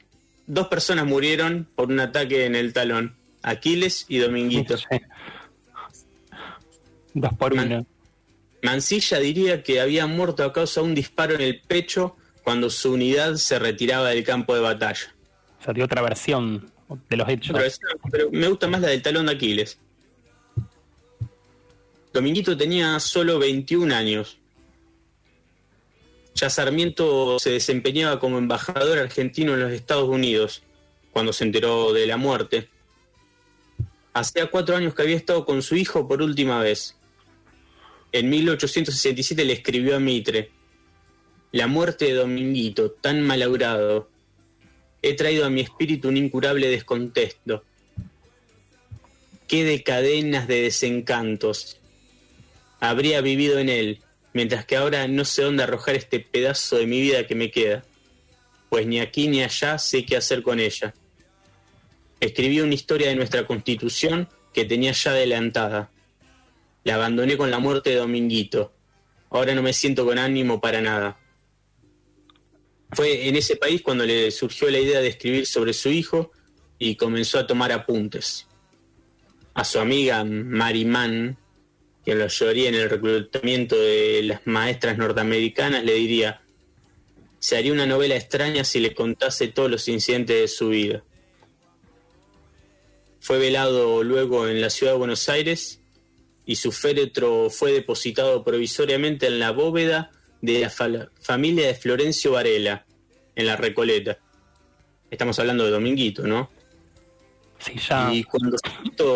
dos 0.47 0.69
personas 0.69 1.07
murieron 1.07 1.69
por 1.75 1.89
un 1.89 2.01
ataque 2.01 2.45
en 2.45 2.57
el 2.57 2.73
talón. 2.73 3.17
Aquiles 3.43 4.07
y 4.09 4.19
Dominguito. 4.19 4.77
Dos 7.15 7.33
por 7.35 7.53
uno. 7.53 7.87
Mancilla 8.63 9.19
diría 9.19 9.63
que 9.63 9.81
había 9.81 10.07
muerto 10.07 10.43
a 10.43 10.53
causa 10.53 10.81
de 10.81 10.87
un 10.87 10.95
disparo 10.95 11.35
en 11.35 11.43
el 11.43 11.61
pecho 11.61 12.17
cuando 12.43 12.71
su 12.71 12.93
unidad 12.93 13.35
se 13.35 13.59
retiraba 13.59 14.09
del 14.09 14.25
campo 14.25 14.55
de 14.55 14.61
batalla. 14.63 15.15
O 15.61 15.65
sea, 15.65 15.75
de 15.75 15.83
otra 15.83 16.03
versión 16.03 16.71
de 17.09 17.17
los 17.17 17.29
hechos. 17.29 17.81
pero 18.11 18.31
me 18.31 18.49
gusta 18.49 18.67
más 18.67 18.81
la 18.81 18.89
del 18.89 19.03
talón 19.03 19.27
de 19.27 19.33
Aquiles. 19.33 19.79
Dominguito 22.15 22.57
tenía 22.57 23.01
solo 23.01 23.41
21 23.41 23.93
años. 23.93 24.39
Ya 26.37 26.49
Sarmiento 26.49 27.41
se 27.41 27.51
desempeñaba 27.51 28.21
como 28.21 28.39
embajador 28.39 28.99
argentino 28.99 29.55
en 29.55 29.61
los 29.61 29.73
Estados 29.73 30.09
Unidos 30.09 30.63
cuando 31.11 31.33
se 31.33 31.43
enteró 31.43 31.93
de 31.93 32.07
la 32.07 32.17
muerte. 32.17 32.69
Hacía 34.13 34.49
cuatro 34.49 34.77
años 34.77 34.95
que 34.95 35.03
había 35.03 35.17
estado 35.17 35.45
con 35.45 35.61
su 35.61 35.75
hijo 35.75 36.07
por 36.07 36.23
última 36.23 36.61
vez. 36.61 36.97
En 38.13 38.31
1867 38.31 39.45
le 39.45 39.55
escribió 39.55 39.97
a 39.97 39.99
Mitre, 39.99 40.53
La 41.51 41.67
muerte 41.67 42.05
de 42.05 42.15
Dominguito, 42.15 42.93
tan 42.93 43.23
malogrado, 43.23 44.09
he 45.03 45.15
traído 45.15 45.47
a 45.47 45.51
mi 45.51 45.63
espíritu 45.63 46.11
un 46.11 46.17
incurable 46.17 46.69
descontento. 46.69 47.65
Qué 49.49 49.65
de 49.65 49.83
cadenas 49.83 50.47
de 50.47 50.63
desencantos 50.63 51.81
habría 52.81 53.21
vivido 53.21 53.59
en 53.59 53.69
él, 53.69 54.03
mientras 54.33 54.65
que 54.65 54.77
ahora 54.77 55.09
no 55.09 55.25
sé 55.25 55.43
dónde 55.43 55.63
arrojar 55.63 55.95
este 55.95 56.21
pedazo 56.21 56.77
de 56.77 56.87
mi 56.87 57.01
vida 57.01 57.27
que 57.27 57.35
me 57.35 57.51
queda, 57.51 57.85
pues 58.69 58.87
ni 58.87 59.01
aquí 59.01 59.29
ni 59.29 59.43
allá 59.43 59.79
sé 59.79 60.05
qué 60.05 60.17
hacer 60.17 60.43
con 60.43 60.61
ella. 60.61 60.95
Escribí 62.21 62.61
una 62.61 62.75
historia 62.75 63.09
de 63.09 63.17
nuestra 63.17 63.47
constitución 63.47 64.29
que 64.53 64.65
tenía 64.65 64.93
ya 64.93 65.11
adelantada. 65.11 65.91
La 66.85 66.95
abandoné 66.95 67.37
con 67.37 67.51
la 67.51 67.59
muerte 67.59 67.91
de 67.91 67.97
Dominguito. 67.97 68.73
Ahora 69.31 69.55
no 69.55 69.63
me 69.63 69.73
siento 69.73 70.05
con 70.05 70.19
ánimo 70.19 70.61
para 70.61 70.81
nada. 70.81 71.19
Fue 72.93 73.29
en 73.29 73.37
ese 73.37 73.57
país 73.57 73.83
cuando 73.83 74.05
le 74.07 74.31
surgió 74.31 74.71
la 74.71 74.79
idea 74.79 75.01
de 75.01 75.09
escribir 75.09 75.47
sobre 75.47 75.73
su 75.73 75.89
hijo 75.89 76.31
y 76.79 76.97
comenzó 76.97 77.39
a 77.39 77.47
tomar 77.47 77.73
apuntes. 77.73 78.47
A 79.55 79.65
su 79.65 79.79
amiga 79.79 80.25
Quien 82.05 82.19
lo 82.19 82.25
ayudaría 82.25 82.69
en 82.69 82.75
el 82.75 82.91
reclutamiento 82.91 83.77
de 83.77 84.23
las 84.25 84.47
maestras 84.47 84.99
norteamericanas, 84.99 85.85
le 85.85 85.95
diría, 85.95 86.43
se 87.39 87.57
haría 87.57 87.73
una 87.73 87.87
novela 87.87 88.15
extraña 88.15 88.65
si 88.65 88.81
le 88.81 88.95
contase 88.95 89.49
todos 89.49 89.71
los 89.71 89.89
incidentes 89.89 90.41
de 90.41 90.49
su 90.49 90.69
vida. 90.69 91.03
Fue 93.21 93.39
velado 93.39 94.03
luego 94.03 94.49
en 94.49 94.61
la 94.61 94.69
ciudad 94.69 94.93
de 94.93 94.99
Buenos 94.99 95.29
Aires 95.31 95.81
y 96.45 96.57
su 96.57 96.73
féretro 96.73 97.49
fue 97.49 97.73
depositado 97.73 98.45
provisoriamente 98.45 99.27
en 99.27 99.39
la 99.39 99.51
bóveda 99.51 100.11
de 100.43 100.61
la 100.61 100.71
familia 101.21 101.67
de 101.67 101.75
Florencio 101.75 102.33
Varela, 102.33 102.85
en 103.35 103.47
la 103.47 103.57
Recoleta. 103.57 104.19
Estamos 105.11 105.39
hablando 105.39 105.65
de 105.65 105.71
Dominguito, 105.71 106.27
¿no? 106.27 106.51
Sí, 107.59 107.75
ya. 107.89 108.13
Y 108.13 108.25
cuando 108.25 108.59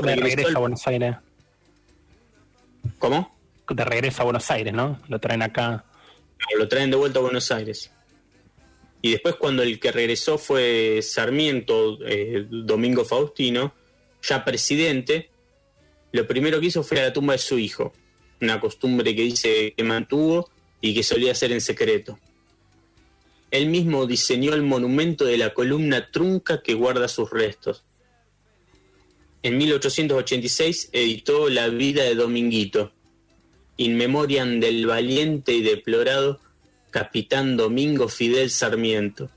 de 0.02 0.16
regreso 0.16 0.56
a 0.56 0.60
Buenos 0.60 0.86
Aires. 0.86 1.16
¿Cómo? 2.98 3.38
De 3.68 3.84
regreso 3.84 4.22
a 4.22 4.24
Buenos 4.24 4.50
Aires, 4.50 4.72
¿no? 4.72 5.00
Lo 5.08 5.20
traen 5.20 5.42
acá. 5.42 5.84
lo 6.58 6.68
traen 6.68 6.90
de 6.90 6.96
vuelta 6.96 7.18
a 7.18 7.22
Buenos 7.22 7.50
Aires. 7.50 7.90
Y 9.00 9.12
después 9.12 9.36
cuando 9.36 9.62
el 9.62 9.78
que 9.78 9.92
regresó 9.92 10.38
fue 10.38 11.00
Sarmiento, 11.02 11.98
eh, 12.04 12.46
Domingo 12.50 13.04
Faustino, 13.04 13.74
ya 14.22 14.44
presidente, 14.44 15.30
lo 16.12 16.26
primero 16.26 16.58
que 16.60 16.66
hizo 16.66 16.82
fue 16.82 16.98
a 17.00 17.04
la 17.04 17.12
tumba 17.12 17.34
de 17.34 17.38
su 17.38 17.58
hijo, 17.58 17.92
una 18.40 18.60
costumbre 18.60 19.14
que 19.14 19.22
dice 19.22 19.74
que 19.76 19.84
mantuvo 19.84 20.50
y 20.80 20.94
que 20.94 21.02
solía 21.02 21.32
hacer 21.32 21.52
en 21.52 21.60
secreto. 21.60 22.18
Él 23.50 23.68
mismo 23.68 24.06
diseñó 24.06 24.52
el 24.54 24.62
monumento 24.62 25.24
de 25.24 25.38
la 25.38 25.54
columna 25.54 26.10
trunca 26.10 26.62
que 26.62 26.74
guarda 26.74 27.08
sus 27.08 27.30
restos. 27.30 27.84
En 29.42 29.56
1886 29.56 30.90
editó 30.92 31.48
La 31.48 31.68
vida 31.68 32.02
de 32.02 32.16
Dominguito, 32.16 32.92
in 33.76 33.96
memoriam 33.96 34.58
del 34.58 34.84
valiente 34.84 35.52
y 35.52 35.62
deplorado 35.62 36.40
capitán 36.90 37.56
Domingo 37.56 38.08
Fidel 38.08 38.50
Sarmiento, 38.50 39.30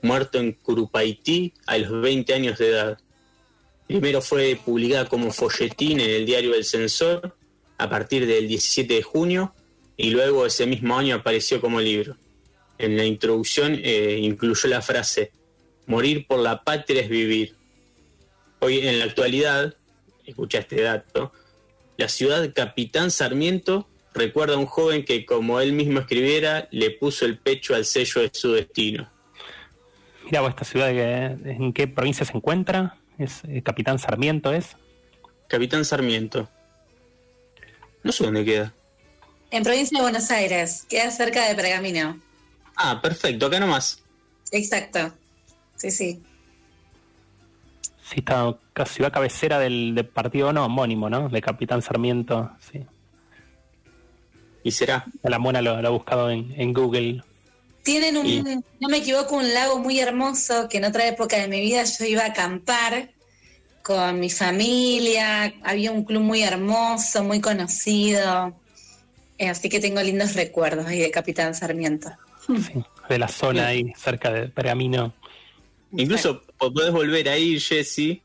muerto 0.00 0.38
en 0.38 0.52
Curupaití 0.52 1.52
a 1.66 1.76
los 1.76 2.00
20 2.00 2.32
años 2.32 2.58
de 2.58 2.68
edad. 2.68 2.98
Primero 3.86 4.22
fue 4.22 4.58
publicada 4.64 5.06
como 5.06 5.30
folletín 5.30 6.00
en 6.00 6.10
el 6.10 6.24
diario 6.24 6.54
El 6.54 6.64
Censor 6.64 7.36
a 7.76 7.90
partir 7.90 8.26
del 8.26 8.48
17 8.48 8.94
de 8.94 9.02
junio 9.02 9.54
y 9.98 10.10
luego 10.10 10.46
ese 10.46 10.64
mismo 10.64 10.96
año 10.96 11.16
apareció 11.16 11.60
como 11.60 11.78
libro. 11.78 12.16
En 12.78 12.96
la 12.96 13.04
introducción 13.04 13.78
eh, 13.82 14.18
incluyó 14.22 14.68
la 14.70 14.80
frase, 14.80 15.30
morir 15.86 16.26
por 16.26 16.40
la 16.40 16.64
patria 16.64 17.02
es 17.02 17.10
vivir. 17.10 17.54
Hoy 18.66 18.84
en 18.84 18.98
la 18.98 19.04
actualidad, 19.04 19.76
escucha 20.26 20.58
este 20.58 20.82
dato, 20.82 21.32
la 21.96 22.08
ciudad 22.08 22.52
Capitán 22.52 23.12
Sarmiento 23.12 23.88
recuerda 24.12 24.56
a 24.56 24.58
un 24.58 24.66
joven 24.66 25.04
que, 25.04 25.24
como 25.24 25.60
él 25.60 25.72
mismo 25.72 26.00
escribiera, 26.00 26.66
le 26.72 26.90
puso 26.90 27.26
el 27.26 27.38
pecho 27.38 27.76
al 27.76 27.84
sello 27.84 28.22
de 28.22 28.30
su 28.32 28.54
destino. 28.54 29.08
Mira, 30.24 30.44
esta 30.48 30.64
ciudad, 30.64 30.90
¿en 30.90 31.72
qué 31.72 31.86
provincia 31.86 32.26
se 32.26 32.36
encuentra? 32.36 32.98
¿Es 33.20 33.44
eh, 33.44 33.62
Capitán 33.62 34.00
Sarmiento 34.00 34.52
es? 34.52 34.76
Capitán 35.46 35.84
Sarmiento. 35.84 36.48
No 38.02 38.10
sé 38.10 38.24
dónde 38.24 38.44
queda. 38.44 38.74
En 39.52 39.62
provincia 39.62 39.96
de 39.96 40.02
Buenos 40.02 40.28
Aires, 40.32 40.86
queda 40.88 41.12
cerca 41.12 41.46
de 41.46 41.54
Pergamino. 41.54 42.20
Ah, 42.74 43.00
perfecto, 43.00 43.46
acá 43.46 43.60
nomás. 43.60 44.02
Exacto. 44.50 45.14
Sí, 45.76 45.92
sí. 45.92 46.20
Sí, 48.08 48.18
está 48.18 48.86
ciudad 48.86 49.12
cabecera 49.12 49.58
del, 49.58 50.08
partido 50.14 50.52
no 50.52 50.64
homónimo, 50.64 51.10
¿no? 51.10 51.28
De 51.28 51.40
Capitán 51.42 51.82
Sarmiento, 51.82 52.52
sí. 52.60 52.86
¿Y 54.62 54.70
será? 54.70 55.06
La 55.24 55.40
mona 55.40 55.60
lo, 55.60 55.72
ha 55.72 55.90
buscado 55.90 56.30
en, 56.30 56.72
Google. 56.72 57.22
Tienen 57.82 58.16
un, 58.16 58.64
no 58.80 58.88
me 58.88 58.98
equivoco, 58.98 59.36
un 59.36 59.52
lago 59.52 59.80
muy 59.80 59.98
hermoso 59.98 60.68
que 60.68 60.78
en 60.78 60.84
otra 60.84 61.06
época 61.06 61.36
de 61.36 61.48
mi 61.48 61.60
vida 61.60 61.82
yo 61.82 62.04
iba 62.04 62.22
a 62.22 62.26
acampar 62.26 63.10
con 63.82 64.20
mi 64.20 64.30
familia. 64.30 65.54
Había 65.64 65.90
un 65.90 66.04
club 66.04 66.22
muy 66.22 66.42
hermoso, 66.42 67.24
muy 67.24 67.40
conocido. 67.40 68.54
Eh, 69.38 69.48
así 69.48 69.68
que 69.68 69.80
tengo 69.80 70.00
lindos 70.00 70.34
recuerdos 70.34 70.86
ahí 70.86 71.00
de 71.00 71.10
Capitán 71.10 71.54
Sarmiento. 71.56 72.10
Sí, 72.46 72.84
de 73.08 73.18
la 73.18 73.26
zona 73.28 73.66
ahí, 73.68 73.92
cerca 73.96 74.30
de 74.30 74.48
Pergamino. 74.48 75.12
Incluso 75.92 76.42
podés 76.56 76.92
volver 76.92 77.28
a 77.28 77.38
ir, 77.38 77.60
Jesse, 77.60 78.22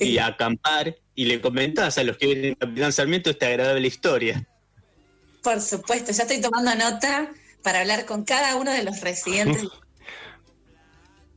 y 0.00 0.18
acampar 0.18 0.96
y 1.14 1.24
le 1.24 1.40
comentás 1.40 1.98
a 1.98 2.04
los 2.04 2.16
que 2.16 2.26
vienen 2.26 2.54
Capitán 2.54 2.92
Sarmiento 2.92 3.30
esta 3.30 3.48
agradable 3.48 3.86
historia. 3.86 4.46
Por 5.42 5.60
supuesto, 5.60 6.12
ya 6.12 6.22
estoy 6.22 6.40
tomando 6.40 6.74
nota 6.74 7.30
para 7.62 7.80
hablar 7.80 8.06
con 8.06 8.24
cada 8.24 8.56
uno 8.56 8.70
de 8.70 8.84
los 8.84 9.00
residentes. 9.00 9.68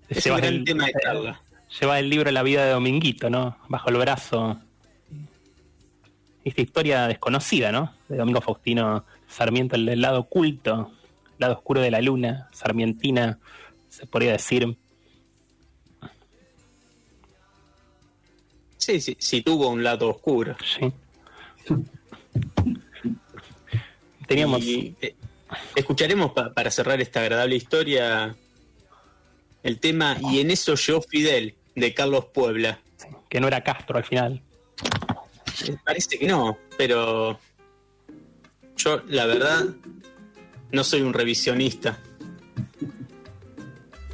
gran 0.25 0.63
tema 0.63 0.86
de 0.86 1.34
Lleva 1.79 1.99
el 1.99 2.09
libro 2.09 2.29
La 2.32 2.43
vida 2.43 2.65
de 2.65 2.71
Dominguito, 2.71 3.29
¿no? 3.29 3.57
Bajo 3.69 3.89
el 3.89 3.95
brazo. 3.95 4.59
esta 6.43 6.61
historia 6.61 7.07
desconocida, 7.07 7.71
¿no? 7.71 7.93
De 8.09 8.17
Domingo 8.17 8.41
Faustino 8.41 9.05
Sarmiento, 9.27 9.77
el, 9.77 9.88
el 9.88 10.01
lado 10.01 10.19
oculto, 10.19 10.91
el 11.23 11.36
lado 11.39 11.53
oscuro 11.53 11.79
de 11.79 11.91
la 11.91 12.01
luna, 12.01 12.49
sarmientina, 12.51 13.39
se 13.88 14.05
podría 14.05 14.34
decir. 14.34 14.77
Sí, 18.82 18.99
sí, 18.99 19.15
sí 19.19 19.41
tuvo 19.43 19.69
un 19.69 19.84
lado 19.84 20.09
oscuro. 20.09 20.55
Sí. 20.65 20.91
Teníamos. 24.27 24.61
Y, 24.63 24.95
eh, 25.01 25.15
escucharemos 25.75 26.32
pa- 26.32 26.51
para 26.53 26.71
cerrar 26.71 26.99
esta 26.99 27.21
agradable 27.21 27.55
historia 27.55 28.36
el 29.63 29.79
tema 29.79 30.17
Y 30.32 30.39
en 30.39 30.49
eso 30.49 30.73
yo 30.75 31.01
Fidel 31.01 31.53
de 31.75 31.93
Carlos 31.93 32.25
Puebla. 32.34 32.79
que 33.29 33.39
no 33.39 33.47
era 33.47 33.63
Castro 33.63 33.97
al 33.97 34.03
final. 34.03 34.41
Parece 35.86 36.17
que 36.19 36.27
no, 36.27 36.57
pero 36.77 37.39
yo 38.77 39.03
la 39.07 39.25
verdad 39.25 39.65
no 40.71 40.84
soy 40.84 41.01
un 41.01 41.13
revisionista. 41.13 41.99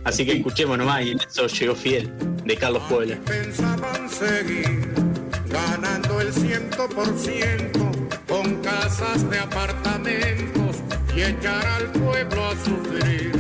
Así 0.08 0.26
que 0.26 0.38
escuchemos 0.38 0.78
nomás 0.78 1.04
y 1.04 1.12
eso 1.12 1.48
llegó 1.48 1.76
Fidel 1.76 2.10
de 2.46 2.56
Carlos 2.56 2.82
Puebla. 2.88 3.18
pensaban 3.26 4.10
seguir 4.10 4.88
ganando 5.50 6.22
el 6.22 6.32
ciento 6.32 6.88
por 6.88 7.20
ciento 7.20 7.92
con 8.26 8.56
casas 8.62 9.30
de 9.30 9.38
apartamentos 9.38 10.78
y 11.14 11.24
echar 11.24 11.66
al 11.68 11.92
pueblo 11.92 12.46
a 12.46 12.56
sufrir 12.64 13.34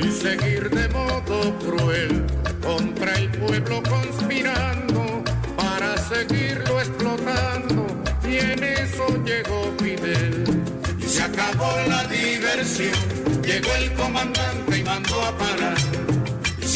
y 0.00 0.08
seguir 0.12 0.70
de 0.70 0.88
modo 0.90 1.58
cruel 1.58 2.24
contra 2.62 3.12
el 3.14 3.28
pueblo 3.30 3.82
conspirando 3.82 5.24
para 5.56 5.98
seguirlo 5.98 6.78
explotando 6.82 7.84
y 8.22 8.36
en 8.36 8.62
eso 8.62 9.08
llegó 9.24 9.74
Fidel 9.80 10.65
se 11.06 11.22
acabó 11.22 11.72
la 11.88 12.04
diversión 12.04 12.92
llegó 13.42 13.74
el 13.74 13.92
comandante 13.94 14.78
y 14.78 14.82
mandó 14.82 15.22
a 15.22 15.38
parar 15.38 15.76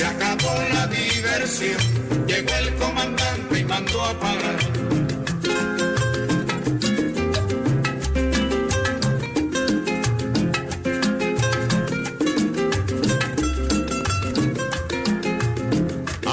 se 0.01 0.07
acabó 0.07 0.55
la 0.73 0.87
diversión. 0.87 1.77
Llegó 2.27 2.55
el 2.55 2.75
comandante 2.77 3.59
y 3.59 3.65
mandó 3.65 4.03
a 4.03 4.19
parar. 4.19 4.61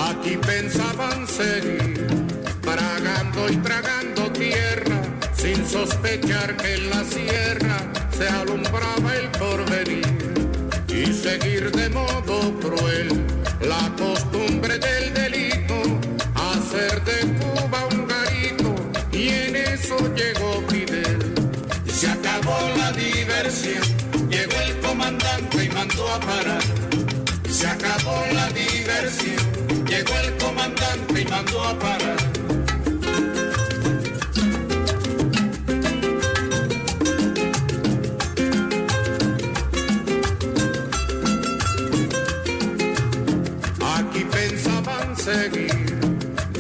Aquí 0.10 0.38
pensaban 0.38 1.28
seguir, 1.28 2.08
tragando 2.62 3.50
y 3.50 3.58
tragando 3.58 4.32
tierra, 4.32 5.02
sin 5.36 5.68
sospechar 5.68 6.56
que 6.56 6.74
en 6.76 6.90
la 6.90 7.04
sierra 7.04 7.67
se 8.18 8.28
alumbraba 8.30 9.16
el 9.16 9.30
porvenir 9.30 10.04
y 10.88 11.14
seguir 11.14 11.70
de 11.72 11.88
modo 11.90 12.52
cruel 12.60 13.10
la 13.62 13.94
costumbre 13.96 14.80
del 14.80 15.14
delito, 15.14 15.76
hacer 16.34 17.04
de 17.04 17.20
Cuba 17.38 17.80
un 17.92 18.08
garito 18.08 18.76
y 19.12 19.30
en 19.30 19.56
eso 19.56 19.98
llegó 20.16 20.64
Fidel. 20.68 21.36
Se 21.94 22.08
acabó 22.08 22.58
la 22.78 22.92
diversión, 22.94 23.84
llegó 24.30 24.60
el 24.66 24.80
comandante 24.80 25.66
y 25.66 25.70
mandó 25.70 26.10
a 26.12 26.20
parar. 26.20 26.64
Se 27.52 27.68
acabó 27.68 28.26
la 28.34 28.48
diversión, 28.50 29.86
llegó 29.86 30.14
el 30.24 30.38
comandante 30.38 31.22
y 31.22 31.26
mandó 31.26 31.64
a 31.64 31.78
parar. 31.78 32.37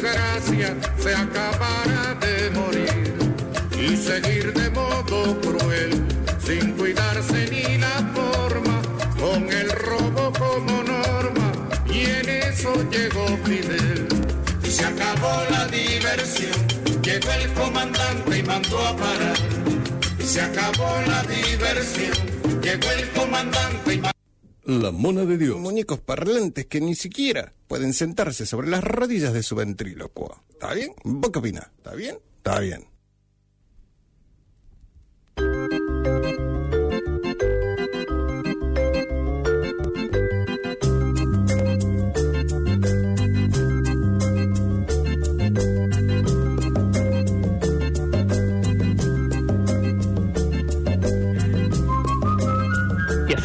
Desgracia 0.00 0.74
se 0.98 1.14
acabara 1.14 2.14
de 2.20 2.50
morir 2.50 3.12
y 3.78 3.96
seguir 3.96 4.52
de 4.54 4.70
modo 4.70 5.38
cruel 5.40 6.02
sin 6.42 6.72
cuidarse 6.72 7.48
ni 7.50 7.76
la 7.76 8.10
forma 8.14 8.80
con 9.18 9.50
el 9.52 9.70
robo 9.70 10.32
como 10.32 10.82
norma 10.82 11.52
y 11.86 12.06
en 12.06 12.28
eso 12.28 12.72
llegó 12.90 13.26
Fidel. 13.44 14.08
Y 14.64 14.70
se 14.70 14.86
acabó 14.86 15.44
la 15.50 15.66
diversión 15.66 16.52
llegó 17.02 17.32
el 17.32 17.52
comandante 17.52 18.38
y 18.38 18.42
mandó 18.42 18.78
a 18.86 18.96
parar. 18.96 19.36
Y 20.18 20.22
se 20.22 20.40
acabó 20.40 20.96
la 21.06 21.22
diversión 21.24 22.16
llegó 22.62 22.90
el 22.90 23.10
comandante 23.10 23.94
y 23.94 23.98
mandó 23.98 24.09
La 24.70 24.92
mona 24.92 25.24
de 25.24 25.36
Dios. 25.36 25.58
Muñecos 25.58 25.98
parlantes 25.98 26.66
que 26.66 26.80
ni 26.80 26.94
siquiera 26.94 27.52
pueden 27.66 27.92
sentarse 27.92 28.46
sobre 28.46 28.68
las 28.68 28.84
rodillas 28.84 29.32
de 29.32 29.42
su 29.42 29.56
ventrílocuo. 29.56 30.44
¿Está 30.48 30.74
bien? 30.74 30.92
¿Vos 31.02 31.30
qué 31.32 31.40
opinás? 31.40 31.66
¿Está 31.78 31.92
bien? 31.96 32.18
Está 32.36 32.60
bien. 32.60 32.86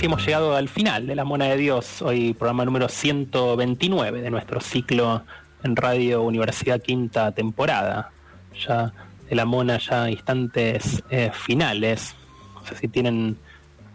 Hemos 0.06 0.24
llegado 0.24 0.56
al 0.56 0.70
final 0.70 1.08
de 1.08 1.16
La 1.16 1.24
Mona 1.24 1.46
de 1.46 1.58
Dios, 1.58 2.04
hoy 2.04 2.36
programa 2.36 2.64
número 2.64 2.88
129 2.88 4.22
de 4.22 4.30
nuestro 4.30 4.62
ciclo 4.62 5.24
en 5.64 5.76
Radio 5.76 6.22
Universidad 6.22 6.80
Quinta 6.80 7.32
temporada. 7.32 8.12
Ya 8.68 8.94
de 9.28 9.36
La 9.36 9.46
Mona, 9.46 9.80
ya 9.80 10.08
instantes 10.08 11.04
eh, 11.10 11.32
finales. 11.34 12.16
No 12.54 12.64
sé 12.68 12.76
si 12.76 12.88
tienen 12.88 13.36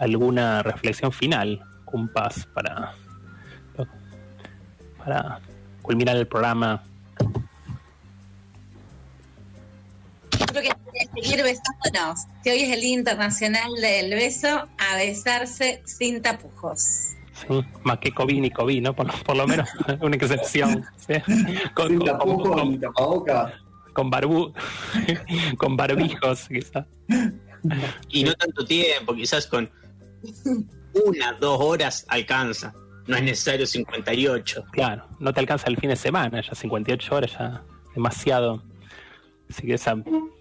alguna 0.01 0.65
reflexión 0.65 1.13
final, 1.13 1.63
Cumpas, 1.85 2.45
para, 2.55 2.93
para 4.99 5.39
culminar 5.81 6.17
el 6.17 6.27
programa. 6.27 6.83
Que 11.07 11.21
que 11.21 11.23
seguir 11.29 11.43
besándonos. 11.45 12.21
Si 12.45 12.51
hoy 12.51 12.61
es 12.63 12.73
el 12.75 12.81
Día 12.81 12.95
Internacional 12.95 13.73
del 13.81 14.11
Beso, 14.11 14.49
a 14.79 14.97
besarse 14.97 15.83
sin 15.85 16.21
tapujos. 16.23 17.15
Sí, 17.33 17.65
más 17.85 17.99
que 17.99 18.13
COVID 18.13 18.41
ni 18.41 18.51
COVID, 18.51 18.83
¿no? 18.83 18.95
Por, 18.95 19.07
lo- 19.07 19.23
por 19.25 19.37
lo 19.37 19.47
menos 19.47 19.69
una 20.01 20.17
excepción. 20.17 20.85
¿sí? 20.97 21.15
Con, 21.75 21.89
Sin 21.89 21.99
con- 21.99 22.07
tapujo 22.07 22.51
con- 22.53 22.71
ni 22.71 22.79
tapabocas. 22.79 23.53
con 23.95 24.11
barbu 24.11 24.53
con 25.59 25.77
barbijos 25.77 26.47
quizás 26.49 26.85
Y 28.09 28.25
no 28.25 28.33
tanto 28.35 28.65
tiempo, 28.65 29.15
quizás 29.15 29.47
con 29.47 29.71
una, 31.07 31.33
dos 31.41 31.59
horas 31.61 32.05
alcanza. 32.09 32.75
No 33.07 33.17
es 33.17 33.23
necesario 33.23 33.67
58. 33.67 34.65
claro 34.71 35.05
no 35.19 35.33
te 35.33 35.41
alcanza 35.41 35.69
el 35.69 35.77
fin 35.79 35.89
de 35.91 35.97
semana 35.97 36.43
ya 36.43 36.55
58 36.55 37.15
horas 37.15 37.33
ya 37.33 37.65
demasiado 37.95 38.63
así 39.51 39.67
que 39.67 39.75
esa 39.75 39.97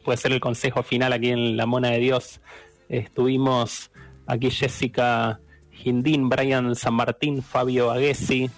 puede 0.05 0.17
ser 0.17 0.31
el 0.31 0.39
consejo 0.39 0.83
final 0.83 1.11
aquí 1.13 1.29
en 1.29 1.57
la 1.57 1.65
mona 1.65 1.89
de 1.89 1.99
Dios 1.99 2.39
estuvimos 2.87 3.91
aquí 4.27 4.51
Jessica 4.51 5.39
Gindín 5.71 6.29
Brian 6.29 6.75
San 6.75 6.93
Martín 6.93 7.41
Fabio 7.43 7.91
Aguesi 7.91 8.49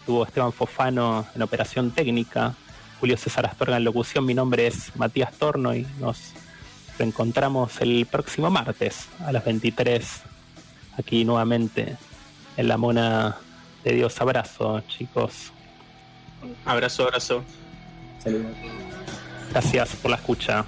estuvo 0.00 0.24
Esteban 0.24 0.52
Fofano 0.52 1.26
en 1.34 1.42
operación 1.42 1.90
técnica 1.90 2.54
Julio 3.00 3.16
César 3.16 3.46
Astorga 3.46 3.76
en 3.76 3.84
locución. 3.84 4.24
Mi 4.24 4.34
nombre 4.34 4.66
es 4.66 4.94
Matías 4.96 5.32
Torno 5.34 5.74
y 5.74 5.86
nos 6.00 6.32
reencontramos 6.98 7.80
el 7.80 8.06
próximo 8.06 8.50
martes 8.50 9.08
a 9.24 9.32
las 9.32 9.44
23 9.44 10.22
aquí 10.98 11.24
nuevamente 11.24 11.96
en 12.56 12.68
la 12.68 12.78
mona 12.78 13.36
de 13.84 13.92
Dios. 13.92 14.20
Abrazo, 14.20 14.80
chicos. 14.88 15.52
Abrazo, 16.64 17.04
abrazo. 17.04 17.44
Gracias 19.50 19.96
por 19.96 20.10
la 20.10 20.16
escucha. 20.16 20.64